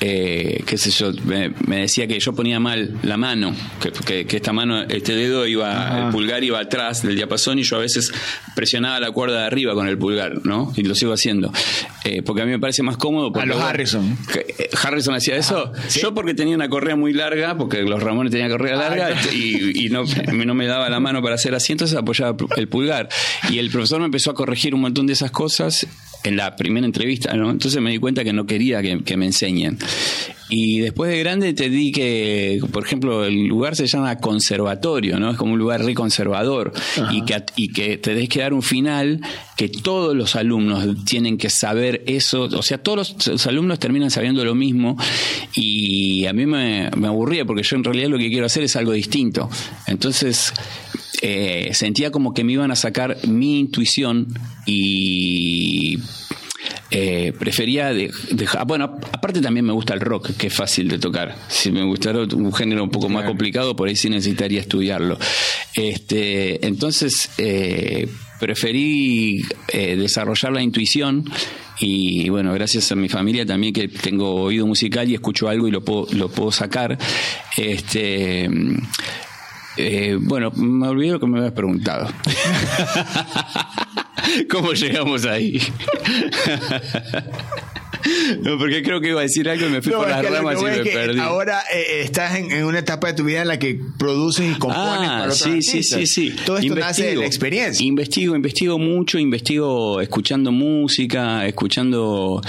eh, 0.00 0.64
qué 0.66 0.76
sé 0.76 0.90
yo, 0.90 1.12
me, 1.24 1.50
me, 1.66 1.82
decía 1.82 2.08
que 2.08 2.18
yo 2.18 2.32
ponía 2.34 2.58
mal 2.58 2.98
la 3.04 3.16
mano, 3.16 3.54
que, 3.80 3.92
que, 3.92 4.26
que 4.26 4.36
esta 4.36 4.52
mano, 4.52 4.82
este 4.82 5.14
dedo 5.14 5.46
iba, 5.46 5.70
Ajá. 5.70 6.06
el 6.06 6.12
pulgar 6.12 6.42
iba 6.42 6.58
atrás 6.58 7.02
del 7.02 7.14
diapasón 7.14 7.60
y 7.60 7.62
yo 7.62 7.76
a 7.76 7.78
veces 7.78 8.12
presionaba 8.56 8.98
la 8.98 9.12
cuerda 9.12 9.42
de 9.42 9.46
arriba 9.46 9.72
con 9.74 9.86
el 9.86 9.96
pulgar, 9.96 10.44
¿no? 10.44 10.72
Y 10.74 10.82
lo 10.82 10.96
sigo 10.96 11.12
haciendo. 11.12 11.52
Eh, 12.04 12.22
porque 12.22 12.42
a 12.42 12.44
mí 12.44 12.50
me 12.50 12.58
parece 12.58 12.82
más 12.82 12.96
cómodo. 12.96 13.32
A 13.38 13.46
los 13.46 13.60
Harrison. 13.60 14.18
Que, 14.32 14.68
Harrison 14.82 15.14
hacía 15.14 15.36
eso. 15.36 15.72
¿Sí? 15.86 16.00
Yo 16.00 16.12
porque 16.12 16.34
tenía 16.34 16.56
una 16.56 16.68
correa 16.68 16.96
muy 16.96 17.12
larga, 17.12 17.56
porque 17.56 17.82
los 17.82 18.02
Ramones 18.02 18.32
tenían 18.32 18.50
correa 18.50 18.74
larga 18.74 19.10
no. 19.10 19.32
y, 19.32 19.86
y 19.86 19.88
no, 19.90 20.02
no, 20.32 20.54
me 20.54 20.66
daba 20.66 20.90
la 20.90 20.98
mano 20.98 21.22
para 21.22 21.36
hacer 21.36 21.54
así, 21.54 21.70
entonces 21.70 21.96
apoyaba 21.96 22.36
el 22.56 22.66
pulgar. 22.68 23.08
Y 23.48 23.58
el 23.58 23.70
profesor 23.70 24.00
me 24.00 24.06
empezó 24.06 24.32
a 24.32 24.34
corregir 24.34 24.74
un 24.74 24.80
montón 24.80 25.06
de 25.06 25.12
esas 25.12 25.30
cosas 25.30 25.86
en 26.24 26.36
la 26.36 26.56
primera 26.56 26.86
entrevista, 26.86 27.34
¿no? 27.34 27.50
Entonces 27.50 27.80
me 27.80 27.90
di 27.90 27.98
cuenta 27.98 28.24
que 28.24 28.32
no 28.32 28.46
quería 28.46 28.82
que, 28.82 29.04
que, 29.04 29.16
me 29.16 29.26
enseñen. 29.26 29.78
Y 30.48 30.80
después 30.80 31.10
de 31.10 31.18
grande 31.18 31.52
te 31.52 31.68
di 31.68 31.92
que, 31.92 32.60
por 32.72 32.84
ejemplo, 32.84 33.24
el 33.24 33.46
lugar 33.46 33.76
se 33.76 33.86
llama 33.86 34.16
conservatorio, 34.16 35.18
¿no? 35.18 35.30
Es 35.30 35.36
como 35.36 35.52
un 35.52 35.58
lugar 35.58 35.84
re 35.84 35.94
conservador 35.94 36.72
y 37.12 37.24
que, 37.24 37.42
y 37.56 37.68
que 37.68 37.98
te 37.98 38.14
des 38.14 38.28
que 38.28 38.40
dar 38.40 38.54
un 38.54 38.62
final 38.62 39.20
que 39.56 39.68
todos 39.68 40.16
los 40.16 40.34
alumnos 40.34 41.04
tienen 41.04 41.38
que 41.38 41.50
saber 41.50 42.02
eso, 42.06 42.42
o 42.42 42.62
sea, 42.62 42.78
todos 42.78 42.98
los, 42.98 43.26
los 43.26 43.46
alumnos 43.46 43.78
terminan 43.78 44.10
sabiendo 44.10 44.44
lo 44.44 44.54
mismo 44.54 44.96
y 45.54 46.26
a 46.26 46.32
mí 46.32 46.46
me, 46.46 46.90
me 46.96 47.06
aburría 47.06 47.44
porque 47.44 47.62
yo 47.62 47.76
en 47.76 47.84
realidad 47.84 48.08
lo 48.08 48.18
que 48.18 48.28
quiero 48.28 48.46
hacer 48.46 48.64
es 48.64 48.76
algo 48.76 48.92
distinto. 48.92 49.48
Entonces, 49.86 50.52
eh, 51.26 51.72
sentía 51.72 52.10
como 52.10 52.34
que 52.34 52.44
me 52.44 52.52
iban 52.52 52.70
a 52.70 52.76
sacar 52.76 53.16
mi 53.26 53.58
intuición 53.58 54.28
y 54.66 55.98
eh, 56.90 57.32
prefería 57.38 57.94
de, 57.94 58.10
de, 58.30 58.46
bueno 58.66 58.84
aparte 59.10 59.40
también 59.40 59.64
me 59.64 59.72
gusta 59.72 59.94
el 59.94 60.00
rock 60.00 60.32
que 60.36 60.48
es 60.48 60.54
fácil 60.54 60.86
de 60.86 60.98
tocar. 60.98 61.34
Si 61.48 61.70
me 61.70 61.82
gustara 61.82 62.24
un 62.24 62.52
género 62.52 62.84
un 62.84 62.90
poco 62.90 63.08
más 63.08 63.24
complicado 63.24 63.74
por 63.74 63.88
ahí 63.88 63.96
sí 63.96 64.10
necesitaría 64.10 64.60
estudiarlo. 64.60 65.18
Este 65.72 66.66
entonces 66.66 67.30
eh, 67.38 68.06
preferí 68.38 69.46
eh, 69.68 69.96
desarrollar 69.96 70.52
la 70.52 70.62
intuición 70.62 71.24
y 71.80 72.28
bueno, 72.28 72.52
gracias 72.52 72.92
a 72.92 72.96
mi 72.96 73.08
familia 73.08 73.46
también 73.46 73.72
que 73.72 73.88
tengo 73.88 74.42
oído 74.42 74.66
musical 74.66 75.10
y 75.10 75.14
escucho 75.14 75.48
algo 75.48 75.68
y 75.68 75.70
lo 75.70 75.82
puedo, 75.82 76.06
lo 76.12 76.28
puedo 76.28 76.52
sacar. 76.52 76.98
Este 77.56 78.50
Eh, 79.76 80.16
bueno, 80.20 80.50
me 80.52 80.88
olvidé 80.88 81.12
lo 81.12 81.20
que 81.20 81.26
me 81.26 81.38
habías 81.38 81.52
preguntado. 81.52 82.08
¿Cómo 84.50 84.72
llegamos 84.72 85.26
ahí? 85.26 85.60
No, 88.42 88.58
porque 88.58 88.82
creo 88.82 89.00
que 89.00 89.08
iba 89.08 89.20
a 89.20 89.22
decir 89.22 89.48
algo 89.48 89.66
y 89.66 89.70
me 89.70 89.82
fui 89.82 89.92
por 89.92 90.08
las 90.08 90.24
ramas 90.24 90.60
y 90.60 90.64
me 90.64 90.84
perdí. 90.84 91.20
Ahora 91.20 91.62
eh, 91.72 92.02
estás 92.02 92.36
en, 92.36 92.64
una 92.64 92.80
etapa 92.80 93.08
de 93.08 93.14
tu 93.14 93.24
vida 93.24 93.42
en 93.42 93.48
la 93.48 93.58
que 93.58 93.80
produces 93.98 94.50
y 94.50 94.58
compones 94.58 95.10
ah, 95.10 95.18
para 95.20 95.32
sí, 95.32 95.62
sí, 95.62 95.82
sí, 95.82 96.06
sí. 96.06 96.34
Todo 96.44 96.58
esto 96.58 96.74
nace 96.74 97.06
de 97.06 97.16
la 97.16 97.26
experiencia. 97.26 97.84
Investigo, 97.84 98.36
investigo 98.36 98.78
mucho, 98.78 99.18
investigo 99.18 100.00
escuchando 100.00 100.52
música, 100.52 101.46
escuchando, 101.46 102.40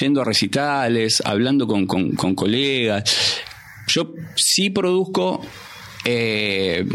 yendo 0.00 0.22
a 0.22 0.24
recitales, 0.24 1.22
hablando 1.24 1.66
con, 1.66 1.86
con, 1.86 2.12
con 2.12 2.34
colegas. 2.34 3.40
Yo 3.86 4.12
sí 4.36 4.70
produzco 4.70 5.42
eh, 6.04 6.86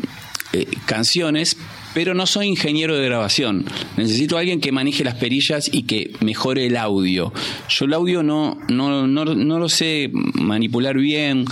eh, 0.52 0.66
canciones, 0.86 1.58
pero 1.94 2.16
no 2.16 2.26
soy 2.26 2.48
ingeniero 2.48 2.98
de 2.98 3.06
grabación. 3.06 3.66
Necesito 3.98 4.36
a 4.36 4.40
alguien 4.40 4.62
que 4.62 4.72
maneje 4.72 5.04
las 5.04 5.14
perillas 5.14 5.70
y 5.72 5.84
que 5.84 6.12
mejore 6.22 6.66
el 6.66 6.76
audio. 6.76 7.32
Yo 7.70 7.86
el 7.86 7.94
audio 7.94 8.24
no, 8.24 8.58
no, 8.68 9.06
no, 9.06 9.26
no 9.26 9.60
lo 9.60 9.70
sé 9.70 10.10
manipular 10.14 10.98
bien, 10.98 11.46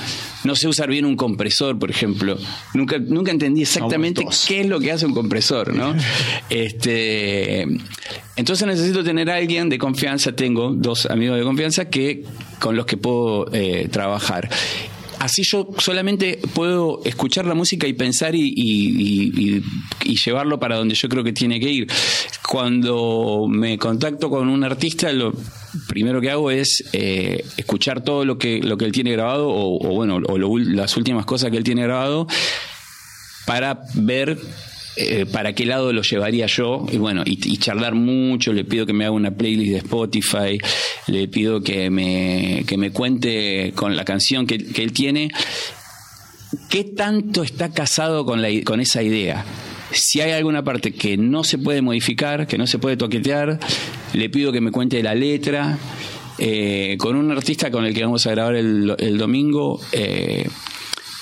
no 0.43 0.55
sé 0.55 0.67
usar 0.67 0.89
bien 0.89 1.05
un 1.05 1.15
compresor, 1.15 1.77
por 1.77 1.91
ejemplo. 1.91 2.39
Nunca, 2.73 2.97
nunca 2.97 3.31
entendí 3.31 3.61
exactamente 3.61 4.25
qué 4.47 4.61
es 4.61 4.67
lo 4.67 4.79
que 4.79 4.91
hace 4.91 5.05
un 5.05 5.13
compresor, 5.13 5.75
¿no? 5.75 5.93
este, 6.49 7.67
entonces 8.35 8.67
necesito 8.67 9.03
tener 9.03 9.29
a 9.29 9.35
alguien 9.35 9.69
de 9.69 9.77
confianza. 9.77 10.35
Tengo 10.35 10.71
dos 10.73 11.05
amigos 11.05 11.37
de 11.37 11.43
confianza 11.43 11.85
que 11.85 12.23
con 12.59 12.75
los 12.75 12.87
que 12.87 12.97
puedo 12.97 13.47
eh, 13.53 13.89
trabajar 13.91 14.49
así 15.19 15.43
yo 15.43 15.67
solamente 15.77 16.39
puedo 16.53 17.01
escuchar 17.05 17.45
la 17.45 17.53
música 17.53 17.87
y 17.87 17.93
pensar 17.93 18.35
y, 18.35 19.63
llevarlo 20.25 20.59
para 20.59 20.77
donde 20.77 20.95
yo 20.95 21.07
creo 21.07 21.23
que 21.23 21.33
tiene 21.33 21.59
que 21.59 21.69
ir. 21.69 21.87
Cuando 22.47 23.45
me 23.47 23.77
contacto 23.77 24.29
con 24.29 24.49
un 24.49 24.63
artista, 24.63 25.11
lo 25.11 25.33
primero 25.87 26.19
que 26.19 26.31
hago 26.31 26.51
es 26.51 26.83
eh, 26.93 27.45
escuchar 27.55 28.03
todo 28.03 28.25
lo 28.25 28.37
que, 28.37 28.59
lo 28.61 28.77
que 28.77 28.85
él 28.85 28.91
tiene 28.91 29.11
grabado 29.11 29.47
o, 29.49 29.79
bueno, 29.93 30.19
o 30.27 30.37
las 30.37 30.97
últimas 30.97 31.25
cosas 31.25 31.51
que 31.51 31.57
él 31.57 31.63
tiene 31.63 31.83
grabado 31.83 32.27
para 33.45 33.81
ver 33.93 34.37
eh, 34.97 35.25
para 35.31 35.53
qué 35.53 35.65
lado 35.65 35.93
lo 35.93 36.01
llevaría 36.01 36.47
yo. 36.47 36.85
Y 36.91 36.97
bueno 36.97 37.23
y, 37.25 37.57
charlar 37.57 37.95
mucho 37.95 38.53
le 38.53 38.65
pido 38.65 38.85
que 38.85 38.93
me 38.93 39.05
haga 39.05 39.11
una 39.13 39.31
playlist 39.31 39.71
de 39.71 39.77
Spotify 39.77 40.57
le 41.07 41.27
pido 41.27 41.61
que 41.61 41.89
me 41.89 42.63
que 42.65 42.77
me 42.77 42.91
cuente 42.91 43.73
con 43.75 43.95
la 43.95 44.03
canción 44.03 44.47
que, 44.47 44.55
él 44.55 44.93
tiene. 44.93 45.29
Qué 46.69 46.83
tanto 46.83 47.43
está 47.43 47.71
casado 47.71 48.25
con 48.25 48.41
la 48.41 48.49
con 48.63 48.79
esa 48.79 49.03
idea 49.03 49.45
si 49.91 50.19
hay 50.19 50.31
alguna 50.31 50.63
parte 50.63 50.91
que 50.93 51.17
no 51.17 51.43
se 51.43 51.57
puede 51.57 51.81
modificar 51.81 52.47
que 52.47 52.57
no 52.57 52.67
se 52.67 52.77
puede 52.77 52.97
toquetear 52.97 53.59
le 54.13 54.29
pido 54.29 54.51
que 54.51 54.59
me 54.59 54.71
cuente 54.71 55.01
la 55.01 55.15
letra 55.15 55.77
eh, 56.39 56.97
con 56.99 57.15
un 57.15 57.31
artista 57.31 57.71
con 57.71 57.85
el 57.85 57.93
que 57.93 58.03
vamos 58.03 58.27
a 58.27 58.31
grabar 58.31 58.55
el, 58.55 58.95
el 58.97 59.17
domingo 59.17 59.79
eh, 59.91 60.47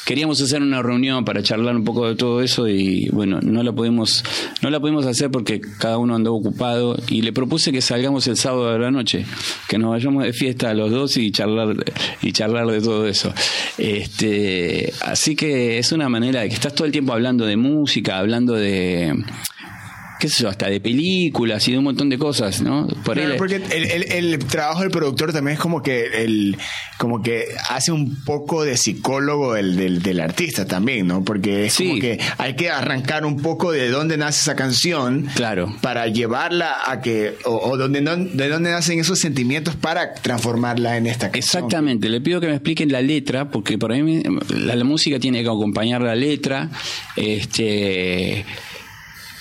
queríamos 0.06 0.40
hacer 0.42 0.62
una 0.62 0.82
reunión 0.82 1.26
para 1.26 1.42
charlar 1.42 1.76
un 1.76 1.84
poco 1.84 2.08
de 2.08 2.16
todo 2.16 2.42
eso 2.42 2.68
y 2.68 3.10
bueno, 3.10 3.40
no 3.42 3.64
la 3.64 3.74
pudimos, 3.74 4.24
no 4.62 4.70
la 4.70 4.80
pudimos 4.80 5.06
hacer 5.06 5.32
porque 5.32 5.60
cada 5.60 5.98
uno 5.98 6.16
andó 6.16 6.34
ocupado 6.34 6.98
y 7.10 7.24
le 7.24 7.34
propuse 7.34 7.72
que 7.72 7.82
salgamos 7.82 8.28
el 8.28 8.38
sábado 8.38 8.72
de 8.72 8.80
la 8.80 8.92
noche, 8.92 9.26
que 9.68 9.78
nos 9.78 9.92
vayamos 9.92 10.24
de 10.24 10.34
fiesta 10.34 10.70
a 10.70 10.74
los 10.74 10.92
dos 10.92 11.18
y 11.18 11.32
charlar 11.32 11.76
y 12.22 12.32
charlar 12.32 12.68
de 12.68 12.82
todo 12.82 13.08
eso. 13.08 13.34
Este, 13.78 14.94
así 15.02 15.36
que 15.36 15.80
es 15.80 15.92
una 15.92 16.08
manera 16.08 16.42
de 16.42 16.50
que 16.50 16.56
estás 16.56 16.76
todo 16.76 16.86
el 16.86 16.92
tiempo 16.92 17.14
hablando 17.14 17.46
de 17.46 17.58
música, 17.58 18.20
hablando 18.20 18.54
de 18.54 19.14
qué 20.26 20.30
sé 20.30 20.44
yo, 20.44 20.50
hasta 20.50 20.68
de 20.68 20.80
películas 20.80 21.68
y 21.68 21.72
de 21.72 21.78
un 21.78 21.84
montón 21.84 22.10
de 22.10 22.18
cosas, 22.18 22.60
¿no? 22.62 22.88
Por 23.04 23.16
porque 23.38 23.62
el, 23.70 24.40
trabajo 24.40 24.82
del 24.82 24.90
productor 24.90 25.32
también 25.32 25.54
es 25.54 25.60
como 25.60 25.84
que 25.84 26.24
el, 26.24 26.58
como 26.98 27.22
que 27.22 27.46
hace 27.70 27.92
un 27.92 28.24
poco 28.24 28.64
de 28.64 28.76
psicólogo 28.76 29.54
del, 29.54 30.02
del, 30.02 30.20
artista 30.20 30.66
también, 30.66 31.06
¿no? 31.06 31.24
Porque 31.24 31.68
es 31.68 31.78
como 31.78 32.00
que 32.00 32.20
hay 32.40 32.56
que 32.56 32.72
arrancar 32.72 33.24
un 33.24 33.40
poco 33.40 33.72
de 33.72 33.90
dónde 33.90 34.18
nace 34.18 34.42
esa 34.42 34.56
canción. 34.56 35.28
Claro. 35.36 35.76
Para 35.82 36.08
llevarla 36.08 36.78
a 36.88 37.02
que, 37.02 37.36
o, 37.46 37.78
donde, 37.78 38.02
de 38.02 38.50
dónde 38.50 38.72
nacen 38.72 39.00
esos 39.00 39.20
sentimientos 39.20 39.76
para 39.76 40.16
transformarla 40.16 40.98
en 40.98 41.06
esta 41.06 41.30
canción. 41.30 41.66
Exactamente. 41.66 42.10
Le 42.10 42.20
pido 42.22 42.42
que 42.42 42.48
me 42.48 42.54
expliquen 42.54 42.92
la 42.92 43.02
letra, 43.02 43.52
porque 43.52 43.78
por 43.78 43.92
ahí 43.92 44.24
la, 44.50 44.76
la 44.76 44.84
música 44.84 45.20
tiene 45.20 45.44
que 45.44 45.50
acompañar 45.50 46.02
la 46.02 46.16
letra. 46.16 46.72
Este 47.16 48.44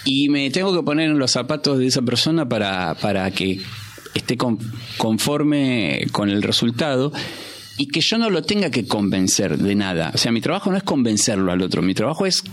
y 0.05 0.29
me 0.29 0.51
tengo 0.51 0.75
que 0.75 0.83
poner 0.83 1.11
en 1.11 1.19
los 1.19 1.31
zapatos 1.31 1.79
de 1.79 1.87
esa 1.87 2.03
persona 2.03 2.49
para, 2.49 2.95
para 2.95 3.31
que 3.31 3.61
esté 4.15 4.37
conforme 4.99 6.07
con 6.13 6.31
el 6.31 6.43
resultado 6.43 7.13
y 7.77 7.87
que 7.87 8.01
yo 8.01 8.19
no 8.19 8.31
lo 8.31 8.43
tenga 8.43 8.71
que 8.71 8.87
convencer 8.87 9.59
de 9.59 9.75
nada. 9.75 10.13
O 10.15 10.19
sea, 10.19 10.31
mi 10.31 10.41
trabajo 10.41 10.71
no 10.71 10.77
es 10.77 10.85
convencerlo 10.85 11.51
al 11.51 11.63
otro, 11.63 11.83
mi 11.83 11.95
trabajo 11.95 12.27
es 12.27 12.45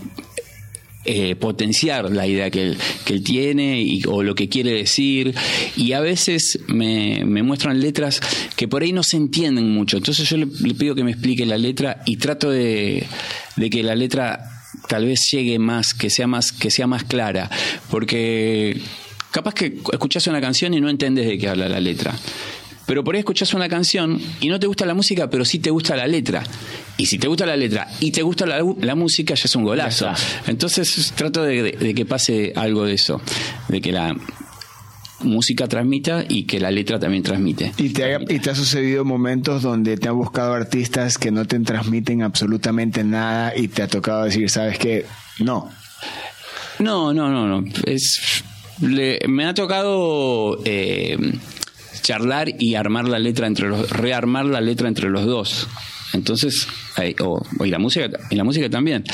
eh, 1.04 1.34
potenciar 1.34 2.12
la 2.12 2.28
idea 2.28 2.48
que 2.50 2.62
él, 2.62 2.78
que 3.04 3.14
él 3.14 3.24
tiene 3.24 3.82
y, 3.82 4.02
o 4.06 4.22
lo 4.22 4.34
que 4.34 4.48
quiere 4.48 4.72
decir. 4.72 5.34
Y 5.76 5.92
a 5.92 6.00
veces 6.00 6.60
me, 6.68 7.24
me, 7.24 7.42
muestran 7.42 7.80
letras 7.80 8.20
que 8.56 8.68
por 8.68 8.82
ahí 8.82 8.92
no 8.92 9.02
se 9.02 9.16
entienden 9.16 9.70
mucho. 9.70 9.96
Entonces 9.96 10.28
yo 10.28 10.36
le, 10.36 10.46
le 10.46 10.74
pido 10.74 10.94
que 10.94 11.04
me 11.04 11.12
explique 11.12 11.46
la 11.46 11.58
letra 11.58 12.02
y 12.06 12.16
trato 12.16 12.50
de, 12.50 13.06
de 13.56 13.70
que 13.70 13.82
la 13.82 13.94
letra 13.94 14.51
tal 14.92 15.06
vez 15.06 15.30
llegue 15.30 15.58
más, 15.58 15.94
que 15.94 16.10
sea 16.10 16.26
más, 16.26 16.52
que 16.52 16.70
sea 16.70 16.86
más 16.86 17.04
clara, 17.04 17.48
porque 17.90 18.78
capaz 19.30 19.54
que 19.54 19.78
escuchas 19.90 20.26
una 20.26 20.38
canción 20.38 20.74
y 20.74 20.82
no 20.82 20.90
entiendes 20.90 21.26
de 21.26 21.38
qué 21.38 21.48
habla 21.48 21.66
la 21.66 21.80
letra. 21.80 22.12
Pero 22.84 23.02
por 23.02 23.14
ahí 23.14 23.20
escuchas 23.20 23.54
una 23.54 23.70
canción 23.70 24.20
y 24.42 24.48
no 24.48 24.60
te 24.60 24.66
gusta 24.66 24.84
la 24.84 24.92
música, 24.92 25.30
pero 25.30 25.46
sí 25.46 25.60
te 25.60 25.70
gusta 25.70 25.96
la 25.96 26.06
letra. 26.06 26.42
Y 26.98 27.06
si 27.06 27.16
te 27.16 27.26
gusta 27.26 27.46
la 27.46 27.56
letra 27.56 27.88
y 28.00 28.10
te 28.10 28.20
gusta 28.20 28.44
la, 28.44 28.94
música, 28.94 29.34
ya 29.34 29.44
es 29.46 29.56
un 29.56 29.64
golazo. 29.64 30.12
Entonces 30.46 31.14
trato 31.16 31.42
de, 31.42 31.94
que 31.96 32.04
pase 32.04 32.52
algo 32.54 32.84
de 32.84 32.92
eso, 32.92 33.22
de 33.68 33.80
que 33.80 33.92
la, 33.92 34.14
música 35.22 35.68
transmita 35.68 36.24
y 36.28 36.44
que 36.44 36.60
la 36.60 36.70
letra 36.70 36.98
también 36.98 37.22
transmite. 37.22 37.72
¿Y 37.76 37.90
te, 37.90 38.14
ha, 38.14 38.20
¿Y 38.28 38.38
te 38.38 38.50
ha 38.50 38.54
sucedido 38.54 39.04
momentos 39.04 39.62
donde 39.62 39.96
te 39.96 40.08
han 40.08 40.16
buscado 40.16 40.54
artistas 40.54 41.18
que 41.18 41.30
no 41.30 41.44
te 41.46 41.58
transmiten 41.60 42.22
absolutamente 42.22 43.04
nada 43.04 43.56
y 43.56 43.68
te 43.68 43.82
ha 43.82 43.88
tocado 43.88 44.24
decir, 44.24 44.48
sabes 44.50 44.78
qué? 44.78 45.06
no? 45.38 45.70
No, 46.78 47.12
no, 47.12 47.28
no, 47.30 47.46
no. 47.46 47.64
Es, 47.84 48.42
me 48.80 49.46
ha 49.46 49.54
tocado 49.54 50.58
eh, 50.64 51.16
charlar 52.02 52.48
y 52.60 52.74
armar 52.74 53.08
la 53.08 53.18
letra 53.18 53.46
entre 53.46 53.68
los, 53.68 53.90
rearmar 53.90 54.46
la 54.46 54.60
letra 54.60 54.88
entre 54.88 55.08
los 55.08 55.24
dos. 55.24 55.68
Entonces, 56.12 56.66
o, 57.20 57.42
y 57.64 57.70
la 57.70 57.78
música, 57.78 58.08
y 58.30 58.36
la 58.36 58.44
música 58.44 58.68
también. 58.68 59.04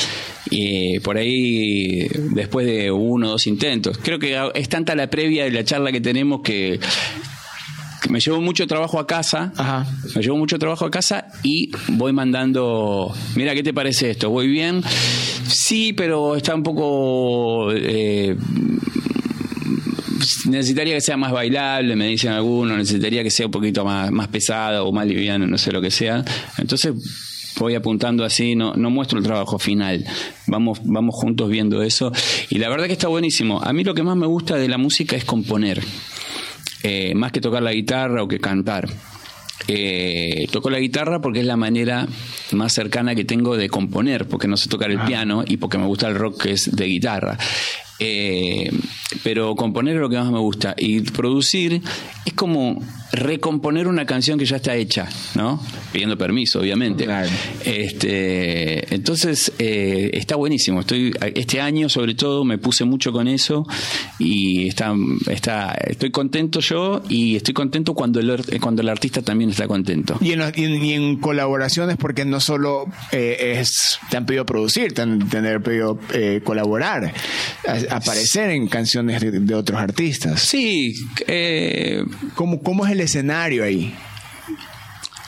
Y 0.50 0.98
por 1.00 1.16
ahí, 1.16 2.08
después 2.32 2.66
de 2.66 2.90
uno 2.90 3.28
o 3.28 3.30
dos 3.32 3.46
intentos, 3.46 3.98
creo 3.98 4.18
que 4.18 4.38
es 4.54 4.68
tanta 4.68 4.94
la 4.94 5.08
previa 5.08 5.44
de 5.44 5.50
la 5.50 5.64
charla 5.64 5.92
que 5.92 6.00
tenemos 6.00 6.40
que, 6.42 6.80
me 8.08 8.20
llevo 8.20 8.40
mucho 8.40 8.66
trabajo 8.66 8.98
a 8.98 9.06
casa, 9.06 9.52
me 10.14 10.22
llevo 10.22 10.36
mucho 10.36 10.58
trabajo 10.58 10.84
a 10.84 10.90
casa 10.90 11.28
y 11.42 11.70
voy 11.88 12.12
mandando, 12.12 13.14
mira, 13.36 13.54
¿qué 13.54 13.62
te 13.62 13.74
parece 13.74 14.10
esto? 14.10 14.30
¿Voy 14.30 14.48
bien? 14.48 14.82
Sí, 15.46 15.92
pero 15.92 16.36
está 16.36 16.54
un 16.54 16.62
poco... 16.62 17.70
Eh, 17.72 18.36
necesitaría 20.46 20.94
que 20.94 21.00
sea 21.00 21.16
más 21.16 21.32
bailable, 21.32 21.96
me 21.96 22.06
dicen 22.06 22.32
algunos, 22.32 22.76
necesitaría 22.76 23.22
que 23.22 23.30
sea 23.30 23.46
un 23.46 23.52
poquito 23.52 23.84
más, 23.84 24.10
más 24.10 24.28
pesado 24.28 24.86
o 24.86 24.92
más 24.92 25.06
liviano, 25.06 25.46
no 25.46 25.58
sé 25.58 25.72
lo 25.72 25.80
que 25.80 25.90
sea. 25.90 26.24
Entonces 26.58 26.94
voy 27.58 27.74
apuntando 27.74 28.24
así, 28.24 28.54
no, 28.54 28.74
no 28.74 28.90
muestro 28.90 29.18
el 29.18 29.24
trabajo 29.24 29.58
final. 29.58 30.04
Vamos, 30.46 30.80
vamos 30.84 31.14
juntos 31.14 31.50
viendo 31.50 31.82
eso. 31.82 32.12
Y 32.50 32.58
la 32.58 32.68
verdad 32.68 32.86
que 32.86 32.92
está 32.92 33.08
buenísimo. 33.08 33.60
A 33.62 33.72
mí 33.72 33.84
lo 33.84 33.94
que 33.94 34.02
más 34.02 34.16
me 34.16 34.26
gusta 34.26 34.56
de 34.56 34.68
la 34.68 34.78
música 34.78 35.16
es 35.16 35.24
componer. 35.24 35.82
Eh, 36.82 37.14
más 37.14 37.32
que 37.32 37.40
tocar 37.40 37.62
la 37.62 37.72
guitarra 37.72 38.22
o 38.22 38.28
que 38.28 38.38
cantar. 38.38 38.88
Eh, 39.66 40.46
toco 40.52 40.70
la 40.70 40.78
guitarra 40.78 41.20
porque 41.20 41.40
es 41.40 41.46
la 41.46 41.56
manera 41.56 42.06
más 42.52 42.72
cercana 42.72 43.14
que 43.14 43.24
tengo 43.24 43.56
de 43.56 43.68
componer, 43.68 44.26
porque 44.28 44.46
no 44.46 44.56
sé 44.56 44.68
tocar 44.68 44.90
el 44.90 45.00
piano 45.00 45.44
y 45.46 45.56
porque 45.56 45.78
me 45.78 45.86
gusta 45.86 46.08
el 46.08 46.14
rock 46.14 46.44
que 46.44 46.52
es 46.52 46.74
de 46.74 46.84
guitarra. 46.86 47.36
Eh, 47.98 48.70
pero 49.22 49.54
componer 49.56 49.96
es 49.96 50.00
lo 50.00 50.08
que 50.08 50.16
más 50.16 50.30
me 50.30 50.38
gusta. 50.38 50.74
Y 50.76 51.00
producir 51.00 51.82
es 52.24 52.32
como 52.34 52.80
recomponer 53.12 53.88
una 53.88 54.04
canción 54.04 54.38
que 54.38 54.44
ya 54.44 54.56
está 54.56 54.74
hecha, 54.74 55.08
¿no? 55.34 55.60
Pidiendo 55.92 56.18
permiso, 56.18 56.60
obviamente. 56.60 57.06
Este, 57.64 58.94
entonces, 58.94 59.52
eh, 59.58 60.10
está 60.12 60.36
buenísimo. 60.36 60.80
Estoy, 60.80 61.14
este 61.34 61.60
año, 61.60 61.88
sobre 61.88 62.14
todo, 62.14 62.44
me 62.44 62.58
puse 62.58 62.84
mucho 62.84 63.12
con 63.12 63.26
eso 63.26 63.66
y 64.18 64.68
está, 64.68 64.94
está, 65.30 65.72
estoy 65.72 66.10
contento 66.10 66.60
yo 66.60 67.02
y 67.08 67.36
estoy 67.36 67.54
contento 67.54 67.94
cuando 67.94 68.20
el, 68.20 68.60
cuando 68.60 68.82
el 68.82 68.88
artista 68.88 69.22
también 69.22 69.50
está 69.50 69.66
contento. 69.66 70.18
Y 70.20 70.32
en, 70.32 71.16
colaboraciones, 71.16 71.96
porque 71.96 72.24
no 72.24 72.40
solo 72.40 72.86
eh, 73.12 73.56
es, 73.58 73.98
te 74.10 74.16
han 74.16 74.26
pedido 74.26 74.44
producir, 74.44 74.92
te 74.92 75.02
han, 75.02 75.28
pedido 75.62 75.98
eh, 76.12 76.40
colaborar, 76.44 77.12
aparecer 77.90 78.50
en 78.50 78.68
canciones 78.68 79.20
de, 79.20 79.54
otros 79.54 79.80
artistas. 79.80 80.40
Sí. 80.40 80.94
¿Cómo, 82.34 82.62
¿Cómo 82.62 82.86
es 82.86 82.92
el 82.92 82.97
escenario 83.00 83.64
ahí? 83.64 83.94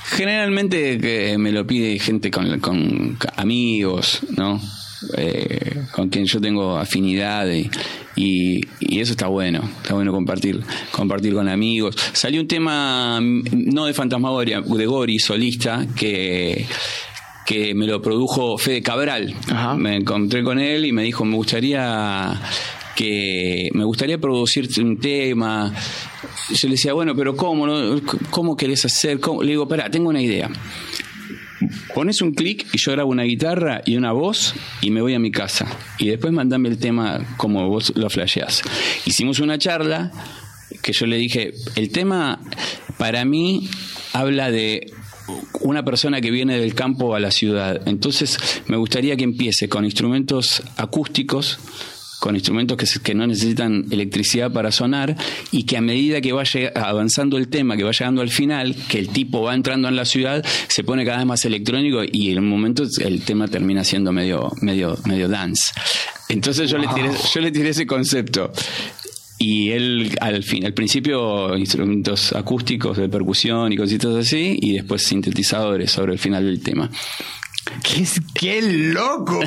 Generalmente 0.04 1.36
me 1.38 1.52
lo 1.52 1.66
pide 1.66 1.98
gente 1.98 2.30
con, 2.30 3.16
amigos, 3.36 4.20
¿no? 4.36 4.60
Eh, 5.16 5.84
con 5.92 6.10
quien 6.10 6.26
yo 6.26 6.40
tengo 6.40 6.76
afinidad 6.76 7.46
y, 7.48 7.70
y, 8.16 9.00
eso 9.00 9.12
está 9.12 9.28
bueno, 9.28 9.62
está 9.82 9.94
bueno 9.94 10.12
compartir, 10.12 10.60
compartir 10.90 11.32
con 11.32 11.48
amigos. 11.48 11.96
Salió 12.12 12.40
un 12.40 12.48
tema 12.48 13.18
mm, 13.20 13.72
no 13.72 13.86
de 13.86 13.94
Fantasmagoria, 13.94 14.60
de 14.60 14.86
Gori, 14.86 15.18
solista, 15.18 15.86
que 15.96 16.66
que 17.50 17.74
me 17.74 17.84
lo 17.84 18.00
produjo 18.00 18.56
Fede 18.58 18.80
Cabral. 18.80 19.34
Me 19.76 19.96
encontré 19.96 20.44
con 20.44 20.60
él 20.60 20.86
y 20.86 20.92
me 20.92 21.02
dijo, 21.02 21.24
me 21.24 21.34
gustaría 21.34 22.40
que 22.94 23.70
me 23.72 23.82
gustaría 23.82 24.18
producirte 24.18 24.80
un 24.80 24.98
tema. 24.98 25.74
Yo 26.52 26.68
le 26.68 26.74
decía, 26.74 26.92
bueno, 26.92 27.14
pero 27.14 27.36
¿cómo? 27.36 28.00
¿Cómo 28.30 28.56
querés 28.56 28.84
hacer? 28.84 29.20
Le 29.42 29.50
digo, 29.50 29.64
espera, 29.64 29.90
tengo 29.90 30.08
una 30.08 30.22
idea. 30.22 30.50
Pones 31.94 32.22
un 32.22 32.32
clic 32.32 32.66
y 32.72 32.78
yo 32.78 32.92
grabo 32.92 33.10
una 33.10 33.24
guitarra 33.24 33.82
y 33.84 33.96
una 33.96 34.12
voz 34.12 34.54
y 34.80 34.90
me 34.90 35.02
voy 35.02 35.14
a 35.14 35.18
mi 35.18 35.30
casa. 35.30 35.66
Y 35.98 36.08
después 36.08 36.32
mandame 36.32 36.68
el 36.68 36.78
tema 36.78 37.34
como 37.36 37.68
vos 37.68 37.92
lo 37.96 38.08
flasheás. 38.08 38.62
Hicimos 39.04 39.40
una 39.40 39.58
charla 39.58 40.10
que 40.82 40.92
yo 40.92 41.06
le 41.06 41.16
dije, 41.16 41.52
el 41.76 41.90
tema 41.90 42.40
para 42.96 43.24
mí 43.24 43.68
habla 44.12 44.50
de 44.50 44.92
una 45.60 45.84
persona 45.84 46.20
que 46.20 46.30
viene 46.30 46.58
del 46.58 46.74
campo 46.74 47.14
a 47.14 47.20
la 47.20 47.30
ciudad. 47.30 47.86
Entonces 47.86 48.38
me 48.66 48.76
gustaría 48.76 49.16
que 49.16 49.24
empiece 49.24 49.68
con 49.68 49.84
instrumentos 49.84 50.62
acústicos 50.76 51.58
con 52.20 52.36
instrumentos 52.36 52.76
que, 52.76 52.86
que, 53.02 53.14
no 53.14 53.26
necesitan 53.26 53.86
electricidad 53.90 54.52
para 54.52 54.70
sonar 54.70 55.16
y 55.50 55.64
que 55.64 55.76
a 55.76 55.80
medida 55.80 56.20
que 56.20 56.32
vaya 56.32 56.70
avanzando 56.76 57.38
el 57.38 57.48
tema, 57.48 57.76
que 57.76 57.82
va 57.82 57.92
llegando 57.92 58.20
al 58.20 58.30
final, 58.30 58.76
que 58.88 58.98
el 58.98 59.08
tipo 59.08 59.42
va 59.42 59.54
entrando 59.54 59.88
en 59.88 59.96
la 59.96 60.04
ciudad, 60.04 60.44
se 60.68 60.84
pone 60.84 61.04
cada 61.04 61.18
vez 61.18 61.26
más 61.26 61.44
electrónico 61.44 62.02
y 62.04 62.30
en 62.30 62.38
un 62.38 62.48
momento 62.48 62.84
el 63.00 63.22
tema 63.22 63.48
termina 63.48 63.82
siendo 63.82 64.12
medio, 64.12 64.52
medio, 64.60 64.98
medio 65.06 65.28
dance. 65.28 65.72
Entonces 66.28 66.70
yo, 66.70 66.78
le 66.78 66.86
tiré, 66.88 67.10
yo 67.34 67.40
le 67.40 67.50
tiré 67.50 67.70
ese 67.70 67.86
concepto. 67.86 68.52
Y 69.38 69.70
él 69.70 70.14
al 70.20 70.42
fin 70.42 70.66
al 70.66 70.74
principio 70.74 71.56
instrumentos 71.56 72.34
acústicos 72.34 72.98
de 72.98 73.08
percusión 73.08 73.72
y 73.72 73.76
cositas 73.76 74.14
así 74.14 74.58
y 74.60 74.74
después 74.74 75.02
sintetizadores 75.02 75.90
sobre 75.90 76.12
el 76.12 76.18
final 76.18 76.44
del 76.44 76.62
tema 76.62 76.90
¡Qué, 77.82 78.06
qué 78.34 78.62
loco! 78.62 79.40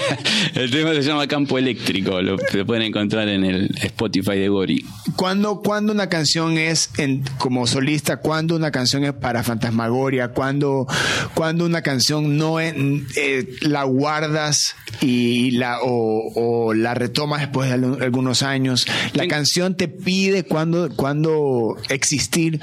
el 0.54 0.70
tema 0.70 0.92
se 0.94 1.02
llama 1.02 1.26
Campo 1.26 1.58
Eléctrico, 1.58 2.20
lo, 2.22 2.36
pueden 2.66 2.84
encontrar 2.84 3.28
en 3.28 3.44
el 3.44 3.70
Spotify 3.82 4.38
de 4.38 4.48
Gori. 4.48 4.84
¿Cuándo, 5.16 5.60
cuando 5.60 5.92
una 5.92 6.08
canción 6.08 6.58
es 6.58 6.90
en, 6.98 7.24
como 7.38 7.66
solista? 7.66 8.18
¿Cuándo 8.18 8.56
una 8.56 8.70
canción 8.70 9.04
es 9.04 9.12
para 9.12 9.42
Fantasmagoria? 9.42 10.28
¿Cuándo, 10.28 10.86
cuando 11.34 11.64
una 11.64 11.82
canción 11.82 12.36
no 12.36 12.60
es, 12.60 12.74
eh, 13.16 13.48
la 13.60 13.84
guardas 13.84 14.74
y 15.00 15.52
la, 15.52 15.78
o, 15.82 16.74
la 16.74 16.94
retomas 16.94 17.40
después 17.40 17.68
de 17.68 17.74
algunos 18.04 18.42
años? 18.42 18.86
¿La 19.14 19.26
canción 19.26 19.76
te 19.76 19.88
pide 19.88 20.44
cuándo, 20.44 20.88
cuándo 20.94 21.76
existir? 21.88 22.60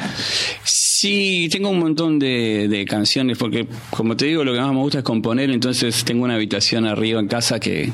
Sí, 1.00 1.48
tengo 1.52 1.70
un 1.70 1.78
montón 1.78 2.18
de, 2.18 2.68
de 2.68 2.84
canciones, 2.86 3.38
porque 3.38 3.68
como 3.92 4.18
te 4.18 4.26
digo, 4.26 4.44
lo 4.44 4.52
que 4.52 4.60
más 4.60 4.74
me 4.74 4.80
gusta 4.80 4.98
es 4.98 5.04
componer, 5.04 5.52
entonces 5.52 6.04
tengo 6.04 6.24
una 6.24 6.34
habitación 6.34 6.88
arriba 6.88 7.20
en 7.20 7.28
casa 7.28 7.60
que, 7.60 7.92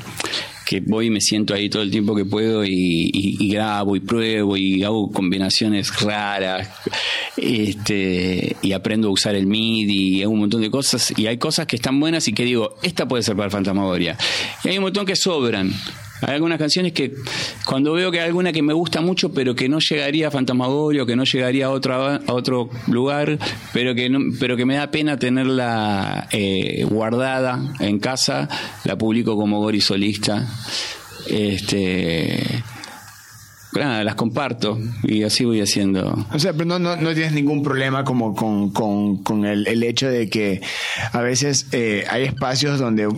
que 0.64 0.80
voy 0.80 1.08
y 1.08 1.10
me 1.10 1.20
siento 1.20 1.52
ahí 1.52 1.68
todo 1.68 1.82
el 1.82 1.90
tiempo 1.90 2.16
que 2.16 2.24
puedo 2.24 2.64
y, 2.64 3.46
grabo 3.52 3.94
y 3.94 4.00
pruebo 4.00 4.56
y 4.56 4.82
hago 4.84 5.12
combinaciones 5.12 6.00
raras 6.00 6.70
este, 7.36 8.56
y 8.62 8.72
aprendo 8.72 9.08
a 9.08 9.10
usar 9.10 9.34
el 9.34 9.46
MIDI 9.46 10.20
y 10.20 10.22
hago 10.22 10.32
un 10.32 10.40
montón 10.40 10.62
de 10.62 10.70
cosas 10.70 11.12
y 11.14 11.26
hay 11.26 11.36
cosas 11.36 11.66
que 11.66 11.76
están 11.76 12.00
buenas 12.00 12.26
y 12.26 12.32
que 12.32 12.44
digo, 12.44 12.76
esta 12.82 13.06
puede 13.06 13.22
ser 13.22 13.36
para 13.36 13.50
Fantasmagoria. 13.50 14.16
Y 14.64 14.68
hay 14.68 14.78
un 14.78 14.84
montón 14.84 15.04
que 15.04 15.14
sobran. 15.14 15.74
Hay 16.26 16.34
algunas 16.34 16.58
canciones 16.58 16.92
que 16.92 17.14
cuando 17.64 17.92
veo 17.92 18.10
que 18.10 18.20
hay 18.20 18.26
alguna 18.26 18.52
que 18.52 18.62
me 18.62 18.72
gusta 18.72 19.00
mucho, 19.00 19.32
pero 19.32 19.54
que 19.54 19.68
no 19.68 19.78
llegaría 19.78 20.28
a 20.28 20.30
Fantasmagorio, 20.30 21.06
que 21.06 21.16
no 21.16 21.24
llegaría 21.24 21.66
a, 21.66 21.70
otra, 21.70 22.16
a 22.16 22.32
otro 22.32 22.70
lugar, 22.86 23.38
pero 23.72 23.94
que, 23.94 24.08
no, 24.08 24.20
pero 24.38 24.56
que 24.56 24.64
me 24.64 24.76
da 24.76 24.90
pena 24.90 25.18
tenerla 25.18 26.28
eh, 26.30 26.84
guardada 26.84 27.74
en 27.80 27.98
casa, 27.98 28.48
la 28.84 28.96
publico 28.96 29.36
como 29.36 29.60
Gori 29.60 29.80
solista. 29.80 30.46
Este 31.26 32.62
nada, 33.78 34.04
las 34.04 34.14
comparto 34.14 34.78
y 35.02 35.22
así 35.22 35.44
voy 35.44 35.60
haciendo. 35.60 36.26
O 36.32 36.38
sea, 36.38 36.52
pero 36.52 36.64
no, 36.64 36.78
no, 36.78 36.96
no 36.96 37.14
tienes 37.14 37.32
ningún 37.32 37.62
problema 37.62 38.04
como 38.04 38.34
con, 38.34 38.70
con, 38.70 39.22
con 39.22 39.44
el, 39.44 39.66
el, 39.66 39.82
hecho 39.82 40.08
de 40.08 40.28
que 40.28 40.60
a 41.12 41.20
veces 41.20 41.66
eh, 41.72 42.04
hay 42.08 42.24
espacios 42.24 42.78
donde 42.78 43.08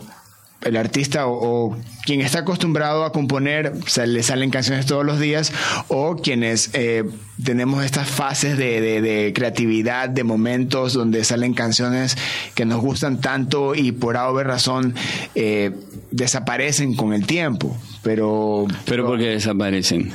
el 0.62 0.76
artista 0.76 1.26
o, 1.26 1.76
quien 2.04 2.20
está 2.20 2.40
acostumbrado 2.40 3.04
a 3.04 3.12
componer, 3.12 3.72
se 3.86 4.06
le 4.06 4.22
salen 4.22 4.50
canciones 4.50 4.86
todos 4.86 5.04
los 5.04 5.18
días, 5.18 5.52
o 5.88 6.16
quienes 6.16 6.70
eh, 6.72 7.04
tenemos 7.42 7.84
estas 7.84 8.08
fases 8.08 8.56
de, 8.56 9.32
creatividad, 9.34 10.08
de 10.08 10.24
momentos 10.24 10.92
donde 10.92 11.24
salen 11.24 11.54
canciones 11.54 12.16
que 12.54 12.64
nos 12.64 12.80
gustan 12.80 13.20
tanto 13.20 13.74
y 13.74 13.92
por 13.92 14.16
A 14.16 14.30
razón 14.42 14.94
eh, 15.34 15.72
desaparecen 16.10 16.94
con 16.94 17.12
el 17.12 17.26
tiempo. 17.26 17.76
Pero, 18.06 18.68
pero 18.84 19.04
¿por 19.04 19.18
qué 19.18 19.30
desaparecen? 19.30 20.12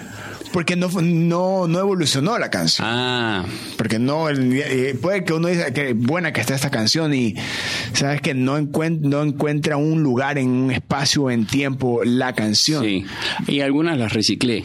Porque 0.53 0.77
no, 0.77 0.87
no, 1.01 1.67
no 1.67 1.79
evolucionó 1.79 2.39
la 2.39 2.49
canción. 2.49 2.87
Ah. 2.89 3.45
Porque 3.75 3.99
no, 3.99 4.29
eh, 4.29 4.97
puede 5.01 5.25
que 5.25 5.33
uno 5.33 5.49
diga 5.49 5.71
que 5.71 5.91
buena 5.91 6.31
que 6.31 6.39
está 6.39 6.55
esta 6.55 6.71
canción 6.71 7.13
y 7.13 7.35
sabes 7.91 8.21
que 8.21 8.33
no, 8.33 8.57
no 8.61 9.23
encuentra 9.23 9.75
un 9.75 10.01
lugar 10.03 10.37
en 10.37 10.49
un 10.51 10.71
espacio 10.71 11.29
en 11.29 11.45
tiempo 11.45 12.01
la 12.05 12.31
canción. 12.31 12.81
Sí. 12.85 13.03
Y 13.49 13.59
algunas 13.59 13.97
las 13.97 14.13
reciclé. 14.13 14.63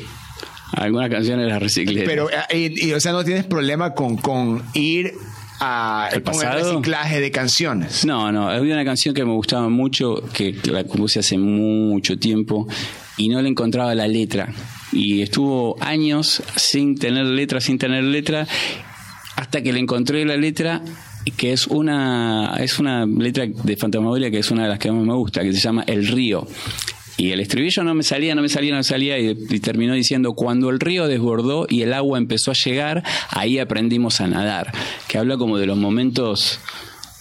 Algunas 0.73 1.11
canciones 1.11 1.49
las 1.49 1.61
reciclé. 1.61 2.05
Pero, 2.05 2.29
eh, 2.31 2.73
y, 2.77 2.93
o 2.93 3.01
sea, 3.01 3.11
no 3.11 3.25
tienes 3.25 3.45
problema 3.45 3.93
con, 3.93 4.19
con 4.19 4.63
ir 4.75 5.15
a, 5.61 6.09
¿El 6.13 6.23
con 6.23 6.35
el 6.35 6.53
reciclaje 6.53 7.21
de 7.21 7.31
canciones. 7.31 8.05
No, 8.05 8.31
no, 8.33 8.49
había 8.49 8.75
una 8.75 8.85
canción 8.85 9.15
que 9.15 9.25
me 9.25 9.33
gustaba 9.33 9.69
mucho, 9.69 10.23
que 10.33 10.55
la 10.71 10.85
compuse 10.85 11.21
hace 11.21 11.39
mucho 11.39 12.19
tiempo 12.19 12.67
y 13.17 13.29
no 13.29 13.41
le 13.41 13.49
encontraba 13.49 13.95
la 13.95 14.07
letra 14.07 14.53
y 14.93 15.23
estuvo 15.23 15.77
años 15.81 16.43
sin 16.57 16.97
tener 16.97 17.27
letra, 17.27 17.61
sin 17.61 17.79
tener 17.79 18.05
letra, 18.05 18.47
hasta 19.37 19.63
que 19.63 19.73
le 19.73 19.81
encontré 19.81 20.25
la 20.25 20.37
letra 20.37 20.83
que 21.37 21.53
es 21.53 21.67
una 21.67 22.55
es 22.59 22.79
una 22.79 23.05
letra 23.05 23.47
de 23.47 23.77
Fantasmagoria 23.77 24.31
que 24.31 24.39
es 24.39 24.51
una 24.51 24.63
de 24.65 24.69
las 24.69 24.79
que 24.79 24.93
más 24.93 25.05
me 25.05 25.15
gusta, 25.15 25.43
que 25.43 25.53
se 25.53 25.61
llama 25.61 25.85
El 25.87 26.07
río. 26.07 26.47
Y 27.17 27.31
el 27.31 27.41
estribillo 27.41 27.83
no 27.83 27.95
me 27.95 28.03
salía, 28.03 28.35
no 28.35 28.43
me 28.43 28.49
salía, 28.49 28.73
no 28.73 28.79
me 28.79 28.85
salía 28.85 29.19
y, 29.19 29.31
y, 29.31 29.61
terminó 29.61 29.95
diciendo, 29.95 30.35
cuando 30.35 30.69
el 30.71 30.81
río 30.81 31.07
desbordó 31.09 31.67
y 31.69 31.83
el 31.83 31.93
agua 31.93 32.19
empezó 32.19 32.51
a 32.51 32.55
llegar, 32.55 33.03
ahí 33.31 33.59
aprendimos 33.59 34.21
a 34.21 34.27
nadar, 34.27 34.73
que 35.09 35.19
habla 35.19 35.37
como 35.37 35.59
de 35.59 35.67
los 35.67 35.79
momentos 35.79 36.61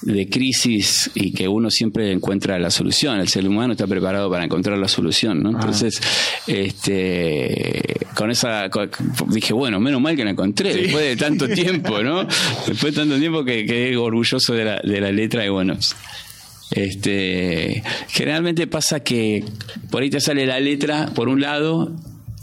de 0.06 0.30
crisis 0.30 1.10
y 1.16 1.32
que 1.32 1.48
uno 1.48 1.72
siempre 1.72 2.12
encuentra 2.12 2.60
la 2.60 2.70
solución. 2.70 3.20
El 3.20 3.28
ser 3.28 3.48
humano 3.48 3.74
está 3.74 3.88
preparado 3.88 4.30
para 4.30 4.46
encontrar 4.46 4.78
la 4.78 4.88
solución, 4.88 5.42
¿no? 5.42 5.50
Entonces, 5.50 6.00
este, 6.46 7.82
con 8.14 8.30
esa, 8.30 8.70
dije, 9.28 9.54
bueno, 9.54 9.80
menos 9.80 10.00
mal 10.00 10.16
que 10.16 10.24
la 10.24 10.32
encontré 10.32 10.76
después 10.76 11.04
de 11.04 11.16
tanto 11.16 11.48
tiempo, 11.50 12.04
¿no? 12.04 12.28
Después 12.68 12.94
de 12.94 13.02
tanto 13.02 13.18
tiempo 13.18 13.44
que 13.44 13.66
quedé 13.66 13.98
orgulloso 13.98 14.54
de 14.54 14.66
la, 14.66 14.80
de 14.80 15.02
la 15.02 15.12
letra 15.12 15.44
y 15.44 15.50
bueno, 15.50 15.76
este, 16.72 17.84
generalmente 18.10 18.68
pasa 18.68 19.02
que 19.02 19.44
por 19.92 20.04
ahí 20.04 20.10
te 20.10 20.20
sale 20.22 20.46
la 20.46 20.60
letra 20.60 21.08
por 21.16 21.30
un 21.30 21.42
lado 21.42 21.92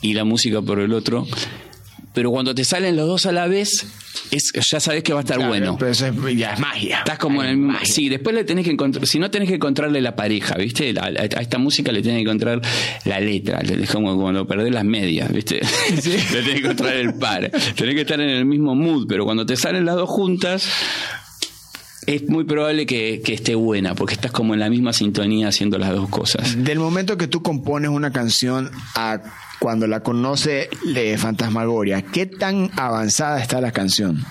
y 0.00 0.14
la 0.14 0.24
música 0.24 0.62
por 0.62 0.80
el 0.80 0.92
otro, 0.92 1.26
pero 2.14 2.30
cuando 2.30 2.54
te 2.54 2.64
salen 2.64 2.96
los 2.96 3.06
dos 3.06 3.26
a 3.26 3.32
la 3.32 3.46
vez, 3.46 3.86
es, 4.30 4.52
ya 4.70 4.80
sabes 4.80 5.02
que 5.02 5.12
va 5.14 5.20
a 5.20 5.22
estar 5.22 5.36
Claro, 5.38 5.50
bueno. 5.50 5.76
Pero 5.78 5.90
eso 5.92 6.06
es- 6.06 6.36
ya 6.36 6.52
es 6.54 6.60
magia. 6.60 6.98
Estás 6.98 7.18
como 7.18 7.42
en 7.42 7.48
el 7.50 7.56
magia. 7.56 7.86
Sí, 7.86 8.08
después 8.10 8.34
le 8.36 8.44
tenés 8.44 8.64
que 8.66 8.70
encontrar. 8.70 9.06
Si 9.06 9.18
no 9.18 9.30
tenés 9.30 9.48
que 9.48 9.54
encontrarle 9.54 10.00
la 10.02 10.14
pareja, 10.14 10.54
¿viste? 10.56 10.92
A, 10.98 11.04
a- 11.04 11.08
a 11.08 11.40
esta 11.40 11.56
música 11.58 11.90
le 11.90 12.02
tenés 12.02 12.18
que 12.18 12.22
encontrar 12.22 12.60
la 13.06 13.18
letra. 13.20 13.60
Es 13.60 13.90
como 13.90 14.18
cuando 14.20 14.46
perdés 14.46 14.72
las 14.74 14.84
medias, 14.84 15.32
¿viste? 15.32 15.60
le 15.90 16.02
tenés 16.02 16.52
que 16.52 16.58
encontrar 16.58 16.94
el 16.96 17.14
par. 17.14 17.50
Tenés 17.76 17.94
que 17.94 18.00
estar 18.02 18.20
en 18.20 18.28
el 18.28 18.44
mismo 18.44 18.74
mood, 18.74 19.06
pero 19.08 19.24
cuando 19.24 19.46
te 19.46 19.56
salen 19.56 19.86
las 19.86 19.96
dos 19.96 20.08
juntas. 20.10 20.68
Es 22.07 22.28
muy 22.28 22.44
probable 22.44 22.84
que, 22.84 23.20
que 23.24 23.32
esté 23.32 23.55
buena, 23.55 23.94
porque 23.94 24.14
estás 24.14 24.32
como 24.32 24.55
en 24.55 24.61
la 24.61 24.68
misma 24.68 24.92
sintonía 24.92 25.48
haciendo 25.48 25.78
las 25.78 25.90
dos 25.90 26.09
cosas. 26.09 26.64
Del 26.64 26.80
momento 26.80 27.16
que 27.16 27.28
tú 27.28 27.42
compones 27.42 27.90
una 27.90 28.11
canción 28.11 28.70
a 28.96 29.20
cuando 29.61 29.86
la 29.86 30.00
conoce 30.00 30.68
eh, 30.96 31.16
Fantasmagoria, 31.16 32.03
¿qué 32.03 32.26
tan 32.26 32.70
avanzada 32.76 33.40
está 33.40 33.61
la 33.61 33.70
canción? 33.70 34.24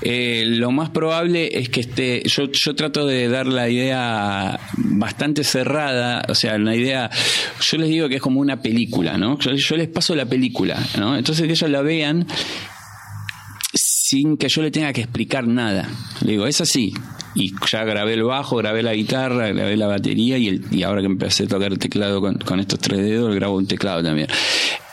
Eh, 0.00 0.44
lo 0.46 0.70
más 0.70 0.90
probable 0.90 1.58
es 1.58 1.68
que 1.68 1.80
esté. 1.80 2.22
Yo, 2.26 2.50
yo 2.52 2.74
trato 2.74 3.06
de 3.06 3.28
dar 3.28 3.46
la 3.46 3.68
idea 3.68 4.58
bastante 4.76 5.44
cerrada, 5.44 6.22
o 6.28 6.34
sea, 6.34 6.54
una 6.54 6.74
idea. 6.74 7.10
Yo 7.60 7.76
les 7.78 7.88
digo 7.88 8.08
que 8.08 8.16
es 8.16 8.22
como 8.22 8.40
una 8.40 8.62
película, 8.62 9.18
¿no? 9.18 9.38
Yo, 9.38 9.52
yo 9.52 9.76
les 9.76 9.88
paso 9.88 10.14
la 10.14 10.24
película, 10.24 10.78
¿no? 10.96 11.16
Entonces 11.16 11.46
que 11.46 11.52
ellos 11.52 11.68
la 11.68 11.82
vean 11.82 12.26
sin 14.10 14.36
que 14.38 14.48
yo 14.48 14.62
le 14.62 14.70
tenga 14.70 14.92
que 14.92 15.02
explicar 15.02 15.46
nada. 15.46 15.88
Le 16.24 16.32
digo, 16.32 16.46
es 16.46 16.60
así. 16.60 16.94
Y 17.34 17.52
ya 17.70 17.84
grabé 17.84 18.14
el 18.14 18.22
bajo, 18.24 18.56
grabé 18.56 18.82
la 18.82 18.94
guitarra, 18.94 19.48
grabé 19.48 19.76
la 19.76 19.86
batería 19.86 20.38
y, 20.38 20.48
el- 20.48 20.64
y 20.70 20.82
ahora 20.82 21.00
que 21.02 21.06
empecé 21.06 21.44
a 21.44 21.46
tocar 21.48 21.70
el 21.72 21.78
teclado 21.78 22.20
con, 22.20 22.34
con 22.38 22.58
estos 22.58 22.78
tres 22.78 23.00
dedos, 23.00 23.34
grabo 23.34 23.56
un 23.56 23.66
teclado 23.66 24.02
también. 24.02 24.28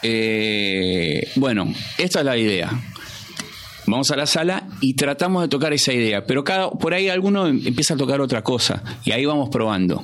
Eh, 0.03 1.31
bueno, 1.35 1.73
esta 1.97 2.19
es 2.19 2.25
la 2.25 2.37
idea. 2.37 2.69
Vamos 3.87 4.09
a 4.11 4.15
la 4.15 4.25
sala 4.25 4.67
y 4.81 4.95
tratamos 4.95 5.43
de 5.43 5.47
tocar 5.47 5.71
esa 5.71 5.93
idea, 5.93 6.25
pero 6.25 6.43
cada, 6.43 6.71
por 6.71 6.93
ahí 6.93 7.07
alguno 7.07 7.47
em- 7.47 7.61
empieza 7.65 7.93
a 7.93 7.97
tocar 7.97 8.19
otra 8.19 8.43
cosa 8.43 8.83
y 9.05 9.11
ahí 9.11 9.25
vamos 9.25 9.49
probando. 9.49 10.03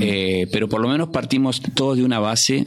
Eh, 0.00 0.46
pero 0.52 0.68
por 0.68 0.80
lo 0.80 0.88
menos 0.88 1.08
partimos 1.08 1.60
todos 1.74 1.96
de 1.96 2.04
una 2.04 2.20
base 2.20 2.64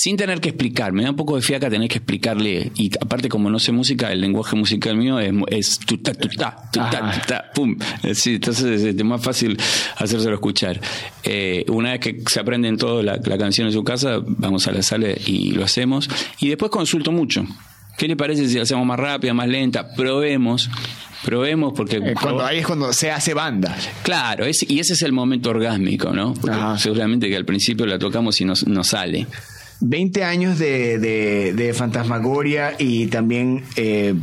sin 0.00 0.16
tener 0.16 0.40
que 0.40 0.50
explicar. 0.50 0.92
Me 0.92 1.02
da 1.02 1.10
un 1.10 1.16
poco 1.16 1.34
de 1.34 1.42
fiaca 1.42 1.68
tener 1.68 1.88
que 1.88 1.98
explicarle. 1.98 2.70
Y 2.76 2.88
aparte, 3.00 3.28
como 3.28 3.50
no 3.50 3.58
sé 3.58 3.72
música, 3.72 4.12
el 4.12 4.20
lenguaje 4.20 4.54
musical 4.54 4.96
mío 4.96 5.18
es, 5.18 5.32
es 5.48 5.78
tuta, 5.80 6.14
tuta, 6.14 6.56
tuta, 6.72 7.10
tuta, 7.20 7.44
pum. 7.52 7.76
Eh, 8.04 8.14
sí, 8.14 8.34
entonces 8.34 8.80
es 8.84 9.04
más 9.04 9.20
fácil 9.20 9.58
hacérselo 9.96 10.34
escuchar. 10.34 10.80
Eh, 11.24 11.64
una 11.68 11.90
vez 11.90 12.00
que 12.00 12.22
se 12.28 12.38
aprenden 12.38 12.76
toda 12.76 13.02
la, 13.02 13.16
la 13.16 13.36
canción 13.38 13.66
en 13.66 13.72
su 13.72 13.82
casa, 13.82 14.20
vamos 14.24 14.68
a 14.68 14.70
la 14.72 14.82
sala 14.82 15.08
y 15.26 15.50
lo 15.50 15.64
hacemos. 15.64 16.08
Y 16.38 16.48
después 16.48 16.70
consulto 16.70 17.10
mucho. 17.10 17.44
¿Qué 17.96 18.06
le 18.06 18.14
parece 18.14 18.46
si 18.48 18.54
la 18.54 18.62
hacemos 18.62 18.86
más 18.86 19.00
rápida, 19.00 19.34
más 19.34 19.48
lenta? 19.48 19.92
Probemos. 19.96 20.70
Probemos 21.24 21.72
porque... 21.76 21.96
Eh, 21.96 22.14
cuando 22.14 22.46
ahí 22.46 22.58
es 22.58 22.66
cuando 22.66 22.92
se 22.92 23.10
hace 23.10 23.34
banda. 23.34 23.76
Claro, 24.04 24.44
es- 24.44 24.64
y 24.70 24.78
ese 24.78 24.92
es 24.92 25.02
el 25.02 25.10
momento 25.12 25.50
orgásmico, 25.50 26.12
¿no? 26.12 26.34
Porque 26.34 26.56
seguramente 26.76 27.28
que 27.28 27.34
al 27.34 27.44
principio 27.44 27.84
la 27.86 27.98
tocamos 27.98 28.40
y 28.40 28.44
no 28.44 28.54
nos 28.66 28.86
sale. 28.86 29.26
20 29.80 30.24
años 30.24 30.58
de, 30.58 30.98
de, 30.98 31.74
Fantasmagoria 31.74 32.74
y 32.78 33.06
también 33.06 33.64
eh, 33.76 34.14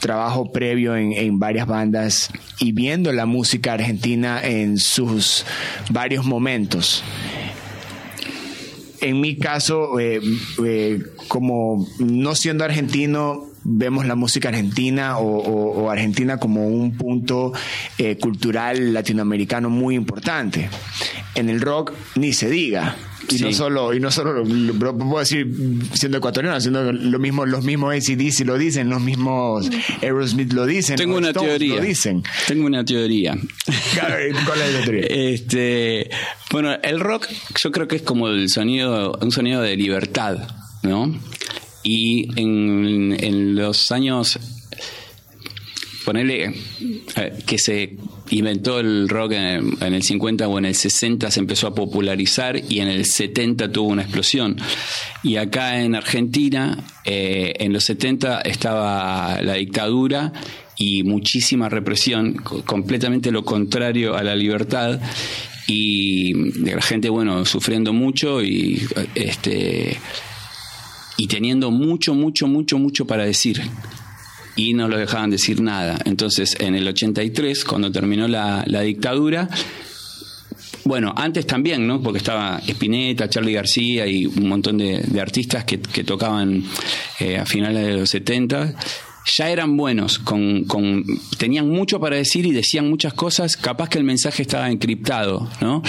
trabajo 0.00 0.52
previo 0.52 0.96
en, 0.96 1.12
en 1.12 1.38
varias 1.38 1.66
bandas 1.66 2.30
y 2.58 2.72
viendo 2.72 3.12
la 3.12 3.26
música 3.26 3.74
argentina 3.74 4.40
en 4.42 4.78
sus 4.78 5.46
varios 5.90 6.24
momentos. 6.24 7.04
En 9.00 9.20
mi 9.20 9.36
caso, 9.36 10.00
eh, 10.00 10.20
eh, 10.64 11.02
como 11.28 11.86
no 11.98 12.34
siendo 12.34 12.64
argentino, 12.64 13.44
vemos 13.64 14.06
la 14.06 14.14
música 14.14 14.50
argentina 14.50 15.18
o, 15.18 15.26
o- 15.38 15.82
o 15.84 15.90
argentina 15.90 16.38
como 16.38 16.66
un 16.68 16.96
punto 16.96 17.52
eh, 17.98 18.16
cultural 18.18 18.92
latinoamericano 18.92 19.70
muy 19.70 19.94
importante. 19.94 20.68
En 21.34 21.48
el 21.48 21.60
rock 21.60 21.92
ni 22.16 22.32
se 22.32 22.48
diga. 22.50 22.96
Y 23.30 23.38
no 23.38 23.50
solo, 23.54 23.94
y 23.94 24.00
no 24.00 24.10
solo 24.10 24.34
lo, 24.34 24.44
lo- 24.44 24.98
puedo 24.98 25.18
decir 25.20 25.50
siendo 25.94 26.18
ecuatoriano, 26.18 26.60
siendo 26.60 26.92
lo 26.92 27.18
mismo, 27.18 27.46
los 27.46 27.64
mismos 27.64 27.94
ACDC 27.94 28.40
lo 28.44 28.58
dicen, 28.58 28.90
los 28.90 29.00
mismos 29.00 29.70
Aerosmith 30.02 30.52
lo 30.52 30.66
dicen, 30.66 30.96
Tengo 30.96 31.16
una 31.16 31.28
Stones 31.28 31.48
teoría. 31.48 31.76
lo 31.76 31.80
dicen. 31.80 32.22
Tengo 32.46 32.66
una 32.66 32.84
teoría. 32.84 33.34
¿Cuál 34.46 34.60
es 34.60 34.72
la 34.74 34.80
teoría? 34.84 35.06
Este, 35.10 36.10
bueno, 36.50 36.74
el 36.82 37.00
rock 37.00 37.26
yo 37.62 37.72
creo 37.72 37.88
que 37.88 37.96
es 37.96 38.02
como 38.02 38.28
el 38.28 38.48
sonido, 38.50 39.18
un 39.22 39.32
sonido 39.32 39.62
de 39.62 39.74
libertad, 39.76 40.46
¿no? 40.82 41.18
Y 41.84 42.28
en, 42.40 43.14
en 43.22 43.54
los 43.54 43.92
años, 43.92 44.38
ponerle 46.04 46.52
que 47.46 47.58
se 47.58 47.96
inventó 48.30 48.78
el 48.80 49.08
rock 49.08 49.32
en 49.32 49.42
el, 49.44 49.64
en 49.80 49.94
el 49.94 50.02
50 50.02 50.48
o 50.48 50.58
en 50.58 50.66
el 50.66 50.74
60 50.74 51.30
se 51.30 51.40
empezó 51.40 51.66
a 51.68 51.74
popularizar 51.74 52.56
y 52.70 52.80
en 52.80 52.88
el 52.88 53.04
70 53.06 53.70
tuvo 53.72 53.88
una 53.88 54.02
explosión. 54.02 54.56
Y 55.22 55.36
acá 55.36 55.80
en 55.82 55.94
Argentina, 55.94 56.84
eh, 57.04 57.54
en 57.58 57.72
los 57.72 57.84
70 57.84 58.40
estaba 58.42 59.40
la 59.42 59.54
dictadura 59.54 60.32
y 60.76 61.02
muchísima 61.04 61.68
represión, 61.68 62.34
co- 62.34 62.62
completamente 62.64 63.30
lo 63.30 63.44
contrario 63.44 64.14
a 64.14 64.22
la 64.22 64.34
libertad 64.36 65.00
y 65.66 66.34
la 66.60 66.82
gente 66.82 67.08
bueno 67.08 67.44
sufriendo 67.46 67.92
mucho 67.94 68.42
y 68.42 68.82
este 69.14 69.96
y 71.16 71.26
teniendo 71.26 71.70
mucho 71.70 72.14
mucho 72.14 72.46
mucho 72.46 72.78
mucho 72.78 73.06
para 73.06 73.24
decir 73.24 73.62
y 74.56 74.74
no 74.74 74.88
lo 74.88 74.96
dejaban 74.96 75.30
decir 75.30 75.60
nada 75.60 75.98
entonces 76.04 76.56
en 76.60 76.74
el 76.74 76.86
83 76.86 77.64
cuando 77.64 77.90
terminó 77.90 78.28
la, 78.28 78.64
la 78.66 78.80
dictadura 78.82 79.48
bueno, 80.84 81.14
antes 81.16 81.46
también, 81.46 81.86
¿no? 81.86 82.02
Porque 82.02 82.18
estaba 82.18 82.60
Spinetta, 82.66 83.28
Charlie 83.28 83.54
García 83.54 84.06
y 84.06 84.26
un 84.26 84.46
montón 84.48 84.76
de, 84.76 85.02
artistas 85.18 85.64
que, 85.64 85.80
que 85.80 86.04
tocaban 86.04 86.62
eh, 87.20 87.38
a 87.38 87.46
finales 87.46 87.86
de 87.86 87.94
los 87.94 88.10
70. 88.10 88.74
Ya 89.36 89.48
eran 89.48 89.78
buenos, 89.78 90.18
con, 90.18 90.64
con, 90.64 91.02
tenían 91.38 91.70
mucho 91.70 91.98
para 91.98 92.16
decir 92.16 92.44
y 92.44 92.52
decían 92.52 92.90
muchas 92.90 93.14
cosas, 93.14 93.56
capaz 93.56 93.88
que 93.88 93.96
el 93.96 94.04
mensaje 94.04 94.42
estaba 94.42 94.70
encriptado, 94.70 95.48
¿no? 95.62 95.82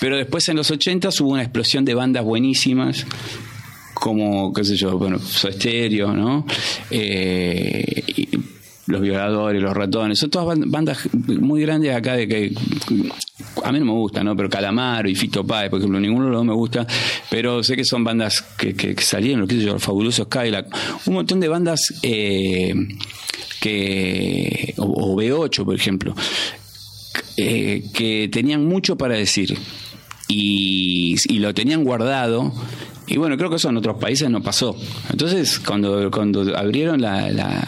Pero 0.00 0.16
después 0.16 0.48
en 0.48 0.56
los 0.56 0.68
80 0.72 1.10
hubo 1.20 1.30
una 1.30 1.42
explosión 1.42 1.84
de 1.84 1.94
bandas 1.94 2.24
buenísimas, 2.24 3.06
como, 4.02 4.52
qué 4.52 4.64
sé 4.64 4.74
yo, 4.74 4.98
bueno, 4.98 5.16
Soda 5.20 5.52
Stereo, 5.52 6.12
¿no? 6.12 6.44
Eh, 6.90 8.26
los 8.86 9.00
violadores, 9.00 9.62
los 9.62 9.72
ratones, 9.72 10.18
son 10.18 10.28
todas 10.28 10.48
ban- 10.58 10.68
bandas 10.68 11.08
muy 11.12 11.62
grandes 11.62 11.94
acá 11.94 12.14
de 12.16 12.26
que 12.26 12.52
a 13.62 13.70
mí 13.70 13.78
no 13.78 13.84
me 13.84 13.92
gusta, 13.92 14.24
¿no? 14.24 14.34
Pero 14.36 14.50
Calamaro 14.50 15.08
y 15.08 15.14
Fito 15.14 15.46
Páez, 15.46 15.70
por 15.70 15.78
ejemplo, 15.78 16.00
ninguno 16.00 16.24
de 16.24 16.30
los 16.32 16.38
dos 16.40 16.46
me 16.46 16.52
gusta, 16.52 16.84
pero 17.30 17.62
sé 17.62 17.76
que 17.76 17.84
son 17.84 18.02
bandas 18.02 18.42
que, 18.58 18.74
que- 18.74 18.96
que 18.96 19.02
salieron, 19.04 19.42
lo 19.42 19.46
que 19.46 19.54
sé 19.54 19.62
yo, 19.66 19.74
los 19.74 19.82
fabulosos 19.84 20.26
un 21.06 21.14
montón 21.14 21.38
de 21.38 21.46
bandas 21.46 21.94
eh, 22.02 22.74
que, 23.60 24.74
o, 24.78 25.12
o 25.12 25.16
B8, 25.16 25.64
por 25.64 25.76
ejemplo, 25.76 26.12
eh, 27.36 27.84
que 27.94 28.28
tenían 28.32 28.66
mucho 28.66 28.96
para 28.96 29.14
decir 29.14 29.56
y 31.28 31.38
lo 31.38 31.54
tenían 31.54 31.84
guardado. 31.84 32.52
Y 33.12 33.18
bueno, 33.18 33.36
creo 33.36 33.50
que 33.50 33.56
eso 33.56 33.68
en 33.68 33.76
otros 33.76 33.98
países 33.98 34.30
no 34.30 34.42
pasó. 34.42 34.74
Entonces, 35.10 35.58
cuando, 35.58 36.10
cuando 36.10 36.56
abrieron 36.56 37.02
la, 37.02 37.62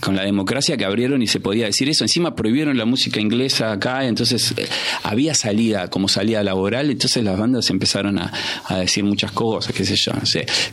con 0.00 0.14
la 0.14 0.22
democracia 0.22 0.76
que 0.76 0.84
abrieron 0.84 1.22
y 1.22 1.26
se 1.26 1.40
podía 1.40 1.64
decir 1.64 1.88
eso, 1.88 2.04
encima 2.04 2.34
prohibieron 2.34 2.76
la 2.76 2.84
música 2.84 3.18
inglesa 3.18 3.72
acá, 3.72 4.04
entonces 4.04 4.52
eh, 4.54 4.68
había 5.02 5.32
salida 5.34 5.88
como 5.88 6.08
salida 6.08 6.42
laboral, 6.42 6.90
entonces 6.90 7.24
las 7.24 7.38
bandas 7.38 7.70
empezaron 7.70 8.18
a, 8.18 8.30
a 8.66 8.80
decir 8.80 9.02
muchas 9.02 9.32
cosas, 9.32 9.72
qué 9.72 9.86
sé 9.86 9.96
yo. 9.96 10.12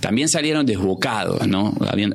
También 0.01 0.28
salieron 0.28 0.65
desbocados, 0.65 1.47
¿no? 1.47 1.74
Habían, 1.88 2.13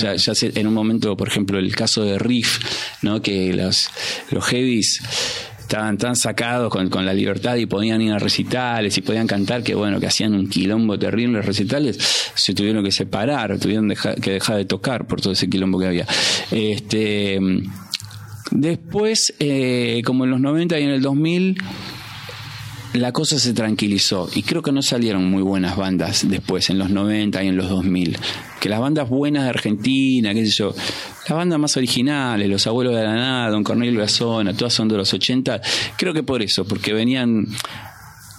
ya, 0.00 0.14
en 0.40 0.66
un 0.66 0.72
momento, 0.72 1.18
por 1.18 1.28
ejemplo, 1.28 1.58
el 1.58 1.76
caso 1.76 2.02
de 2.02 2.18
Riff, 2.18 2.60
¿no? 3.02 3.20
Que 3.20 3.52
los, 3.52 3.90
los 4.30 4.42
heavies 4.46 5.02
estaban 5.72 5.96
tan 5.96 6.16
sacados 6.16 6.70
con, 6.70 6.90
con 6.90 7.06
la 7.06 7.14
libertad 7.14 7.56
y 7.56 7.64
podían 7.64 8.02
ir 8.02 8.12
a 8.12 8.18
recitales 8.18 8.98
y 8.98 9.00
podían 9.00 9.26
cantar 9.26 9.62
que 9.62 9.74
bueno, 9.74 9.98
que 9.98 10.06
hacían 10.06 10.34
un 10.34 10.46
quilombo 10.46 10.98
terrible 10.98 11.38
en 11.38 11.44
recitales, 11.44 11.96
se 12.34 12.52
tuvieron 12.52 12.84
que 12.84 12.92
separar, 12.92 13.58
tuvieron 13.58 13.88
que 14.20 14.32
dejar 14.32 14.58
de 14.58 14.66
tocar 14.66 15.06
por 15.06 15.22
todo 15.22 15.32
ese 15.32 15.48
quilombo 15.48 15.78
que 15.78 15.86
había. 15.86 16.06
Este 16.50 17.40
después, 18.50 19.32
eh, 19.38 20.02
como 20.04 20.24
en 20.24 20.32
los 20.32 20.40
90 20.40 20.78
y 20.78 20.82
en 20.82 20.90
el 20.90 21.00
2000, 21.00 21.56
la 22.94 23.12
cosa 23.12 23.38
se 23.38 23.54
tranquilizó 23.54 24.28
y 24.34 24.42
creo 24.42 24.62
que 24.62 24.72
no 24.72 24.82
salieron 24.82 25.30
muy 25.30 25.42
buenas 25.42 25.76
bandas 25.76 26.28
después, 26.28 26.68
en 26.70 26.78
los 26.78 26.90
90 26.90 27.42
y 27.42 27.48
en 27.48 27.56
los 27.56 27.68
2000. 27.68 28.18
Que 28.60 28.68
las 28.68 28.80
bandas 28.80 29.08
buenas 29.08 29.44
de 29.44 29.50
Argentina, 29.50 30.34
qué 30.34 30.44
sé 30.44 30.52
yo, 30.52 30.74
las 31.28 31.36
bandas 31.36 31.58
más 31.58 31.76
originales, 31.76 32.48
Los 32.48 32.66
Abuelos 32.66 32.94
de 32.94 33.02
la 33.02 33.14
Nada, 33.14 33.50
Don 33.50 33.64
Cornelio 33.64 34.06
Zona, 34.08 34.54
todas 34.54 34.72
son 34.72 34.88
de 34.88 34.96
los 34.96 35.12
80, 35.12 35.60
creo 35.96 36.12
que 36.12 36.22
por 36.22 36.42
eso, 36.42 36.64
porque 36.64 36.92
venían 36.92 37.46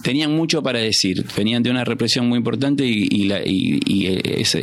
tenían 0.04 0.36
mucho 0.36 0.62
para 0.62 0.78
decir, 0.78 1.24
venían 1.34 1.62
de 1.62 1.70
una 1.70 1.82
represión 1.82 2.28
muy 2.28 2.36
importante 2.36 2.84
y, 2.84 3.24
la, 3.24 3.38
esa 3.38 4.58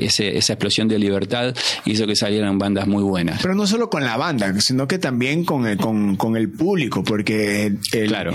explosión 0.53 0.87
de 0.87 0.99
libertad 0.99 1.53
hizo 1.85 2.05
que 2.05 2.15
salieran 2.15 2.59
bandas 2.59 2.87
muy 2.87 3.03
buenas. 3.03 3.41
Pero 3.41 3.55
no 3.55 3.65
solo 3.65 3.89
con 3.89 4.05
la 4.05 4.15
banda, 4.17 4.61
sino 4.61 4.87
que 4.87 4.99
también 4.99 5.43
con 5.43 5.65
el, 5.65 5.77
con, 5.77 6.37
el 6.37 6.49
público, 6.49 7.03
porque 7.03 7.73
el, 7.91 8.07
claro. 8.07 8.33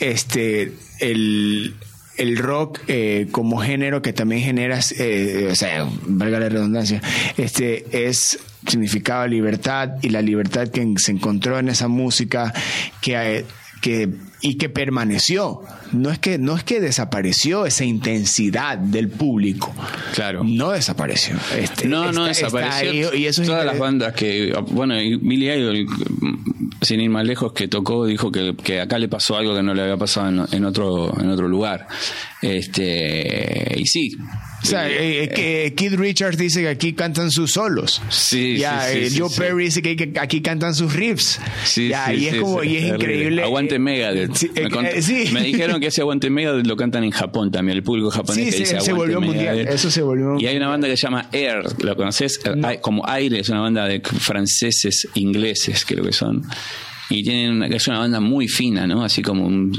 Este, 0.00 0.72
el, 1.00 1.74
el 2.16 2.36
rock 2.36 2.80
eh, 2.88 3.28
como 3.30 3.58
género 3.58 4.02
que 4.02 4.12
también 4.12 4.42
genera, 4.42 4.78
eh, 4.98 5.48
o 5.50 5.54
sea, 5.54 5.88
valga 6.06 6.40
la 6.40 6.48
redundancia, 6.48 7.00
este 7.36 8.06
es 8.08 8.38
significaba 8.66 9.26
libertad 9.26 9.90
y 10.02 10.08
la 10.08 10.22
libertad 10.22 10.68
que 10.68 10.94
se 10.96 11.12
encontró 11.12 11.58
en 11.58 11.68
esa 11.68 11.88
música 11.88 12.52
que, 13.00 13.38
eh, 13.38 13.44
que 13.84 14.08
y 14.40 14.54
que 14.54 14.70
permaneció. 14.70 15.60
No 15.92 16.10
es 16.10 16.18
que, 16.18 16.38
no 16.38 16.56
es 16.56 16.64
que 16.64 16.80
desapareció 16.80 17.66
esa 17.66 17.84
intensidad 17.84 18.78
del 18.78 19.10
público. 19.10 19.74
Claro. 20.14 20.42
No 20.42 20.70
desapareció. 20.70 21.36
Este, 21.54 21.86
no, 21.86 22.10
no 22.10 22.24
desapareció. 22.24 23.14
y 23.14 23.26
eso 23.26 23.42
Todas 23.42 23.66
las 23.66 23.78
bandas 23.78 24.14
que, 24.14 24.54
bueno, 24.70 24.94
Billy 24.94 25.50
Idol, 25.50 25.86
sin 26.80 27.00
ir 27.00 27.10
más 27.10 27.26
lejos, 27.26 27.52
que 27.52 27.68
tocó, 27.68 28.06
dijo 28.06 28.32
que, 28.32 28.54
que 28.62 28.80
acá 28.80 28.98
le 28.98 29.08
pasó 29.08 29.36
algo 29.36 29.54
que 29.54 29.62
no 29.62 29.74
le 29.74 29.82
había 29.82 29.98
pasado 29.98 30.28
en, 30.28 30.54
en 30.54 30.64
otro, 30.64 31.18
en 31.20 31.28
otro 31.28 31.46
lugar. 31.46 31.86
Este, 32.40 33.74
y 33.76 33.84
sí, 33.84 34.16
o 34.64 34.66
sea, 34.66 34.88
eh, 34.88 35.30
eh, 35.36 35.74
Kid 35.74 35.94
Richards 35.96 36.38
dice 36.38 36.62
que 36.62 36.68
aquí 36.68 36.94
cantan 36.94 37.30
sus 37.30 37.52
solos. 37.52 38.00
Sí, 38.08 38.56
ya, 38.56 38.88
sí, 38.88 39.18
Joe 39.18 39.28
Perry 39.36 39.64
dice 39.64 39.82
que, 39.82 40.12
aquí 40.18 40.40
cantan 40.40 40.74
sus 40.74 40.94
riffs. 40.94 41.38
Sí, 41.64 41.88
ya, 41.88 42.14
y 42.14 42.28
es 42.28 42.36
como, 42.36 42.64
y 42.64 42.76
es 42.76 42.84
increíble. 42.94 43.42
Aguante 43.42 43.78
Megadeth. 43.78 44.30
Me, 44.54 45.32
me, 45.32 45.42
dijeron 45.42 45.80
que 45.80 45.86
ese 45.88 46.00
Aguante 46.00 46.30
Megadeth 46.30 46.66
lo 46.66 46.76
cantan 46.76 47.04
en 47.04 47.10
Japón 47.10 47.50
también, 47.50 47.76
el 47.76 47.84
público 47.84 48.10
japonés 48.10 48.54
que 48.54 48.60
dice 48.60 48.80
se 48.80 48.92
volvió 48.94 49.20
mundial. 49.20 49.58
Eso 49.60 49.90
se 49.90 50.00
volvió. 50.00 50.40
Y 50.40 50.46
hay 50.46 50.56
una 50.56 50.68
banda 50.68 50.88
que 50.88 50.96
se 50.96 51.02
llama 51.02 51.28
Air, 51.32 51.62
¿lo 51.82 51.94
conoces? 51.94 52.40
Como 52.80 53.06
Aire, 53.06 53.40
es 53.40 53.50
una 53.50 53.60
banda 53.60 53.86
de 53.86 54.00
franceses, 54.00 55.08
ingleses, 55.14 55.84
creo 55.84 56.04
que 56.04 56.12
son 56.12 56.42
y 57.10 57.22
tienen 57.22 57.56
una, 57.56 57.66
es 57.66 57.86
una 57.88 57.98
banda 57.98 58.20
muy 58.20 58.48
fina, 58.48 58.86
¿no? 58.86 59.04
Así 59.04 59.22
como 59.22 59.46
un, 59.46 59.72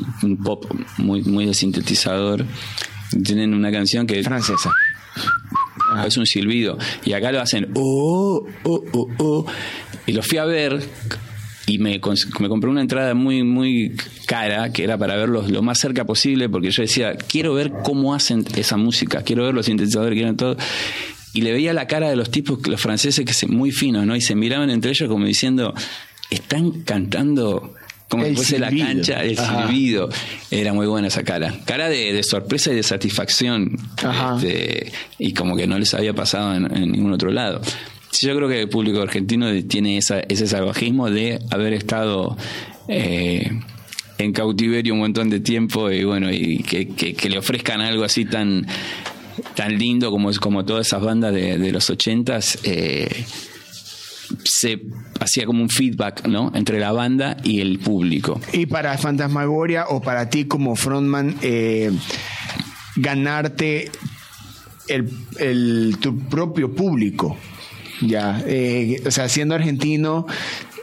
pop 0.44 0.66
muy, 0.98 1.24
muy 1.24 1.46
de 1.46 1.54
sintetizador. 1.54 2.46
Tienen 3.24 3.54
una 3.54 3.72
canción 3.72 4.06
que... 4.08 4.24
Francesa. 4.24 4.72
Es 6.06 6.18
un 6.18 6.26
silbido. 6.26 6.78
Y 7.06 7.14
acá 7.14 7.32
lo 7.32 7.42
hacen... 7.42 7.70
Oh, 7.76 8.46
oh, 8.64 8.84
oh, 8.92 9.10
oh. 9.18 9.46
Y 10.06 10.14
lo 10.14 10.22
fui 10.22 10.38
a 10.38 10.46
ver 10.46 10.82
y 11.68 11.80
me, 11.80 12.00
me, 12.40 12.50
compré 12.50 12.70
una 12.70 12.82
entrada 12.82 13.16
muy, 13.16 13.44
muy 13.44 13.96
cara, 14.28 14.72
que 14.72 14.84
era 14.84 14.98
para 14.98 15.16
verlos 15.16 15.50
lo 15.50 15.64
más 15.64 15.80
cerca 15.80 16.06
posible, 16.06 16.48
porque 16.48 16.70
yo 16.70 16.84
decía, 16.84 17.16
quiero 17.16 17.56
ver 17.56 17.72
cómo 17.84 18.14
hacen 18.14 18.46
esa 18.56 18.78
música, 18.78 19.24
quiero 19.24 19.46
ver 19.46 19.56
los 19.56 19.66
sintetizadores, 19.66 20.16
quiero 20.16 20.36
todo. 20.36 20.58
Y 21.34 21.42
le 21.42 21.52
veía 21.52 21.74
la 21.74 21.88
cara 21.88 22.10
de 22.10 22.16
los 22.16 22.30
tipos, 22.30 22.66
los 22.68 22.80
franceses, 22.80 23.26
que 23.26 23.34
se, 23.34 23.48
muy 23.48 23.72
finos, 23.72 24.06
¿no? 24.06 24.16
Y 24.16 24.22
se 24.22 24.36
miraban 24.36 24.70
entre 24.70 24.92
ellos 24.92 25.10
como 25.10 25.26
diciendo, 25.26 25.74
están 26.30 26.84
cantando 26.84 27.74
como 28.16 28.26
si 28.26 28.36
fuese 28.36 28.60
la 28.60 28.70
cancha, 28.70 29.24
el 29.24 29.38
silbido. 29.38 30.10
Era 30.50 30.74
muy 30.74 30.88
buena 30.88 31.08
esa 31.08 31.24
cara. 31.24 31.54
Cara 31.66 31.90
de, 31.90 32.22
sorpresa 32.24 32.72
y 32.72 32.76
de 32.76 32.84
satisfacción. 32.84 33.78
Este, 33.98 34.92
y 35.20 35.34
como 35.34 35.56
que 35.56 35.68
no 35.68 35.78
les 35.78 35.94
había 35.94 36.14
pasado 36.14 36.56
en, 36.56 36.92
ningún 36.92 37.14
otro 37.14 37.32
lado. 37.32 37.62
yo 38.22 38.36
creo 38.36 38.48
que 38.48 38.62
el 38.62 38.70
público 38.70 39.02
argentino 39.02 39.48
tiene 39.64 39.98
ese 39.98 40.48
salvajismo 40.48 41.10
de 41.10 41.40
haber 41.52 41.74
estado 41.74 42.38
eh, 42.88 43.52
en 44.18 44.34
cautiverio 44.34 44.94
un 44.94 45.00
montón 45.00 45.30
de 45.30 45.40
tiempo 45.40 45.92
y 45.92 46.04
bueno, 46.04 46.32
y 46.32 46.60
que, 46.60 47.30
le 47.30 47.38
ofrezcan 47.38 47.82
algo 47.82 48.04
así 48.04 48.26
tan, 48.26 48.66
tan 49.56 49.78
lindo 49.78 50.12
como, 50.12 50.32
como 50.40 50.66
todas 50.66 50.88
esas 50.88 51.02
bandas 51.02 51.34
de, 51.34 51.72
los 51.72 51.90
ochentas. 51.90 52.60
Eh, 52.64 53.26
se 54.44 54.82
hacía 55.20 55.46
como 55.46 55.62
un 55.62 55.70
feedback, 55.70 56.28
¿no? 56.28 56.52
Entre 56.56 56.80
la 56.80 56.92
banda 56.92 57.38
y 57.44 57.62
el 57.62 57.80
público. 57.80 58.40
Y 58.54 58.66
para 58.66 58.98
Fantasmagoria 58.98 59.86
o 59.90 60.02
para 60.02 60.30
ti 60.30 60.46
como 60.46 60.76
frontman, 60.76 61.36
eh, 61.42 61.92
ganarte 62.96 63.92
el, 64.88 65.98
tu 66.00 66.18
propio 66.28 66.74
público. 66.74 67.38
Ya, 68.02 68.44
eh, 68.46 69.02
o 69.06 69.12
sea, 69.12 69.30
siendo 69.30 69.56
argentino, 69.56 70.26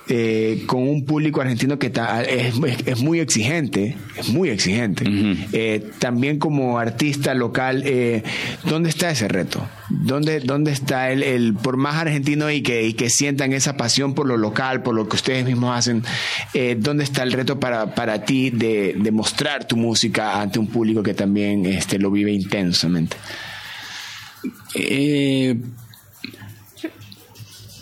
eh, 0.08 0.64
con 0.66 0.82
un 0.88 1.04
público 1.04 1.40
argentino 1.40 1.78
que 1.78 1.86
es, 1.86 2.54
es, 2.86 3.02
muy 3.02 3.20
exigente, 3.20 3.96
es 4.16 4.28
muy 4.28 4.50
exigente. 4.50 5.04
Eh, 5.52 5.90
también 6.00 6.38
como 6.38 6.78
artista 6.78 7.34
local, 7.34 7.82
eh, 7.86 8.22
¿dónde 8.64 8.88
está 8.88 9.10
ese 9.10 9.28
reto? 9.28 9.66
¿Dónde, 10.00 10.40
dónde 10.40 10.72
está 10.72 11.10
el, 11.10 11.22
el, 11.22 11.54
por 11.54 11.76
más 11.76 11.96
argentino 11.96 12.50
y 12.50 12.62
que, 12.62 12.86
y 12.86 12.94
que 12.94 13.10
sientan 13.10 13.52
esa 13.52 13.76
pasión 13.76 14.14
por 14.14 14.26
lo 14.26 14.36
local, 14.36 14.82
por 14.82 14.94
lo 14.94 15.08
que 15.08 15.16
ustedes 15.16 15.44
mismos 15.44 15.76
hacen, 15.76 16.02
¿dónde 16.78 17.04
está 17.04 17.22
el 17.22 17.32
reto 17.32 17.60
para, 17.60 17.94
para 17.94 18.24
ti 18.24 18.50
de, 18.50 18.94
de, 18.98 19.10
mostrar 19.10 19.66
tu 19.66 19.76
música 19.76 20.40
ante 20.40 20.58
un 20.58 20.66
público 20.66 21.02
que 21.02 21.14
también 21.14 21.66
este, 21.66 21.98
lo 21.98 22.10
vive 22.10 22.32
intensamente? 22.32 23.16
Eh, 24.74 25.56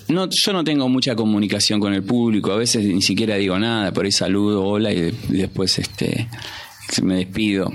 no, 0.09 0.29
yo 0.29 0.53
no 0.53 0.65
tengo 0.65 0.89
mucha 0.89 1.15
comunicación 1.15 1.79
con 1.79 1.95
el 1.95 2.03
público, 2.03 2.53
a 2.53 2.57
veces 2.57 2.85
ni 2.85 3.03
siquiera 3.03 3.37
digo 3.37 3.59
nada, 3.59 3.93
por 3.93 4.05
ahí 4.05 4.13
saludo, 4.13 4.65
hola 4.65 4.93
y, 4.93 5.13
después 5.29 5.79
este 5.79 6.29
me 7.03 7.17
despido. 7.17 7.71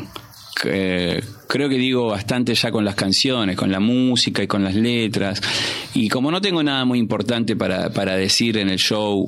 Creo 0.56 1.70
que 1.70 1.78
digo 1.78 2.08
bastante 2.08 2.56
ya 2.56 2.72
con 2.72 2.86
las 2.86 2.96
canciones, 2.96 3.56
con 3.56 3.72
la 3.72 3.80
música 3.80 4.42
y 4.42 4.48
con 4.48 4.64
las 4.64 4.76
letras. 4.76 5.42
Y 5.94 6.10
como 6.10 6.32
no 6.32 6.42
tengo 6.42 6.64
nada 6.64 6.86
muy 6.86 7.00
importante 7.00 7.56
para, 7.56 7.92
para 7.92 8.16
decir 8.16 8.58
en 8.58 8.70
el 8.70 8.78
show, 8.78 9.28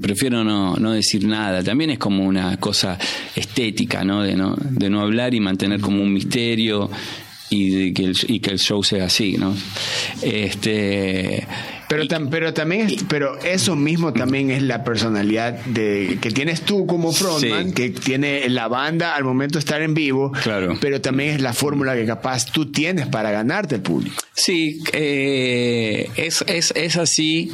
prefiero 0.00 0.44
no, 0.44 0.76
no 0.76 0.92
decir 0.92 1.26
nada. 1.26 1.62
También 1.62 1.90
es 1.90 1.98
como 1.98 2.24
una 2.24 2.56
cosa 2.58 2.98
estética, 3.34 4.04
¿no? 4.04 4.22
De 4.22 4.34
no, 4.34 4.56
de 4.58 4.90
no 4.90 5.00
hablar 5.00 5.34
y 5.34 5.40
mantener 5.40 5.80
como 5.80 6.02
un 6.02 6.12
misterio 6.12 6.90
y, 7.50 7.92
que 7.92 8.04
el, 8.04 8.16
y 8.28 8.40
que 8.40 8.50
el 8.50 8.58
show 8.58 8.82
sea 8.82 9.06
así, 9.06 9.36
¿no? 9.38 9.54
Este 10.22 11.46
pero, 11.88 12.04
pero 12.30 12.54
también, 12.54 12.88
pero 13.08 13.38
eso 13.38 13.76
mismo 13.76 14.12
también 14.12 14.50
es 14.50 14.62
la 14.62 14.84
personalidad 14.84 15.52
de 15.66 16.18
que 16.20 16.30
tienes 16.30 16.62
tú 16.62 16.86
como 16.86 17.12
frontman, 17.12 17.72
que 17.72 17.90
tiene 17.90 18.48
la 18.48 18.68
banda 18.68 19.14
al 19.14 19.24
momento 19.24 19.54
de 19.54 19.60
estar 19.60 19.82
en 19.82 19.94
vivo, 19.94 20.32
claro. 20.42 20.76
pero 20.80 21.00
también 21.00 21.30
es 21.30 21.40
la 21.40 21.52
fórmula 21.52 21.94
que 21.94 22.06
capaz 22.06 22.46
tú 22.46 22.70
tienes 22.70 23.06
para 23.06 23.30
ganarte 23.30 23.76
el 23.76 23.82
público. 23.82 24.16
Sí, 24.34 24.82
eh, 24.92 26.10
es, 26.16 26.44
es, 26.46 26.72
es 26.76 26.96
así. 26.96 27.50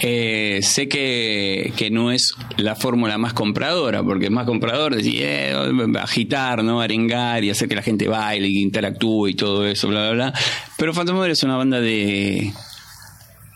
Eh, 0.00 0.60
sé 0.62 0.88
que, 0.88 1.72
que, 1.76 1.90
no 1.90 2.10
es 2.10 2.34
la 2.56 2.74
fórmula 2.74 3.16
más 3.16 3.32
compradora, 3.32 4.02
porque 4.02 4.26
es 4.26 4.30
más 4.30 4.44
comprador 4.44 4.96
decir, 4.96 5.20
eh, 5.22 5.54
agitar, 6.00 6.64
¿no? 6.64 6.80
arengar 6.80 7.44
y 7.44 7.50
hacer 7.50 7.68
que 7.68 7.76
la 7.76 7.82
gente 7.82 8.08
baile 8.08 8.48
y 8.48 8.60
interactúe 8.60 9.28
y 9.28 9.34
todo 9.34 9.66
eso, 9.66 9.88
bla, 9.88 10.10
bla, 10.10 10.12
bla. 10.12 10.40
Pero 10.76 10.92
Phantom 10.92 11.24
es 11.24 11.42
una 11.44 11.56
banda 11.56 11.80
de, 11.80 12.52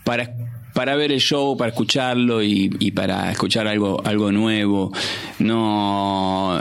para, 0.09 0.31
para 0.73 0.97
ver 0.97 1.13
el 1.13 1.21
show, 1.21 1.55
para 1.55 1.69
escucharlo 1.69 2.43
y, 2.43 2.75
y 2.79 2.93
para 2.93 3.31
escuchar 3.31 3.69
algo, 3.69 4.01
algo 4.07 4.33
nuevo. 4.33 4.91
No 5.39 6.59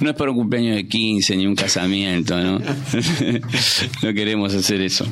no 0.00 0.10
es 0.10 0.16
para 0.16 0.30
un 0.30 0.36
cumpleaños 0.36 0.76
de 0.76 0.86
15 0.86 1.36
ni 1.36 1.46
un 1.46 1.54
casamiento, 1.54 2.40
¿no? 2.40 2.58
no 4.02 4.14
queremos 4.14 4.54
hacer 4.54 4.80
eso. 4.80 5.06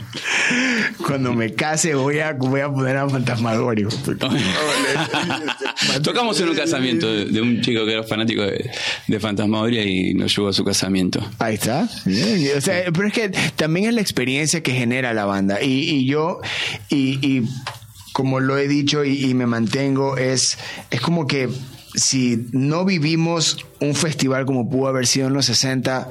Cuando 1.06 1.32
me 1.32 1.54
case 1.54 1.94
voy 1.94 2.18
a, 2.18 2.32
voy 2.32 2.60
a 2.60 2.70
poner 2.70 2.96
a 2.96 3.08
Fantasmagorio. 3.08 3.88
Tocamos 6.02 6.40
en 6.40 6.48
un 6.48 6.56
casamiento 6.56 7.12
de, 7.12 7.40
un 7.40 7.60
chico 7.60 7.84
que 7.84 7.92
era 7.92 8.02
fanático 8.02 8.42
de, 8.42 8.70
de 9.06 9.20
Fantasmagoria 9.20 9.84
y 9.84 10.14
nos 10.14 10.36
llevó 10.36 10.48
a 10.48 10.52
su 10.52 10.64
casamiento. 10.64 11.20
Ahí 11.38 11.54
está. 11.54 11.88
pero 12.04 13.06
es 13.06 13.12
que 13.12 13.30
también 13.56 13.86
es 13.86 13.94
la 13.94 14.00
experiencia 14.00 14.62
que 14.62 14.72
genera 14.72 15.14
la 15.14 15.24
banda. 15.24 15.62
Y, 15.62 16.06
yo, 16.06 16.40
y, 16.88 17.42
como 18.12 18.40
lo 18.40 18.58
he 18.58 18.68
dicho 18.68 19.04
y, 19.04 19.24
y 19.24 19.34
me 19.34 19.46
mantengo, 19.46 20.16
es, 20.16 20.58
es 20.90 21.00
como 21.00 21.26
que 21.26 21.48
si 21.94 22.46
no 22.52 22.84
vivimos 22.84 23.64
un 23.80 23.94
festival 23.94 24.46
como 24.46 24.68
pudo 24.68 24.88
haber 24.88 25.06
sido 25.06 25.28
en 25.28 25.34
los 25.34 25.46
60, 25.46 26.08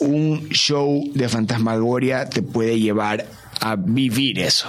un 0.00 0.48
show 0.50 1.02
de 1.14 1.28
fantasmagoria 1.28 2.28
te 2.28 2.42
puede 2.42 2.78
llevar 2.78 3.26
a 3.60 3.76
vivir 3.76 4.38
eso. 4.38 4.68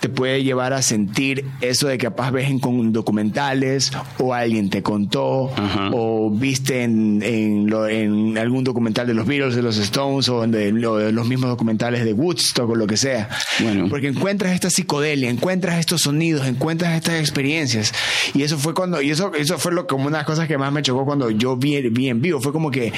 Te 0.00 0.08
puede 0.08 0.42
llevar 0.42 0.72
a 0.72 0.80
sentir 0.80 1.44
eso 1.60 1.86
de 1.86 1.98
que 1.98 2.06
capaz 2.06 2.30
ves 2.30 2.48
en 2.48 2.58
documentales 2.92 3.92
o 4.18 4.32
alguien 4.32 4.70
te 4.70 4.82
contó 4.82 5.52
o 5.92 6.30
viste 6.30 6.82
en, 6.84 7.22
en, 7.22 7.68
lo- 7.68 7.86
en 7.86 8.38
algún 8.38 8.64
documental 8.64 9.06
de 9.06 9.12
los 9.12 9.26
Beatles, 9.26 9.54
de 9.54 9.62
los 9.62 9.76
Stones 9.76 10.28
o 10.30 10.46
de, 10.46 10.72
lo- 10.72 10.96
de 10.96 11.12
los 11.12 11.26
mismos 11.28 11.50
documentales 11.50 12.02
de 12.04 12.14
Woodstock 12.14 12.70
o 12.70 12.74
lo 12.74 12.86
que 12.86 12.96
sea. 12.96 13.28
Bueno. 13.60 13.88
Porque 13.90 14.08
encuentras 14.08 14.52
esta 14.52 14.70
psicodelia, 14.70 15.28
encuentras 15.28 15.78
estos 15.78 16.00
sonidos, 16.00 16.46
encuentras 16.46 16.94
estas 16.94 17.20
experiencias. 17.20 17.92
Y 18.34 18.42
eso 18.42 18.56
fue 18.58 18.72
cuando, 18.72 19.02
y 19.02 19.10
eso, 19.10 19.32
eso 19.34 19.58
fue 19.58 19.72
lo, 19.72 19.86
como 19.86 20.04
una 20.06 20.16
de 20.16 20.20
las 20.22 20.26
cosas 20.26 20.48
que 20.48 20.56
más 20.56 20.72
me 20.72 20.80
chocó 20.82 21.04
cuando 21.04 21.30
yo 21.30 21.56
vi, 21.58 21.78
vi 21.90 22.08
en 22.08 22.22
vivo. 22.22 22.40
Fue 22.40 22.52
como 22.52 22.70
que 22.70 22.90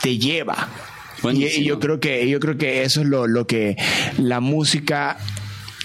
te 0.00 0.16
lleva. 0.18 0.68
Y, 1.32 1.44
y 1.44 1.64
yo 1.64 1.80
creo 1.80 1.98
que, 1.98 2.28
yo 2.28 2.38
creo 2.38 2.56
que 2.56 2.82
eso 2.84 3.00
es 3.00 3.06
lo, 3.08 3.26
lo 3.26 3.46
que 3.46 3.76
la 4.18 4.40
música 4.40 5.16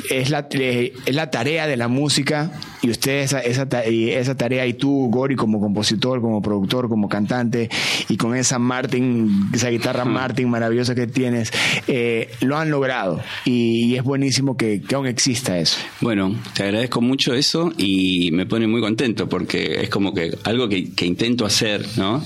es 0.10 0.30
la, 0.30 0.48
eh, 0.52 0.94
es 1.06 1.16
la 1.16 1.30
tarea 1.30 1.68
de 1.68 1.78
la 1.78 1.88
música 1.88 2.52
y 2.82 2.90
usted 2.90 3.20
esa, 3.24 3.40
esa, 3.42 3.64
esa 3.84 4.36
tarea 4.36 4.66
y 4.66 4.74
tú, 4.74 5.08
Gori, 5.12 5.36
como 5.36 5.60
compositor, 5.60 6.22
como 6.22 6.42
productor, 6.42 6.90
como 6.90 7.08
cantante 7.10 7.70
y 8.10 8.18
con 8.18 8.36
esa 8.36 8.58
Martin, 8.60 9.50
esa 9.54 9.70
guitarra 9.70 10.06
Martin 10.06 10.50
maravillosa 10.50 10.96
que 10.96 11.08
tienes, 11.08 11.52
eh, 11.88 12.30
lo 12.42 12.58
han 12.58 12.70
logrado 12.72 13.22
y, 13.46 13.86
y 13.86 13.96
es 13.96 14.04
buenísimo 14.04 14.58
que, 14.58 14.82
que 14.82 14.96
aún 14.96 15.08
exista 15.08 15.58
eso. 15.60 15.78
Bueno, 16.02 16.36
te 16.54 16.64
agradezco 16.64 17.02
mucho 17.02 17.34
eso 17.34 17.72
y 17.78 18.30
me 18.32 18.46
pone 18.46 18.68
muy 18.68 18.82
contento 18.82 19.30
porque 19.30 19.82
es 19.82 19.90
como 19.90 20.14
que 20.14 20.32
algo 20.44 20.68
que, 20.68 20.92
que 20.94 21.06
intento 21.06 21.46
hacer, 21.46 21.86
¿no? 21.98 22.24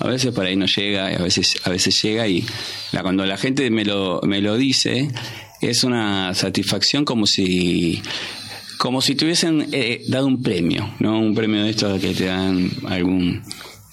A 0.00 0.08
veces 0.08 0.34
por 0.34 0.44
ahí 0.44 0.56
no 0.56 0.66
llega, 0.66 1.12
y 1.12 1.14
a 1.14 1.18
veces, 1.18 1.54
a 1.62 1.70
veces 1.70 2.02
llega 2.02 2.26
y 2.26 2.44
la- 2.90 3.02
cuando 3.02 3.24
la 3.26 3.36
gente 3.36 3.70
me 3.70 3.84
lo, 3.84 4.20
me 4.24 4.40
lo 4.40 4.56
dice, 4.56 5.08
es 5.60 5.84
una 5.84 6.34
satisfacción 6.34 7.04
como 7.04 7.26
si 7.26 8.02
como 8.78 9.00
si 9.00 9.14
te 9.14 9.24
hubiesen 9.24 9.68
eh, 9.72 10.02
dado 10.08 10.26
un 10.26 10.42
premio, 10.42 10.94
¿no? 10.98 11.18
Un 11.18 11.34
premio 11.34 11.62
de 11.62 11.70
estos 11.70 12.00
que 12.00 12.12
te 12.12 12.26
dan 12.26 12.70
algún 12.86 13.42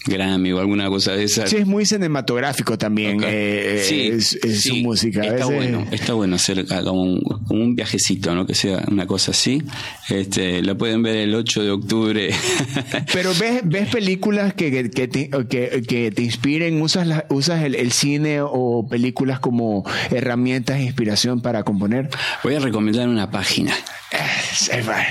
Grammy 0.06 0.52
o 0.52 0.60
alguna 0.60 0.88
cosa 0.90 1.14
de 1.14 1.24
esas. 1.26 1.50
Sí, 1.50 1.58
es 1.58 1.68
muy 1.68 1.86
cinematográfico 1.86 2.78
también 2.78 3.22
eh, 3.24 3.84
Sí, 3.88 4.08
es, 4.14 4.34
es 4.44 4.62
su 4.64 4.70
sí, 4.76 4.84
música. 4.84 5.22
A 5.22 5.26
Está 5.26 5.36
veces- 5.48 5.56
bueno, 5.56 5.88
está 5.92 6.14
bueno 6.14 6.36
hacer 6.36 6.66
como 6.68 7.04
un, 7.04 7.22
como 7.22 7.64
un 7.64 7.76
viajecito, 7.76 8.34
¿no? 8.34 8.46
Que 8.46 8.56
sea 8.56 8.84
una 8.90 9.06
cosa 9.06 9.32
así. 9.32 9.62
Este, 10.10 10.62
lo 10.64 10.78
pueden 10.78 11.04
ver 11.04 11.18
el 11.18 11.36
8 11.36 11.64
de 11.64 11.70
octubre. 11.72 12.30
Pero 13.14 13.32
ves, 13.40 13.62
ves 13.64 13.90
películas 13.90 14.54
que, 14.54 14.72
que, 14.72 14.90
que 14.90 15.08
te, 15.08 15.30
que- 15.50 15.84
que 15.88 16.12
te 16.12 16.22
inspiren, 16.24 16.82
usas, 16.82 17.06
la- 17.08 17.26
usas 17.30 17.64
el, 17.64 17.76
el 17.76 17.92
cine 17.92 18.40
o 18.42 18.88
películas 18.90 19.40
como 19.40 19.86
herramientas 20.10 20.78
de 20.78 20.84
inspiración 20.86 21.42
para 21.42 21.64
componer. 21.64 22.10
Voy 22.44 22.56
a 22.56 22.60
recomendar 22.60 23.08
una 23.08 23.30
página. 23.30 23.74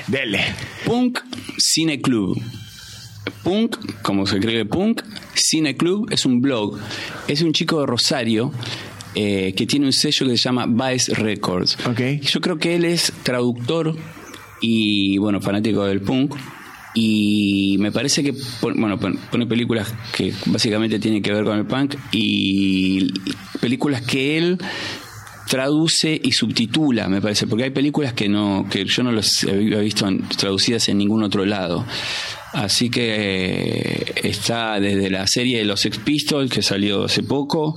Dele. 0.08 0.40
Punk 0.84 1.18
Cine 1.58 2.00
Club. 2.00 2.40
Punk, 3.42 3.76
como 4.02 4.26
se 4.26 4.36
escribe 4.38 4.64
Punk, 4.64 5.02
Cine 5.34 5.76
Club 5.76 6.08
es 6.10 6.26
un 6.26 6.40
blog. 6.40 6.78
Es 7.28 7.42
un 7.42 7.52
chico 7.52 7.80
de 7.80 7.86
Rosario 7.86 8.52
eh, 9.14 9.54
que 9.56 9.66
tiene 9.66 9.86
un 9.86 9.92
sello 9.92 10.26
que 10.26 10.36
se 10.36 10.42
llama 10.44 10.66
Vice 10.66 11.14
Records. 11.14 11.78
Ok. 11.86 12.00
Yo 12.22 12.40
creo 12.40 12.58
que 12.58 12.74
él 12.76 12.84
es 12.84 13.12
traductor 13.22 13.96
y, 14.60 15.18
bueno, 15.18 15.40
fanático 15.40 15.84
del 15.86 16.00
punk. 16.00 16.34
Y 16.92 17.76
me 17.78 17.92
parece 17.92 18.22
que 18.24 18.34
bueno, 18.62 18.98
pon- 18.98 19.16
pone 19.30 19.46
películas 19.46 19.94
que 20.12 20.34
básicamente 20.46 20.98
tienen 20.98 21.22
que 21.22 21.32
ver 21.32 21.44
con 21.44 21.56
el 21.56 21.64
punk 21.64 21.94
y 22.10 23.12
películas 23.60 24.02
que 24.02 24.36
él 24.38 24.58
traduce 25.50 26.20
y 26.22 26.30
subtitula, 26.30 27.08
me 27.08 27.20
parece, 27.20 27.48
porque 27.48 27.64
hay 27.64 27.70
películas 27.70 28.12
que 28.12 28.28
no 28.28 28.66
que 28.70 28.84
yo 28.84 29.02
no 29.02 29.10
las 29.10 29.42
había 29.42 29.80
visto 29.80 30.08
traducidas 30.36 30.88
en 30.88 30.98
ningún 30.98 31.24
otro 31.24 31.44
lado. 31.44 31.84
Así 32.52 32.88
que 32.88 33.14
eh, 33.18 34.04
está 34.22 34.78
desde 34.78 35.10
la 35.10 35.26
serie 35.26 35.58
de 35.58 35.64
los 35.64 35.80
Sex 35.80 35.98
Pistols 35.98 36.52
que 36.52 36.62
salió 36.62 37.04
hace 37.04 37.24
poco, 37.24 37.76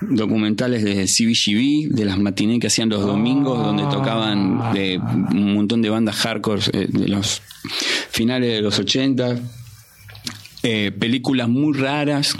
documentales 0.00 0.82
de 0.82 1.04
CBGB, 1.04 1.94
de 1.94 2.04
las 2.04 2.18
matinés 2.18 2.58
que 2.58 2.66
hacían 2.66 2.88
los 2.88 3.06
domingos, 3.06 3.64
donde 3.64 3.84
tocaban 3.84 4.74
de 4.74 4.98
un 4.98 5.54
montón 5.54 5.80
de 5.80 5.90
bandas 5.90 6.16
hardcore 6.16 6.62
eh, 6.72 6.86
de 6.88 7.06
los 7.06 7.42
finales 8.10 8.50
de 8.50 8.60
los 8.60 8.76
80. 8.76 9.36
Eh, 10.64 10.90
películas 10.98 11.48
muy 11.48 11.78
raras, 11.78 12.34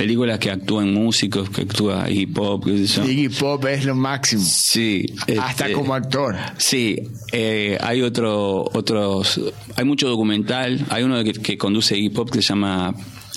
películas 0.00 0.38
que 0.38 0.50
actúan 0.50 0.94
músicos, 0.94 1.50
que 1.50 1.60
actúa 1.60 2.08
hip 2.10 2.38
hop, 2.38 2.64
qué 2.64 2.86
sé 2.88 2.96
yo. 2.96 3.04
Iggy 3.04 3.28
Pop 3.28 3.62
es 3.66 3.84
lo 3.84 3.94
máximo. 3.94 4.42
Sí, 4.42 5.04
Hasta 5.38 5.64
este, 5.66 5.72
como 5.74 5.94
actor. 5.94 6.36
Sí, 6.56 6.96
eh, 7.32 7.76
hay 7.82 8.00
otro, 8.00 8.64
otros, 8.72 9.38
hay 9.76 9.84
mucho 9.84 10.08
documental. 10.08 10.86
Hay 10.88 11.02
uno 11.02 11.22
que, 11.22 11.32
que 11.32 11.58
conduce 11.58 11.98
hip 11.98 12.18
hop 12.18 12.30
que 12.30 12.40
se 12.40 12.48
llama, 12.48 12.94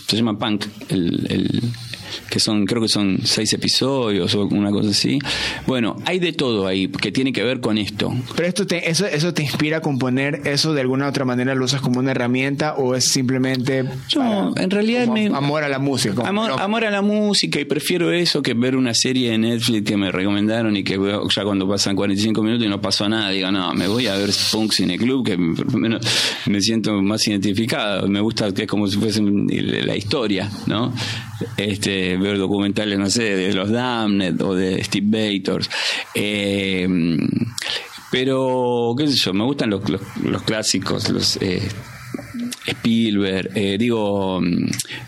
se 0.07 0.15
llama 0.15 0.39
Punk, 0.39 0.65
el, 0.87 1.27
el- 1.29 1.61
que 2.29 2.39
son, 2.39 2.65
creo 2.65 2.81
que 2.81 2.87
son 2.87 3.19
seis 3.23 3.51
episodios 3.53 4.33
o 4.35 4.45
una 4.47 4.71
cosa 4.71 4.89
así. 4.91 5.19
Bueno, 5.67 5.95
hay 6.05 6.19
de 6.19 6.33
todo 6.33 6.67
ahí 6.67 6.87
que 6.87 7.11
tiene 7.11 7.31
que 7.33 7.43
ver 7.43 7.59
con 7.59 7.77
esto. 7.77 8.13
Pero 8.35 8.47
esto 8.47 8.65
te, 8.67 8.89
eso, 8.89 9.05
eso 9.05 9.33
te 9.33 9.43
inspira 9.43 9.77
a 9.77 9.81
componer, 9.81 10.41
eso 10.45 10.73
de 10.73 10.81
alguna 10.81 11.05
u 11.05 11.09
otra 11.09 11.25
manera 11.25 11.55
lo 11.55 11.65
usas 11.65 11.81
como 11.81 11.99
una 11.99 12.11
herramienta 12.11 12.75
o 12.75 12.95
es 12.95 13.05
simplemente 13.05 13.83
No, 13.83 14.51
para- 14.53 14.63
en 14.63 14.69
realidad 14.69 15.07
me- 15.07 15.27
amor 15.27 15.63
a 15.63 15.69
la 15.69 15.79
música. 15.79 16.15
como- 16.15 16.27
Amor, 16.27 16.49
no, 16.49 16.55
amor 16.57 16.85
a 16.85 16.91
la 16.91 17.01
música 17.01 17.59
y 17.59 17.65
prefiero 17.65 18.11
eso 18.11 18.41
que 18.41 18.53
ver 18.53 18.75
una 18.75 18.93
serie 18.93 19.31
de 19.31 19.37
Netflix 19.37 19.83
que 19.89 19.97
me 19.97 20.11
recomendaron 20.11 20.75
y 20.77 20.83
que 20.83 20.97
veo 20.97 21.27
ya 21.29 21.43
cuando 21.43 21.67
pasan 21.67 21.95
45 21.95 22.41
minutos 22.43 22.65
y 22.65 22.69
no 22.69 22.81
pasó 22.81 23.07
nada, 23.09 23.29
digo, 23.31 23.51
no, 23.51 23.73
me 23.73 23.87
voy 23.87 24.07
a 24.07 24.15
ver 24.15 24.29
Punk 24.51 24.71
Cine 24.71 24.97
Club 24.97 25.25
que 25.25 25.37
por 25.37 25.71
lo 25.73 25.77
menos 25.79 26.05
me 26.47 26.61
siento 26.61 26.93
más 27.01 27.27
identificado, 27.27 28.07
me 28.07 28.19
gusta 28.21 28.53
que 28.53 28.63
es 28.63 28.67
como 28.67 28.87
si 28.87 28.97
fuese 28.97 29.21
la 29.21 29.95
historia, 29.95 30.49
¿no? 30.67 30.93
Este, 31.57 32.02
ver 32.17 32.37
documentales, 32.37 32.97
no 32.99 33.09
sé, 33.09 33.35
de 33.35 33.53
los 33.53 33.69
Damned 33.69 34.41
o 34.41 34.55
de 34.55 34.83
Steve 34.83 35.39
Bators. 35.39 35.69
Eh, 36.13 36.87
pero, 38.11 38.93
qué 38.97 39.07
sé 39.07 39.15
yo, 39.15 39.33
me 39.33 39.43
gustan 39.43 39.69
los, 39.69 39.89
los, 39.89 40.01
los 40.23 40.43
clásicos, 40.43 41.09
los... 41.09 41.39
Spielberg, 42.65 43.49
eh, 43.55 43.77
digo 43.77 44.39
mm, 44.41 44.65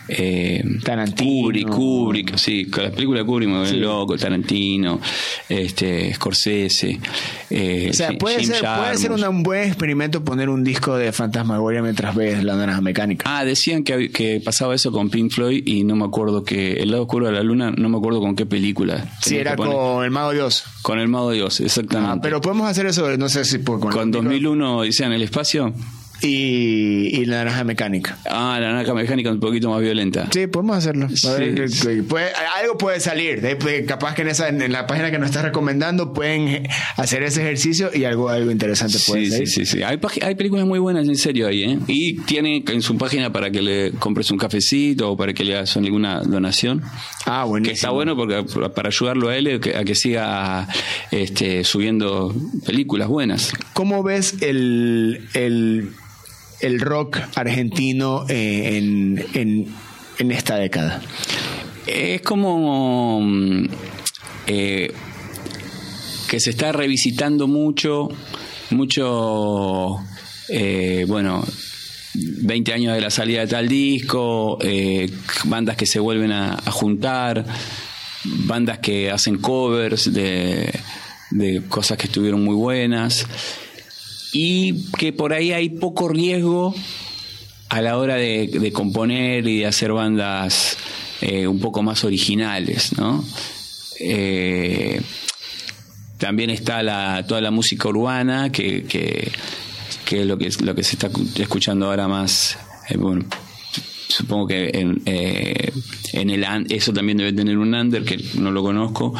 eh, 0.09 0.63
Tarantino. 0.83 1.41
Kubrick, 1.43 1.69
Kubrick, 1.69 2.35
sí, 2.37 2.65
con 2.65 2.83
las 2.83 2.91
películas 2.93 3.21
de 3.23 3.25
Kubrick 3.25 3.49
me 3.49 3.57
vuelven 3.59 3.81
loco, 3.81 4.17
Tarantino, 4.17 4.99
este, 5.49 6.13
Scorsese, 6.13 6.99
eh, 7.49 7.87
o 7.89 7.93
sea, 7.93 8.11
puede 8.17 8.43
ser, 8.43 8.61
puede 8.61 8.97
ser 8.97 9.11
un 9.11 9.43
buen 9.43 9.67
experimento 9.67 10.23
poner 10.23 10.49
un 10.49 10.63
disco 10.63 10.97
de 10.97 11.11
Fantasmagoria 11.11 11.81
mientras 11.81 12.15
ves 12.15 12.43
la 12.43 12.55
naranja 12.55 12.81
mecánica. 12.81 13.23
Ah, 13.37 13.45
decían 13.45 13.83
que, 13.83 14.09
que 14.11 14.41
pasaba 14.43 14.75
eso 14.75 14.91
con 14.91 15.09
Pink 15.09 15.31
Floyd 15.31 15.63
y 15.65 15.83
no 15.83 15.95
me 15.95 16.05
acuerdo 16.05 16.43
que 16.43 16.73
El 16.73 16.91
lado 16.91 17.03
oscuro 17.03 17.27
de 17.27 17.33
la 17.33 17.43
luna, 17.43 17.71
no 17.71 17.89
me 17.89 17.97
acuerdo 17.97 18.19
con 18.19 18.35
qué 18.35 18.45
película. 18.45 19.05
Tenía 19.23 19.41
era 19.41 19.55
con 19.55 20.03
el 20.03 20.11
Mago 20.11 20.31
Dios. 20.31 20.63
con 20.81 20.99
El 20.99 21.07
Mago 21.07 21.31
Dios, 21.31 21.59
exactamente. 21.61 22.17
Ah, 22.17 22.19
pero 22.21 22.41
podemos 22.41 22.67
hacer 22.69 22.85
eso, 22.85 23.15
no 23.17 23.29
sé 23.29 23.45
si 23.45 23.59
por- 23.59 23.79
con, 23.79 23.91
con 23.91 24.11
2001 24.11 24.77
Odisea 24.79 25.07
en 25.07 25.13
el 25.13 25.21
espacio. 25.21 25.73
Y, 26.25 27.21
y 27.21 27.25
la 27.25 27.37
naranja 27.37 27.63
mecánica. 27.63 28.17
Ah, 28.25 28.57
la 28.59 28.71
naranja 28.71 28.93
mecánica 28.93 29.31
un 29.31 29.39
poquito 29.39 29.69
más 29.69 29.81
violenta. 29.81 30.27
Sí, 30.31 30.47
podemos 30.47 30.77
hacerlo. 30.77 31.07
Ver, 31.07 31.17
Sí. 31.69 31.79
que- 31.87 31.95
que 31.95 32.03
puede- 32.03 32.31
algo 32.59 32.77
puede 32.77 32.99
salir. 32.99 33.41
Capaz 33.87 34.15
que 34.15 34.23
en, 34.23 34.29
esa, 34.29 34.49
en 34.49 34.71
la 34.71 34.87
página 34.87 35.11
que 35.11 35.17
nos 35.19 35.29
estás 35.29 35.43
recomendando 35.43 36.13
pueden 36.13 36.67
hacer 36.97 37.23
ese 37.23 37.41
ejercicio 37.41 37.89
y 37.93 38.03
algo, 38.05 38.29
algo 38.29 38.51
interesante 38.51 38.97
puede 39.05 39.25
Sí, 39.25 39.31
salir. 39.31 39.47
sí, 39.47 39.65
sí, 39.65 39.77
sí. 39.77 39.83
Hay, 39.83 39.99
hay 40.21 40.35
películas 40.35 40.65
muy 40.65 40.79
buenas 40.79 41.07
en 41.07 41.15
serio 41.15 41.47
ahí, 41.47 41.63
¿eh? 41.63 41.79
Y 41.87 42.17
tiene 42.21 42.63
en 42.67 42.81
su 42.81 42.97
página 42.97 43.31
para 43.31 43.49
que 43.51 43.61
le 43.61 43.91
compres 43.91 44.31
un 44.31 44.37
cafecito 44.37 45.11
o 45.11 45.17
para 45.17 45.33
que 45.33 45.43
le 45.43 45.55
hagas 45.55 45.75
alguna 45.77 46.21
donación. 46.21 46.81
Ah, 47.25 47.41
Que 47.43 47.49
buenísimo. 47.49 47.73
está 47.75 47.89
bueno 47.91 48.15
porque 48.15 48.43
para 48.75 48.89
ayudarlo 48.89 49.29
a 49.29 49.37
él 49.37 49.47
a 49.55 49.59
que, 49.59 49.75
a 49.75 49.83
que 49.83 49.95
siga 49.95 50.67
este, 51.11 51.63
subiendo 51.63 52.33
películas 52.65 53.07
buenas. 53.07 53.51
¿Cómo 53.73 54.03
ves 54.03 54.41
el, 54.41 55.27
el, 55.33 55.89
el 56.61 56.79
rock 56.79 57.19
argentino 57.35 58.25
eh, 58.29 58.77
en, 58.77 59.25
en, 59.33 59.67
en 60.17 60.31
esta 60.31 60.57
década? 60.57 61.01
Es 61.87 62.21
como 62.21 63.21
mm, 63.21 63.65
eh, 64.47 64.91
que 66.27 66.39
se 66.39 66.49
está 66.51 66.71
revisitando 66.71 67.47
mucho, 67.47 68.09
mucho, 68.71 69.97
eh, 70.49 71.05
bueno, 71.07 71.43
20 72.13 72.73
años 72.73 72.95
de 72.95 73.01
la 73.01 73.09
salida 73.09 73.41
de 73.41 73.47
tal 73.47 73.67
disco, 73.67 74.57
eh, 74.61 75.09
bandas 75.45 75.75
que 75.75 75.85
se 75.85 75.99
vuelven 75.99 76.31
a, 76.31 76.53
a 76.53 76.71
juntar, 76.71 77.45
bandas 78.23 78.79
que 78.79 79.11
hacen 79.11 79.37
covers 79.37 80.11
de, 80.11 80.73
de 81.31 81.61
cosas 81.67 81.97
que 81.97 82.07
estuvieron 82.07 82.43
muy 82.43 82.55
buenas 82.55 83.27
y 84.37 84.91
que 84.97 85.13
por 85.13 85.31
ahí 85.31 85.53
hay 85.53 85.69
poco 85.69 86.09
riesgo 86.09 86.75
a 87.69 87.81
la 87.81 87.97
hora 87.97 88.15
de, 88.15 88.69
componer 88.73 89.47
y 89.47 89.59
de 89.59 89.65
hacer 89.65 89.93
bandas 89.93 90.77
eh, 91.21 91.47
un 91.47 91.61
poco 91.61 91.81
más 91.81 92.03
originales, 92.03 92.97
¿no? 92.97 93.23
Eh, 94.01 95.01
también 96.17 96.49
está 96.49 96.83
la, 96.83 97.23
toda 97.25 97.39
la 97.39 97.49
música 97.49 97.87
urbana, 97.87 98.51
que, 98.51 98.83
que, 98.83 99.31
que 100.03 100.19
es 100.19 100.27
lo 100.27 100.37
que, 100.37 100.49
lo 100.59 100.75
que 100.75 100.83
se 100.83 100.97
está 100.97 101.09
escuchando 101.37 101.85
ahora 101.85 102.09
más. 102.09 102.57
eh, 102.89 102.97
bueno, 102.97 103.23
supongo 104.09 104.47
que 104.47 104.69
en, 104.73 105.01
eh, 105.05 105.71
en 106.11 106.29
el 106.29 106.45
eso 106.69 106.91
también 106.91 107.19
debe 107.19 107.31
tener 107.31 107.57
un 107.57 107.73
under 107.73 108.03
que 108.03 108.21
no 108.33 108.51
lo 108.51 108.61
conozco 108.61 109.13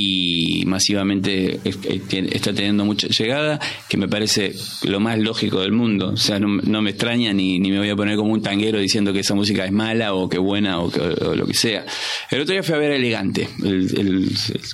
y 0.00 0.64
masivamente 0.66 1.60
está 1.64 2.52
teniendo 2.52 2.84
mucha 2.84 3.08
llegada 3.08 3.58
que 3.88 3.96
me 3.96 4.06
parece 4.08 4.54
lo 4.84 5.00
más 5.00 5.18
lógico 5.18 5.60
del 5.60 5.72
mundo 5.72 6.10
o 6.12 6.16
sea 6.16 6.38
no, 6.38 6.48
no 6.62 6.82
me 6.82 6.90
extraña 6.90 7.32
ni, 7.32 7.58
ni 7.58 7.70
me 7.70 7.78
voy 7.78 7.88
a 7.90 7.96
poner 7.96 8.16
como 8.16 8.32
un 8.32 8.42
tanguero 8.42 8.78
diciendo 8.78 9.12
que 9.12 9.20
esa 9.20 9.34
música 9.34 9.64
es 9.64 9.72
mala 9.72 10.14
o 10.14 10.28
que 10.28 10.38
buena 10.38 10.78
o, 10.80 10.90
que, 10.90 11.00
o 11.00 11.34
lo 11.34 11.46
que 11.46 11.54
sea 11.54 11.84
el 12.30 12.40
otro 12.40 12.52
día 12.52 12.62
fui 12.62 12.74
a 12.74 12.78
ver 12.78 12.92
Elegante 12.92 13.48
el, 13.64 13.98
el- 13.98 14.28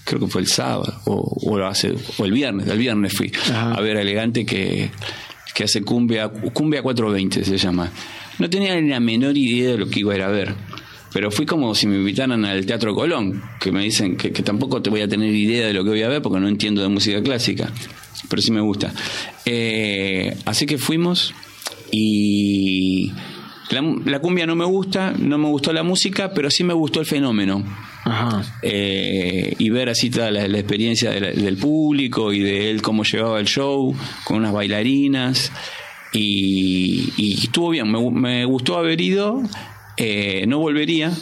creo 0.04 0.20
que 0.20 0.26
fue 0.26 0.42
el 0.42 0.46
sábado 0.48 1.00
o, 1.06 1.36
o 1.50 1.58
lo 1.58 1.66
hace, 1.66 1.94
o 2.18 2.24
el 2.24 2.32
viernes 2.32 2.68
el 2.68 2.78
viernes 2.78 3.12
fui 3.12 3.32
Ajá. 3.50 3.72
a 3.74 3.80
ver 3.80 3.96
a 3.96 4.02
Elegante 4.02 4.44
que 4.44 4.90
que 5.54 5.62
hace 5.62 5.82
cumbia, 5.82 6.28
cumbia 6.52 6.82
420 6.82 7.44
se 7.44 7.56
llama. 7.58 7.88
No 8.40 8.50
tenía 8.50 8.74
ni 8.80 8.88
la 8.88 8.98
menor 8.98 9.38
idea 9.38 9.70
de 9.70 9.78
lo 9.78 9.88
que 9.88 10.00
iba 10.00 10.12
a 10.12 10.16
ir 10.16 10.22
a 10.22 10.28
ver. 10.28 10.52
Pero 11.14 11.30
fui 11.30 11.46
como 11.46 11.74
si 11.74 11.86
me 11.86 11.96
invitaran 11.96 12.44
al 12.44 12.66
Teatro 12.66 12.94
Colón, 12.94 13.40
que 13.60 13.70
me 13.72 13.82
dicen 13.84 14.16
que, 14.16 14.32
que 14.32 14.42
tampoco 14.42 14.82
te 14.82 14.90
voy 14.90 15.00
a 15.00 15.08
tener 15.08 15.32
idea 15.34 15.66
de 15.68 15.72
lo 15.72 15.82
que 15.84 15.90
voy 15.90 16.02
a 16.02 16.08
ver 16.08 16.20
porque 16.20 16.40
no 16.40 16.48
entiendo 16.48 16.82
de 16.82 16.88
música 16.88 17.22
clásica, 17.22 17.70
pero 18.28 18.42
sí 18.42 18.50
me 18.50 18.60
gusta. 18.60 18.92
Eh, 19.46 20.36
así 20.44 20.66
que 20.66 20.76
fuimos 20.76 21.32
y 21.92 23.12
la, 23.70 23.80
la 24.04 24.18
cumbia 24.18 24.44
no 24.46 24.56
me 24.56 24.64
gusta, 24.64 25.12
no 25.16 25.38
me 25.38 25.46
gustó 25.48 25.72
la 25.72 25.82
música, 25.84 26.32
pero 26.34 26.50
sí 26.50 26.64
me 26.64 26.74
gustó 26.74 26.98
el 27.00 27.06
fenómeno 27.06 27.64
Ajá. 28.04 28.42
eh, 28.62 29.54
y 29.58 29.70
ver 29.70 29.88
así 29.90 30.10
toda 30.10 30.30
la, 30.32 30.48
la 30.48 30.58
experiencia 30.58 31.10
de 31.10 31.20
la- 31.20 31.30
del 31.30 31.56
público 31.56 32.32
y 32.32 32.40
de 32.40 32.70
él 32.70 32.82
cómo 32.82 33.04
llevaba 33.04 33.38
el 33.40 33.46
show 33.46 33.94
con 34.24 34.38
unas 34.38 34.52
bailarinas 34.52 35.52
y, 36.12 37.12
y 37.16 37.34
estuvo 37.44 37.70
bien, 37.70 37.90
me 37.90 38.44
gustó 38.44 38.76
haber 38.76 39.00
ido. 39.00 39.42
Eh, 39.96 40.44
no 40.46 40.58
volvería, 40.58 41.12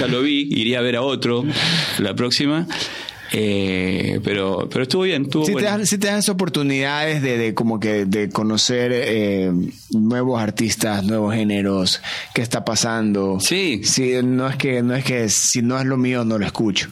ya 0.00 0.06
lo 0.06 0.22
vi, 0.22 0.48
iría 0.50 0.78
a 0.78 0.82
ver 0.82 0.96
a 0.96 1.02
otro 1.02 1.44
la 1.98 2.14
próxima. 2.14 2.66
eh, 3.32 4.20
pero, 4.22 4.68
pero 4.70 4.82
estuvo 4.82 5.02
bien, 5.02 5.22
estuvo 5.22 5.44
Si 5.44 5.48
te, 5.48 5.62
bueno. 5.62 5.78
das, 5.78 5.88
sí 5.88 5.98
te 5.98 6.30
oportunidades 6.30 7.20
de, 7.20 7.36
de 7.36 7.54
como 7.54 7.80
que 7.80 8.04
de 8.04 8.28
conocer 8.28 8.92
eh, 8.94 9.52
nuevos 9.90 10.40
artistas, 10.40 11.04
nuevos 11.04 11.34
géneros, 11.34 12.00
qué 12.34 12.42
está 12.42 12.64
pasando. 12.64 13.38
Sí. 13.40 13.80
Sí, 13.82 14.14
no 14.22 14.48
es 14.48 14.56
que 14.56 14.82
no 14.82 14.94
es 14.94 15.04
que 15.04 15.28
si 15.28 15.62
no 15.62 15.78
es 15.78 15.84
lo 15.84 15.96
mío 15.96 16.24
no 16.24 16.38
lo 16.38 16.46
escucho. 16.46 16.88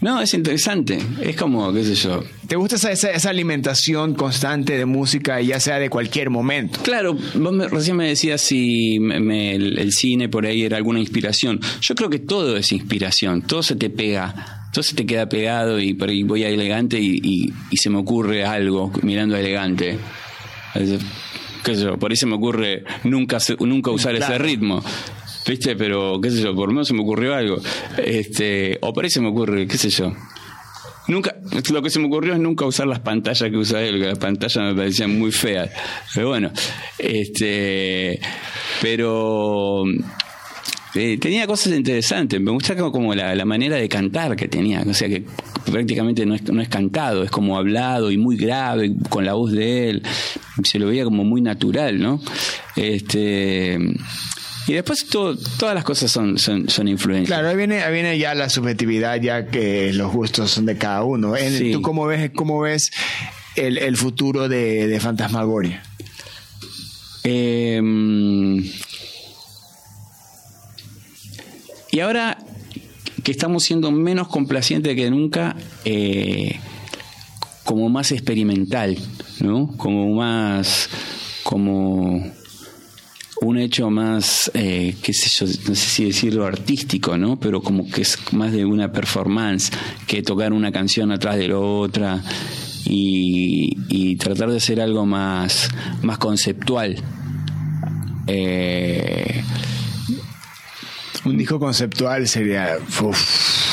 No, 0.00 0.20
es 0.22 0.32
interesante. 0.32 0.98
Es 1.20 1.36
como, 1.36 1.72
qué 1.74 1.84
sé 1.84 1.94
yo, 1.94 2.24
¿Te 2.48 2.56
gusta 2.56 2.76
esa, 2.76 2.90
esa, 2.90 3.10
esa 3.10 3.30
alimentación 3.30 4.14
constante 4.14 4.76
de 4.78 4.86
música, 4.86 5.40
ya 5.42 5.60
sea 5.60 5.78
de 5.78 5.90
cualquier 5.90 6.30
momento? 6.30 6.80
Claro, 6.82 7.16
vos 7.34 7.52
me- 7.52 7.68
recién 7.68 7.96
me 7.96 8.08
decías 8.08 8.40
si 8.40 8.98
me- 8.98 9.20
me- 9.20 9.54
el, 9.54 9.78
el 9.78 9.92
cine 9.92 10.28
por 10.30 10.46
ahí 10.46 10.62
era 10.62 10.78
alguna 10.78 11.00
inspiración. 11.00 11.60
Yo 11.82 11.94
creo 11.94 12.08
que 12.08 12.18
todo 12.18 12.56
es 12.56 12.72
inspiración, 12.72 13.42
todo 13.42 13.62
se 13.62 13.76
te 13.76 13.90
pega, 13.90 14.68
todo 14.72 14.82
se 14.82 14.94
te 14.96 15.04
queda 15.04 15.28
pegado 15.28 15.78
y 15.78 15.92
por 15.94 16.08
ahí 16.08 16.22
voy 16.22 16.44
a 16.44 16.48
elegante 16.48 16.98
y, 16.98 17.20
y- 17.22 17.52
y 17.70 17.76
se 17.76 17.90
me 17.90 17.98
ocurre 17.98 18.44
algo 18.46 18.90
mirando 19.02 19.36
a 19.36 19.40
elegante. 19.40 19.98
Qué 21.62 21.74
sé 21.74 21.82
yo, 21.84 21.98
por 21.98 22.10
ahí 22.10 22.16
se 22.16 22.26
me 22.26 22.34
ocurre 22.36 22.84
nunca, 23.04 23.38
nunca 23.60 23.90
usar 23.90 24.14
ese 24.14 24.26
Claro. 24.26 24.44
ritmo. 24.44 24.82
¿Viste? 25.50 25.74
Pero, 25.74 26.20
qué 26.20 26.30
sé 26.30 26.42
yo, 26.42 26.54
por 26.54 26.68
lo 26.68 26.74
menos 26.74 26.86
se 26.86 26.94
me 26.94 27.02
ocurrió 27.02 27.34
algo. 27.34 27.60
Este, 27.98 28.78
o 28.82 28.92
por 28.92 29.02
ahí 29.02 29.10
se 29.10 29.20
me 29.20 29.30
ocurre, 29.30 29.66
qué 29.66 29.76
sé 29.76 29.90
yo. 29.90 30.12
Nunca, 31.08 31.34
lo 31.72 31.82
que 31.82 31.90
se 31.90 31.98
me 31.98 32.06
ocurrió 32.06 32.34
es 32.34 32.38
nunca 32.38 32.64
usar 32.66 32.86
las 32.86 33.00
pantallas 33.00 33.50
que 33.50 33.56
usa 33.56 33.82
él, 33.82 33.98
que 33.98 34.06
las 34.06 34.18
pantallas 34.18 34.56
me 34.58 34.76
parecían 34.76 35.18
muy 35.18 35.32
feas. 35.32 35.68
Pero 36.14 36.28
bueno, 36.28 36.52
este, 36.96 38.20
pero 38.80 39.82
eh, 40.94 41.18
tenía 41.18 41.48
cosas 41.48 41.72
interesantes. 41.72 42.40
Me 42.40 42.52
gusta 42.52 42.76
como, 42.76 42.92
como 42.92 43.12
la, 43.16 43.34
la 43.34 43.44
manera 43.44 43.74
de 43.74 43.88
cantar 43.88 44.36
que 44.36 44.46
tenía, 44.46 44.84
o 44.88 44.94
sea 44.94 45.08
que 45.08 45.24
prácticamente 45.68 46.24
no 46.26 46.36
es, 46.36 46.44
no 46.44 46.62
es 46.62 46.68
cantado, 46.68 47.24
es 47.24 47.30
como 47.32 47.58
hablado 47.58 48.12
y 48.12 48.18
muy 48.18 48.36
grave 48.36 48.92
con 49.08 49.24
la 49.24 49.32
voz 49.32 49.50
de 49.50 49.90
él. 49.90 50.02
Se 50.62 50.78
lo 50.78 50.86
veía 50.86 51.02
como 51.02 51.24
muy 51.24 51.40
natural, 51.40 51.98
¿no? 52.00 52.20
Este, 52.76 53.76
y 54.66 54.74
después 54.74 55.06
todo- 55.06 55.36
todas 55.58 55.74
las 55.74 55.84
cosas 55.84 56.10
son, 56.10 56.38
son, 56.38 56.68
son 56.68 56.86
influencias. 56.88 57.28
Claro, 57.28 57.48
ahí 57.48 57.56
viene, 57.56 57.82
ahí 57.82 57.92
viene 57.92 58.18
ya 58.18 58.34
la 58.34 58.48
subjetividad, 58.48 59.20
ya 59.20 59.46
que 59.46 59.92
los 59.92 60.12
gustos 60.12 60.50
son 60.50 60.66
de 60.66 60.76
cada 60.76 61.02
uno. 61.04 61.34
Sí. 61.36 61.72
¿Tú 61.72 61.82
cómo 61.82 62.06
ves, 62.06 62.30
cómo 62.34 62.60
ves 62.60 62.90
el, 63.56 63.78
el 63.78 63.96
futuro 63.96 64.48
de, 64.48 64.86
de 64.86 65.00
Fantasmagoria? 65.00 65.82
Eh, 67.24 67.80
y 71.90 72.00
ahora 72.00 72.38
que 73.24 73.32
estamos 73.32 73.64
siendo 73.64 73.90
menos 73.90 74.28
complacientes 74.28 74.94
que 74.96 75.10
nunca, 75.10 75.56
eh, 75.84 76.58
como 77.64 77.88
más 77.88 78.12
experimental, 78.12 78.96
¿no? 79.40 79.76
Como 79.76 80.14
más, 80.14 80.88
como 81.42 82.24
un 83.42 83.58
hecho 83.58 83.90
más, 83.90 84.50
eh, 84.54 84.94
qué 85.02 85.12
sé 85.12 85.28
yo, 85.30 85.46
no 85.68 85.74
sé 85.74 85.86
si 85.86 86.04
decirlo 86.04 86.44
artístico, 86.46 87.16
¿no? 87.16 87.38
Pero 87.40 87.62
como 87.62 87.88
que 87.90 88.02
es 88.02 88.18
más 88.32 88.52
de 88.52 88.64
una 88.64 88.92
performance 88.92 89.70
que 90.06 90.22
tocar 90.22 90.52
una 90.52 90.70
canción 90.72 91.10
atrás 91.10 91.36
de 91.36 91.48
la 91.48 91.58
otra 91.58 92.22
y, 92.84 93.76
y 93.88 94.16
tratar 94.16 94.50
de 94.50 94.58
hacer 94.58 94.80
algo 94.80 95.06
más, 95.06 95.68
más 96.02 96.18
conceptual. 96.18 96.96
Eh, 98.26 99.42
Un 101.24 101.36
disco 101.36 101.58
conceptual 101.58 102.28
sería... 102.28 102.78
uf. 103.02 103.18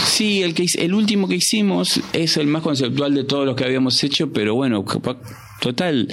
Sí, 0.08 0.42
el, 0.42 0.54
que, 0.54 0.66
el 0.80 0.94
último 0.94 1.28
que 1.28 1.36
hicimos 1.36 2.02
es 2.14 2.38
el 2.38 2.48
más 2.48 2.64
conceptual 2.64 3.14
de 3.14 3.24
todos 3.24 3.46
los 3.46 3.56
que 3.56 3.66
habíamos 3.66 4.04
hecho, 4.04 4.32
pero 4.32 4.56
bueno, 4.56 4.84
total, 5.60 6.08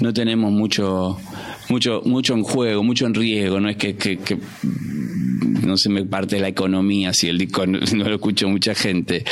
no 0.00 0.12
tenemos 0.12 0.52
mucho, 0.52 1.18
mucho, 1.68 2.02
mucho 2.04 2.34
en 2.34 2.42
juego, 2.42 2.82
mucho 2.82 3.06
en 3.06 3.14
riesgo, 3.14 3.60
no 3.60 3.68
es 3.68 3.76
que, 3.76 3.96
que- 3.96 4.18
que, 4.18 4.38
no 5.62 5.76
se 5.76 5.88
me 5.90 6.04
parte 6.04 6.40
la 6.40 6.48
economía 6.48 7.12
si 7.12 7.28
el 7.28 7.36
disco 7.38 7.66
no, 7.66 7.78
no 7.94 8.04
lo 8.08 8.14
escucha 8.14 8.46
mucha 8.46 8.74
gente. 8.74 9.24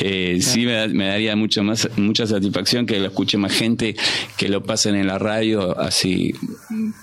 Eh, 0.00 0.38
Sí 0.40 0.64
me, 0.66 0.72
da- 0.72 0.88
me 0.88 1.06
daría 1.06 1.34
mucho 1.36 1.62
más, 1.62 1.88
mucha 1.96 2.26
satisfacción 2.26 2.86
que 2.86 2.98
lo 2.98 3.06
escuche 3.06 3.36
más 3.38 3.52
gente, 3.52 3.96
que 4.36 4.48
lo 4.48 4.62
pasen 4.62 4.94
en 4.94 5.06
la 5.06 5.18
radio, 5.18 5.78
así 5.78 6.32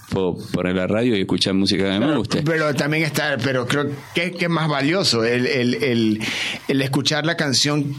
poner 0.09 0.75
la 0.75 0.87
radio 0.87 1.15
y 1.17 1.21
escuchar 1.21 1.53
música 1.53 1.83
que 1.91 1.99
me 1.99 2.15
guste. 2.15 2.41
Pero 2.43 2.73
también 2.75 3.03
está, 3.03 3.37
pero 3.43 3.67
creo 3.67 3.87
que, 4.15 4.31
que 4.31 4.45
es 4.45 4.49
más 4.51 4.67
valioso 4.69 5.23
el, 5.23 5.45
el, 5.45 5.73
el, 5.83 6.19
el 6.67 6.81
escuchar 6.81 7.25
la 7.25 7.35
canción 7.35 7.93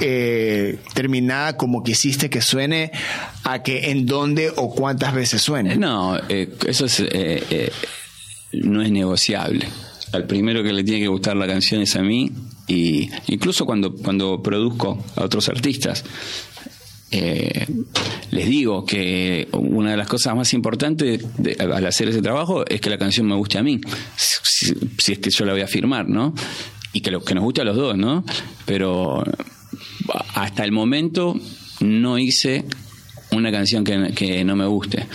eh, 0.00 0.78
terminada 0.94 1.56
como 1.56 1.82
quisiste 1.82 2.30
que 2.30 2.40
suene 2.40 2.90
a 3.44 3.62
que 3.62 3.90
en 3.90 4.06
dónde 4.06 4.50
o 4.56 4.74
cuántas 4.74 5.14
veces 5.14 5.42
suene. 5.42 5.76
No, 5.76 6.16
eh, 6.28 6.54
eso 6.66 6.86
es, 6.86 7.00
eh, 7.00 7.08
eh, 7.50 7.70
no 8.52 8.82
es 8.82 8.90
negociable. 8.90 9.66
Al 10.12 10.26
primero 10.26 10.62
que 10.62 10.72
le 10.72 10.84
tiene 10.84 11.00
que 11.00 11.08
gustar 11.08 11.36
la 11.36 11.46
canción 11.46 11.80
es 11.82 11.96
a 11.96 12.02
mí, 12.02 12.30
y 12.68 13.10
incluso 13.28 13.64
cuando, 13.66 13.94
cuando 13.94 14.42
produzco 14.42 15.02
a 15.16 15.24
otros 15.24 15.48
artistas, 15.48 16.04
eh, 17.10 17.66
les 18.30 18.46
digo 18.48 18.84
que 18.86 19.48
una 19.52 19.90
de 19.90 19.96
las 19.98 20.08
cosas 20.08 20.34
más 20.34 20.52
importantes 20.54 21.22
de- 21.36 21.56
al 21.60 21.84
hacer 21.86 22.08
ese 22.08 22.22
trabajo 22.22 22.64
es 22.66 22.80
que 22.80 22.88
la 22.90 22.96
canción 22.98 23.26
me 23.26 23.34
guste 23.34 23.58
a 23.58 23.62
mí, 23.62 23.80
si, 24.16 24.72
si 24.98 25.12
es 25.12 25.18
que 25.18 25.30
yo 25.30 25.44
la 25.44 25.52
voy 25.52 25.60
a 25.62 25.66
firmar, 25.66 26.08
¿no? 26.08 26.34
Y 26.94 27.00
que, 27.00 27.10
lo, 27.10 27.22
que 27.24 27.34
nos 27.34 27.44
guste 27.44 27.62
a 27.62 27.64
los 27.64 27.76
dos, 27.76 27.96
¿no? 27.96 28.24
Pero 28.66 29.24
hasta 30.34 30.64
el 30.64 30.72
momento 30.72 31.38
no 31.80 32.18
hice 32.18 32.64
una 33.32 33.50
canción 33.50 33.84
que, 33.84 34.44
no 34.44 34.56
me 34.56 34.66
guste. 34.66 35.06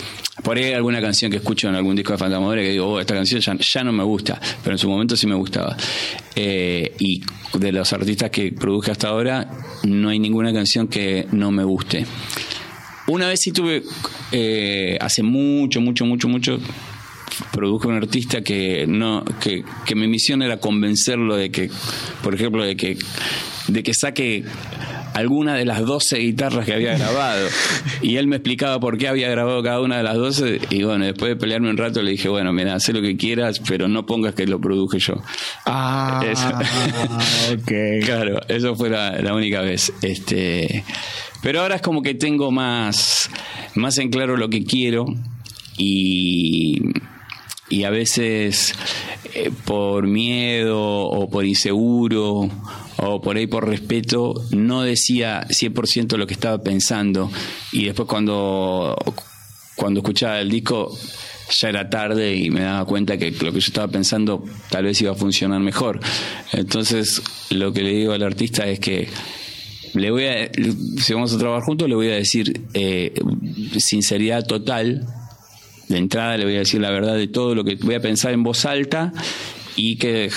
Por 0.44 0.58
ahí 0.58 0.66
hay 0.66 0.74
alguna 0.74 1.02
canción 1.02 1.32
que 1.32 1.38
escucho 1.38 1.68
en 1.68 1.76
algún 1.76 1.96
disco 1.96 2.14
de 2.14 2.20
Fantasmagoria 2.20 2.64
que 2.64 2.72
digo, 2.72 2.88
oh, 2.88 3.00
esta 3.00 3.16
canción 3.16 3.42
ya, 3.42 3.56
ya 3.56 3.84
no 3.84 3.92
me 3.92 4.04
gusta, 4.04 4.40
pero 4.64 4.76
en 4.76 4.78
su 4.78 4.90
momento 4.90 5.16
sí 5.16 5.28
me 5.28 5.36
gustaba. 5.36 5.76
Eh, 6.36 6.96
y 7.00 7.22
de 7.58 7.72
los 7.72 7.92
artistas 7.94 8.30
que 8.30 8.52
produje 8.52 8.92
hasta 8.92 9.10
ahora, 9.10 9.50
no 9.84 10.10
hay 10.10 10.20
ninguna 10.20 10.54
canción 10.54 10.88
que 10.88 11.28
no 11.32 11.52
me 11.52 11.64
guste. 11.64 12.06
Una 13.08 13.28
vez 13.30 13.40
sí 13.42 13.52
tuve, 13.52 13.84
eh, 14.32 14.98
hace 15.00 15.24
mucho, 15.24 15.80
mucho, 15.82 16.06
mucho, 16.06 16.28
mucho, 16.28 16.60
produje 17.52 17.88
un 17.88 17.96
artista 17.96 18.42
que 18.42 18.86
no 18.88 19.24
que, 19.42 19.64
que 19.86 19.96
mi 19.96 20.08
misión 20.08 20.42
era 20.42 20.58
convencerlo 20.58 21.36
de 21.36 21.52
que 21.52 21.70
por 22.24 22.34
ejemplo 22.36 22.64
de 22.64 22.76
que 22.76 22.98
de 23.68 23.84
que 23.84 23.94
saque 23.94 24.44
alguna 25.14 25.56
de 25.56 25.66
las 25.66 25.82
12 25.82 26.20
guitarras 26.20 26.66
que 26.66 26.74
había 26.74 26.98
grabado 26.98 27.48
y 28.02 28.16
él 28.18 28.28
me 28.28 28.36
explicaba 28.38 28.80
por 28.80 28.98
qué 28.98 29.08
había 29.08 29.30
grabado 29.30 29.62
cada 29.64 29.82
una 29.82 29.98
de 29.98 30.04
las 30.04 30.16
12 30.16 30.60
y 30.70 30.84
bueno 30.84 31.06
después 31.06 31.30
de 31.30 31.36
pelearme 31.36 31.70
un 31.70 31.78
rato 31.78 32.02
le 32.02 32.12
dije 32.12 32.30
bueno 32.30 32.54
mira 32.54 32.76
haz 32.76 32.88
lo 32.90 33.02
que 33.02 33.18
quieras 33.18 33.60
pero 33.68 33.88
no 33.88 34.06
pongas 34.06 34.36
que 34.36 34.46
lo 34.48 34.60
produje 34.62 35.00
yo 35.00 35.16
Ah, 35.66 36.24
Eso. 36.32 36.48
ok. 37.54 38.06
Claro, 38.06 38.40
eso 38.48 38.76
fue 38.76 38.90
la, 38.90 39.12
la 39.22 39.34
única 39.34 39.62
vez. 39.62 39.92
Este, 40.02 40.84
Pero 41.42 41.62
ahora 41.62 41.76
es 41.76 41.82
como 41.82 42.02
que 42.02 42.14
tengo 42.14 42.52
más, 42.52 43.30
más 43.76 43.98
en 43.98 44.10
claro 44.10 44.38
lo 44.38 44.50
que 44.50 44.64
quiero 44.64 45.06
y, 45.78 46.82
y 47.70 47.84
a 47.84 47.90
veces 47.90 48.74
eh, 49.34 49.52
por 49.66 50.08
miedo 50.08 50.80
o 50.80 51.30
por 51.30 51.46
inseguro 51.46 52.50
o 52.98 53.22
por 53.22 53.38
ahí 53.38 53.48
por 53.48 53.68
respeto 53.68 54.34
no 54.52 54.82
decía 54.82 55.46
100% 55.48 56.18
lo 56.18 56.28
que 56.28 56.34
estaba 56.34 56.60
pensando 56.64 57.30
y 57.72 57.86
después 57.86 58.08
cuando, 58.08 58.96
cuando 59.76 60.00
escuchaba 60.00 60.40
el 60.40 60.50
disco 60.50 60.98
ya 61.50 61.70
era 61.70 61.90
tarde 61.90 62.36
y 62.36 62.50
me 62.50 62.62
daba 62.62 62.86
cuenta 62.86 63.18
que 63.18 63.32
lo 63.32 63.52
que 63.52 63.60
yo 63.60 63.68
estaba 63.68 63.88
pensando 63.88 64.44
tal 64.70 64.86
vez 64.86 65.02
iba 65.02 65.12
a 65.12 65.16
funcionar 65.16 65.60
mejor. 65.62 66.00
Entonces 66.52 67.22
lo 67.50 67.72
que 67.72 67.84
le 67.84 67.92
digo 67.92 68.14
al 68.14 68.24
artista 68.24 68.68
es 68.68 68.80
que 68.80 69.08
le 69.94 70.12
voy 70.12 70.26
a, 70.26 70.50
si 71.02 71.14
vamos 71.14 71.34
a 71.34 71.38
trabajar 71.38 71.64
juntos, 71.64 71.88
le 71.88 71.96
voy 71.96 72.10
a 72.10 72.16
decir 72.16 72.62
eh, 72.74 73.14
sinceridad 73.78 74.46
total. 74.46 75.06
De 75.88 75.98
entrada 75.98 76.38
le 76.38 76.46
voy 76.46 76.56
a 76.56 76.60
decir 76.60 76.82
la 76.82 76.92
verdad 76.92 77.16
de 77.16 77.28
todo 77.28 77.56
lo 77.56 77.64
que 77.64 77.76
voy 77.76 77.96
a 77.96 78.02
pensar 78.02 78.34
en 78.34 78.44
voz 78.44 78.66
alta 78.66 79.14
y 79.76 79.98
que 79.98 80.30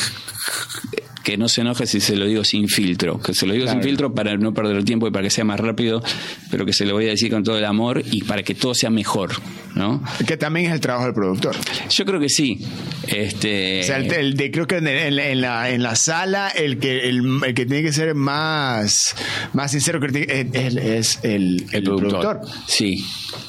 que 1.22 1.36
no 1.36 1.48
se 1.48 1.60
enoje 1.60 1.86
si 1.86 2.00
se 2.00 2.16
lo 2.16 2.26
digo 2.26 2.44
sin 2.44 2.68
filtro, 2.68 3.20
que 3.20 3.34
se 3.34 3.46
lo 3.46 3.54
digo 3.54 3.66
sin 3.66 3.82
filtro 3.82 4.14
para 4.14 4.36
no 4.36 4.54
perder 4.54 4.76
el 4.76 4.84
tiempo 4.84 5.06
y 5.06 5.10
para 5.10 5.24
que 5.24 5.30
sea 5.30 5.44
más 5.44 5.60
rápido, 5.60 6.02
pero 6.50 6.64
que 6.64 6.72
se 6.72 6.84
lo 6.86 6.94
voy 6.94 7.06
a 7.06 7.10
decir 7.10 7.30
con 7.30 7.44
todo 7.44 7.58
el 7.58 7.64
amor 7.64 8.02
y 8.10 8.24
para 8.24 8.42
que 8.42 8.54
todo 8.54 8.74
sea 8.74 8.90
mejor, 8.90 9.30
¿no? 9.74 10.02
Que 10.26 10.36
también 10.36 10.66
es 10.66 10.72
el 10.72 10.80
trabajo 10.80 11.06
del 11.06 11.14
productor. 11.14 11.56
Yo 11.90 12.04
creo 12.04 12.20
que 12.20 12.28
sí. 12.28 12.58
Este... 13.06 13.80
O 13.80 13.84
sea, 13.84 13.98
el, 13.98 14.36
de, 14.36 14.50
creo 14.50 14.66
que 14.66 14.76
en, 14.78 15.40
la, 15.40 15.70
en 15.70 15.82
la 15.82 15.96
sala 15.96 16.48
el 16.48 16.78
que, 16.78 17.08
el, 17.08 17.40
que 17.54 17.66
tiene 17.66 17.82
que 17.82 17.92
ser 17.92 18.14
más, 18.14 19.14
más 19.52 19.70
sincero 19.70 20.00
es, 20.04 20.46
es 20.54 21.20
el, 21.22 21.66
el, 21.72 21.82
productor. 21.82 22.40
Sí, 22.66 23.04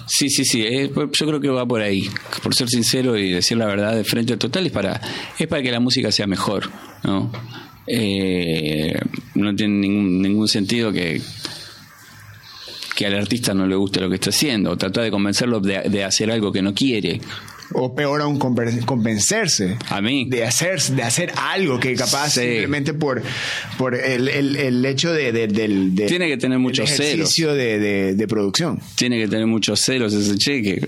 sí, 0.07 0.29
sí, 0.29 0.45
sí. 0.45 0.65
yo 0.93 1.27
creo 1.27 1.39
que 1.39 1.49
va 1.49 1.65
por 1.65 1.81
ahí. 1.81 2.09
Por 2.43 2.53
ser 2.55 2.69
sincero 2.69 3.17
y 3.17 3.31
decir 3.31 3.57
la 3.57 3.65
verdad 3.65 3.95
de 3.95 4.03
frente 4.03 4.35
total 4.37 4.65
es 4.65 4.71
para, 4.71 4.99
es 5.37 5.47
para 5.47 5.61
que 5.61 5.71
la 5.71 5.79
música 5.79 6.11
sea 6.11 6.27
mejor, 6.27 6.69
¿no? 7.03 7.31
Eh, 7.93 8.97
no 9.35 9.53
tiene 9.53 9.73
ningún, 9.79 10.21
ningún 10.21 10.47
sentido 10.47 10.93
que, 10.93 11.21
que 12.95 13.05
al 13.05 13.15
artista 13.15 13.53
no 13.53 13.67
le 13.67 13.75
guste 13.75 13.99
lo 13.99 14.07
que 14.07 14.15
está 14.15 14.29
haciendo, 14.29 14.71
o 14.71 14.77
de 14.77 15.11
convencerlo 15.11 15.59
de, 15.59 16.03
hacer 16.05 16.31
algo 16.31 16.53
que 16.53 16.61
no 16.61 16.73
quiere. 16.73 17.19
O 17.73 17.95
peor 17.95 18.21
aún, 18.21 18.37
convencerse. 18.39 19.77
A 19.89 20.01
mí. 20.01 20.25
De 20.29 20.43
hacer, 20.45 20.81
de 20.81 21.03
hacer 21.03 21.31
algo 21.37 21.79
que 21.79 21.93
capaz 21.95 22.31
simplemente 22.31 22.93
por, 22.93 23.21
por 23.77 23.95
el, 23.95 24.27
el, 24.27 24.85
hecho 24.85 25.13
de, 25.13 25.31
del. 25.31 25.93
Tiene 26.07 26.27
que 26.27 26.37
tener 26.37 26.59
muchos 26.59 26.91
ejercicio 26.91 27.53
De, 27.53 28.13
de, 28.15 28.27
producción. 28.27 28.79
Tiene 28.95 29.17
que 29.19 29.27
tener 29.27 29.47
muchos 29.47 29.79
celos 29.79 30.13
ese 30.13 30.37
cheque. 30.37 30.87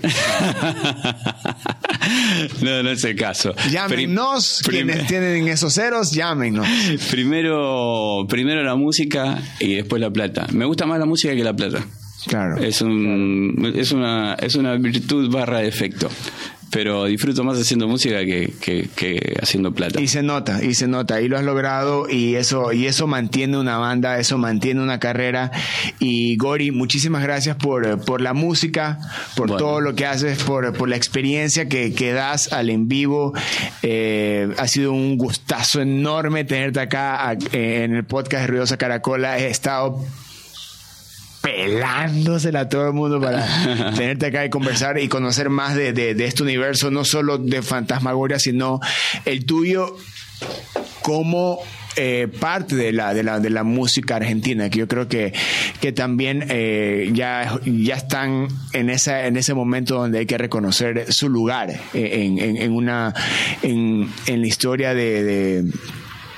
no, 2.62 2.82
no 2.82 2.90
es 2.90 3.04
el 3.04 3.16
caso. 3.16 3.54
Llámenos, 3.70 4.62
quienes 4.68 5.06
tienen 5.06 5.48
esos 5.48 5.74
ceros, 5.74 6.12
llámenos. 6.12 6.66
Primero, 7.10 8.26
primero 8.28 8.62
la 8.62 8.76
música 8.76 9.42
y 9.60 9.74
después 9.74 10.00
la 10.00 10.10
plata. 10.10 10.46
Me 10.52 10.64
gusta 10.64 10.86
más 10.86 10.98
la 10.98 11.06
música 11.06 11.34
que 11.34 11.44
la 11.44 11.54
plata. 11.54 11.84
Claro. 12.26 12.56
Es, 12.56 12.80
un, 12.80 13.72
es, 13.76 13.92
una, 13.92 14.34
es 14.34 14.54
una 14.54 14.76
virtud 14.76 15.30
barra 15.30 15.58
defecto 15.58 16.08
pero 16.74 17.04
disfruto 17.04 17.44
más 17.44 17.56
haciendo 17.56 17.86
música 17.86 18.24
que, 18.24 18.52
que, 18.60 19.36
haciendo 19.40 19.72
plata. 19.72 20.00
Y 20.00 20.08
se 20.08 20.24
nota, 20.24 20.60
y 20.64 20.74
se 20.74 20.88
nota, 20.88 21.20
y 21.20 21.28
lo 21.28 21.38
has 21.38 21.44
logrado, 21.44 22.10
y 22.10 22.34
eso, 22.34 22.72
y 22.72 22.86
eso 22.86 23.06
mantiene 23.06 23.58
una 23.58 23.78
banda, 23.78 24.18
eso 24.18 24.38
mantiene 24.38 24.82
una 24.82 24.98
carrera. 24.98 25.52
Y 26.00 26.36
Gori, 26.36 26.72
muchísimas 26.72 27.22
gracias 27.22 27.54
por, 27.54 28.04
por 28.04 28.20
la 28.20 28.34
música, 28.34 28.98
por 29.36 29.56
todo 29.56 29.80
lo 29.80 29.94
que 29.94 30.04
haces, 30.04 30.42
por, 30.42 30.76
por 30.76 30.88
la 30.88 30.96
experiencia 30.96 31.68
que, 31.68 31.94
que 31.94 32.12
das 32.12 32.52
al 32.52 32.70
en 32.70 32.88
vivo. 32.88 33.34
Eh, 33.84 34.52
ha 34.58 34.66
sido 34.66 34.92
un 34.92 35.16
gustazo 35.16 35.80
enorme 35.80 36.42
tenerte 36.42 36.80
acá 36.80 37.36
en 37.52 37.94
el 37.94 38.04
podcast 38.04 38.40
de 38.42 38.46
Ruidosa 38.48 38.76
Caracola. 38.78 39.38
He 39.38 39.46
estado 39.46 40.04
pelándosela 41.44 42.60
a 42.60 42.68
todo 42.70 42.86
el 42.86 42.94
mundo 42.94 43.20
para 43.20 43.46
tenerte 43.96 44.26
acá 44.26 44.46
y 44.46 44.48
conversar 44.48 44.98
y 44.98 45.08
conocer 45.08 45.50
más 45.50 45.74
de, 45.76 45.92
de, 45.92 46.24
este 46.24 46.42
universo, 46.42 46.90
no 46.90 47.04
solo 47.04 47.36
de 47.36 47.60
Fantasmagoria, 47.60 48.38
sino 48.38 48.80
el 49.26 49.44
tuyo 49.44 49.94
como 51.02 51.58
eh, 51.96 52.28
parte 52.40 52.76
de 52.76 52.92
la, 52.92 53.12
de 53.12 53.22
la, 53.22 53.40
de 53.40 53.50
la 53.50 53.62
música 53.62 54.16
argentina, 54.16 54.70
que 54.70 54.78
yo 54.78 54.88
creo 54.88 55.06
que, 55.06 55.34
que 55.82 55.92
también 55.92 56.46
eh, 56.48 57.10
ya, 57.12 57.60
ya 57.66 57.96
están 57.96 58.48
en, 58.72 58.88
esa, 58.88 59.26
en 59.26 59.36
ese 59.36 59.52
momento 59.52 59.96
donde 59.96 60.20
hay 60.20 60.26
que 60.26 60.38
reconocer 60.38 61.12
su 61.12 61.28
lugar 61.28 61.78
en, 61.92 62.38
en, 62.38 62.56
en 62.56 62.72
una, 62.72 63.12
en, 63.60 64.10
en 64.26 64.40
la 64.40 64.46
historia 64.46 64.94
de 64.94 65.22
de 65.22 65.72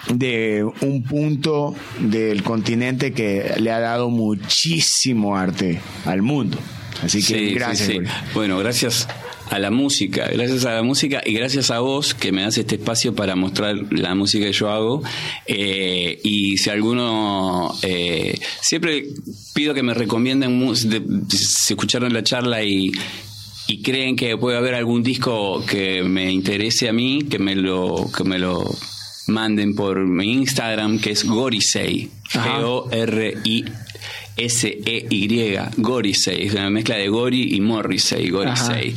un 0.08 1.02
punto 1.02 1.74
del 1.98 2.42
continente 2.42 3.12
que 3.12 3.54
le 3.58 3.70
ha 3.70 3.80
dado 3.80 4.10
muchísimo 4.10 5.36
arte 5.36 5.80
al 6.04 6.22
mundo. 6.22 6.58
Así 7.02 7.22
que 7.22 7.52
gracias. 7.52 7.90
bueno, 8.34 8.58
gracias 8.58 9.08
a 9.50 9.58
la 9.58 9.70
música, 9.70 10.28
gracias 10.32 10.64
a 10.64 10.74
la 10.74 10.82
música 10.82 11.22
y 11.24 11.32
gracias 11.32 11.70
a 11.70 11.78
vos 11.78 12.14
que 12.14 12.32
me 12.32 12.42
das 12.42 12.58
este 12.58 12.76
espacio 12.76 13.14
para 13.14 13.36
mostrar 13.36 13.76
la 13.90 14.14
música 14.14 14.46
que 14.46 14.52
yo 14.52 14.70
hago. 14.70 15.02
Eh, 15.46 16.18
y 16.24 16.56
si 16.56 16.70
alguno, 16.70 17.74
eh, 17.82 18.38
siempre 18.60 19.04
pido 19.54 19.74
que 19.74 19.82
me 19.82 19.94
recomienden, 19.94 20.74
si 20.76 21.72
escucharon 21.72 22.12
la 22.12 22.24
charla 22.24 22.64
y, 22.64 22.92
y 23.68 23.82
creen 23.82 24.16
que 24.16 24.36
puede 24.36 24.56
haber 24.56 24.74
algún 24.74 25.02
disco 25.02 25.64
que 25.64 26.02
me 26.02 26.32
interese 26.32 26.88
a 26.88 26.92
mí, 26.92 27.24
que 27.28 27.38
me 27.38 27.54
lo, 27.54 28.10
que 28.16 28.24
me 28.24 28.38
lo 28.38 28.64
manden 29.28 29.74
por 29.74 30.06
mi 30.06 30.32
Instagram, 30.32 30.98
que 30.98 31.10
es 31.12 31.24
Gorisei. 31.24 32.10
G-O-R-I. 32.30 33.64
S-E-Y, 34.36 35.58
Gorisei, 35.78 36.46
es 36.46 36.52
una 36.52 36.68
mezcla 36.68 36.96
de 36.96 37.08
Gori 37.08 37.54
y 37.54 37.60
Morrissey, 37.62 38.28
Gorisei. 38.28 38.94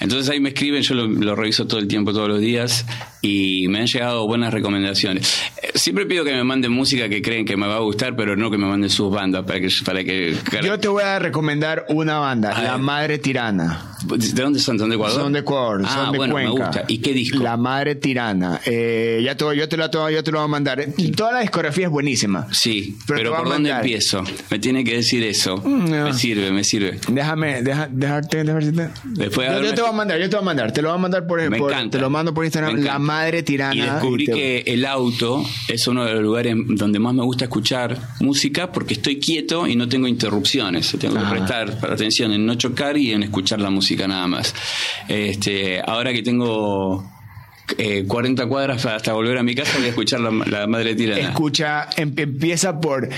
Entonces 0.00 0.28
ahí 0.30 0.40
me 0.40 0.48
escriben, 0.48 0.82
yo 0.82 0.94
lo, 0.96 1.36
reviso 1.36 1.66
todo 1.66 1.78
el 1.78 1.86
tiempo, 1.86 2.12
todos 2.12 2.28
los 2.28 2.40
días, 2.40 2.84
y 3.22 3.68
me 3.68 3.78
han 3.78 3.86
llegado 3.86 4.26
buenas 4.26 4.52
recomendaciones. 4.52 5.32
Eh, 5.62 5.70
siempre 5.76 6.06
pido 6.06 6.24
que 6.24 6.32
me 6.32 6.42
manden 6.42 6.72
música 6.72 7.08
que 7.08 7.22
creen 7.22 7.46
que 7.46 7.56
me 7.56 7.68
va 7.68 7.76
a 7.76 7.80
gustar, 7.80 8.16
pero 8.16 8.34
no 8.34 8.50
que 8.50 8.58
me 8.58 8.66
manden 8.66 8.90
sus 8.90 9.12
bandas 9.12 9.44
para 9.44 9.60
que... 9.60 9.68
Para 9.84 10.02
que 10.02 10.34
yo 10.60 10.80
te 10.80 10.88
voy 10.88 11.04
a 11.04 11.20
recomendar 11.20 11.86
una 11.88 12.18
banda, 12.18 12.60
La 12.60 12.76
Madre 12.76 13.18
Tirana. 13.18 13.96
¿De 14.16 14.42
dónde 14.42 14.58
son? 14.60 14.78
¿Son 14.78 14.88
de 14.88 14.96
Ecuador? 14.96 15.20
Son 15.20 15.32
de 15.32 15.38
Ecuador, 15.40 15.82
ah, 15.84 15.94
son 15.94 16.12
de 16.12 16.18
bueno, 16.18 16.32
Cuenca. 16.32 16.52
Me 16.52 16.64
gusta. 16.64 16.84
¿Y 16.88 16.98
qué 16.98 17.12
disco? 17.12 17.38
La 17.42 17.56
Madre 17.56 17.94
Tirana. 17.96 18.60
Eh, 18.64 19.20
ya 19.24 19.36
te, 19.36 19.44
yo, 19.56 19.68
te 19.68 19.76
lo, 19.76 20.10
yo 20.10 20.24
te 20.24 20.32
lo 20.32 20.38
voy 20.38 20.44
a 20.44 20.48
mandar. 20.48 20.84
Toda 21.16 21.32
la 21.32 21.40
discografía 21.40 21.86
es 21.86 21.90
buenísima. 21.92 22.46
Sí, 22.52 22.96
pero, 23.06 23.34
¿por 23.34 23.48
dónde 23.48 23.70
empiezo? 23.70 24.22
Me 24.50 24.58
tiene 24.58 24.84
que 24.84 24.96
decir 24.96 25.22
eso. 25.22 25.56
Mm, 25.58 25.90
me 25.90 26.12
sirve, 26.12 26.50
me 26.50 26.64
sirve. 26.64 26.98
Déjame, 27.08 27.62
deja, 27.62 27.88
dejarte, 27.90 28.44
Después 28.44 29.48
yo, 29.50 29.62
yo, 29.62 29.74
te 29.74 29.80
voy 29.80 29.90
a 29.90 29.92
mandar, 29.92 30.18
yo 30.18 30.28
te 30.28 30.36
voy 30.36 30.42
a 30.42 30.46
mandar. 30.46 30.72
Te 30.72 30.82
lo 30.82 30.88
voy 30.88 30.98
a 30.98 31.00
mandar 31.00 31.26
por, 31.26 31.40
me 31.48 31.58
por 31.58 31.72
encanta. 31.72 31.98
te 31.98 32.00
lo 32.00 32.10
mando 32.10 32.34
por 32.34 32.44
Instagram. 32.44 32.76
La 32.82 32.98
Madre 32.98 33.42
Tirana. 33.42 33.74
Y 33.74 33.80
descubrí 33.80 34.26
que 34.26 34.64
el 34.66 34.84
auto 34.84 35.44
es 35.68 35.86
uno 35.86 36.04
de 36.04 36.14
los 36.14 36.22
lugares 36.22 36.54
donde 36.56 36.98
más 36.98 37.14
me 37.14 37.22
gusta 37.22 37.44
escuchar 37.44 37.96
música 38.20 38.72
porque 38.72 38.94
estoy 38.94 39.18
quieto 39.18 39.66
y 39.66 39.76
no 39.76 39.88
tengo 39.88 40.06
interrupciones. 40.08 40.94
Tengo 40.98 41.16
que 41.16 41.30
prestar 41.30 41.78
atención 41.90 42.32
en 42.32 42.46
no 42.46 42.54
chocar 42.54 42.96
y 42.96 43.12
en 43.12 43.22
escuchar 43.22 43.60
la 43.60 43.70
música 43.70 43.99
nada 44.08 44.26
más. 44.26 44.54
Este, 45.08 45.80
ahora 45.80 46.12
que 46.12 46.22
tengo 46.22 47.04
40 48.06 48.42
eh, 48.42 48.46
cuadras 48.46 48.84
hasta 48.86 49.12
volver 49.12 49.38
a 49.38 49.42
mi 49.42 49.54
casa 49.54 49.76
voy 49.76 49.86
a 49.86 49.90
escuchar 49.90 50.20
la, 50.20 50.30
la 50.30 50.66
madre 50.66 50.94
tirana. 50.94 51.20
Escucha, 51.20 51.88
em, 51.96 52.12
empieza 52.16 52.80
por 52.80 53.08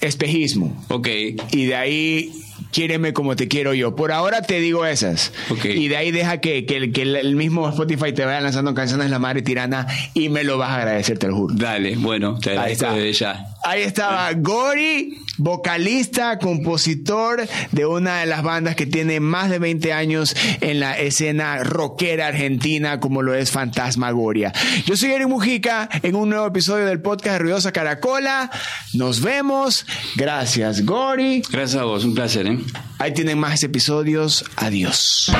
espejismo. 0.00 0.84
Ok. 0.88 1.08
Y 1.52 1.66
de 1.66 1.74
ahí 1.74 2.32
quiéreme 2.70 3.12
como 3.12 3.36
te 3.36 3.48
quiero 3.48 3.74
yo. 3.74 3.94
Por 3.96 4.12
ahora 4.12 4.42
te 4.42 4.60
digo 4.60 4.84
esas. 4.84 5.32
Y 5.62 5.88
de 5.88 5.96
ahí 5.96 6.10
deja 6.10 6.40
que, 6.40 6.66
que, 6.66 6.76
el 6.76 7.36
mismo 7.36 7.68
Spotify 7.68 8.12
te 8.12 8.24
vaya 8.24 8.40
lanzando 8.40 8.74
canciones 8.74 9.10
La 9.10 9.18
Madre 9.18 9.42
Tirana 9.42 9.86
y 10.12 10.28
me 10.28 10.44
lo 10.44 10.58
vas 10.58 10.70
a 10.70 10.76
agradecer, 10.76 11.18
te 11.18 11.28
lo 11.28 11.36
juro. 11.36 11.54
Dale, 11.54 11.96
bueno, 11.96 12.38
te 12.38 12.50
agradezco 12.50 12.92
desde 12.92 13.12
ya. 13.12 13.46
Ahí 13.62 13.82
estaba 13.82 14.30
Gori, 14.34 15.18
vocalista, 15.38 16.38
compositor 16.38 17.46
de 17.72 17.86
una 17.86 18.20
de 18.20 18.26
las 18.26 18.42
bandas 18.42 18.76
que 18.76 18.86
tiene 18.86 19.20
más 19.20 19.50
de 19.50 19.58
20 19.58 19.92
años 19.92 20.36
en 20.60 20.80
la 20.80 20.98
escena 20.98 21.58
rockera 21.58 22.28
argentina 22.28 23.00
como 23.00 23.22
lo 23.22 23.34
es 23.34 23.50
Fantasmagoria. 23.50 24.52
Yo 24.86 24.96
soy 24.96 25.12
Eric 25.12 25.28
Mujica 25.28 25.88
en 26.02 26.14
un 26.16 26.30
nuevo 26.30 26.46
episodio 26.46 26.86
del 26.86 27.00
podcast 27.00 27.34
de 27.34 27.38
Ruidosa 27.40 27.72
Caracola. 27.72 28.50
Nos 28.92 29.20
vemos. 29.20 29.86
Gracias, 30.16 30.84
Gori. 30.84 31.42
Gracias 31.50 31.80
a 31.80 31.84
vos, 31.84 32.04
un 32.04 32.14
placer. 32.14 32.46
¿eh? 32.46 32.58
Ahí 32.98 33.12
tienen 33.12 33.38
más 33.38 33.62
episodios. 33.62 34.44
Adiós. 34.56 35.32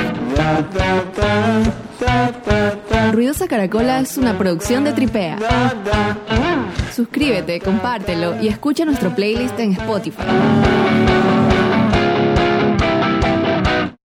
Ruidosa 3.11 3.47
Caracola 3.47 3.99
es 3.99 4.17
una 4.17 4.37
producción 4.37 4.83
de 4.83 4.93
Tripea. 4.93 5.37
Suscríbete, 6.95 7.59
compártelo 7.59 8.41
y 8.41 8.47
escucha 8.47 8.85
nuestro 8.85 9.13
playlist 9.13 9.59
en 9.59 9.73
Spotify. 9.73 10.23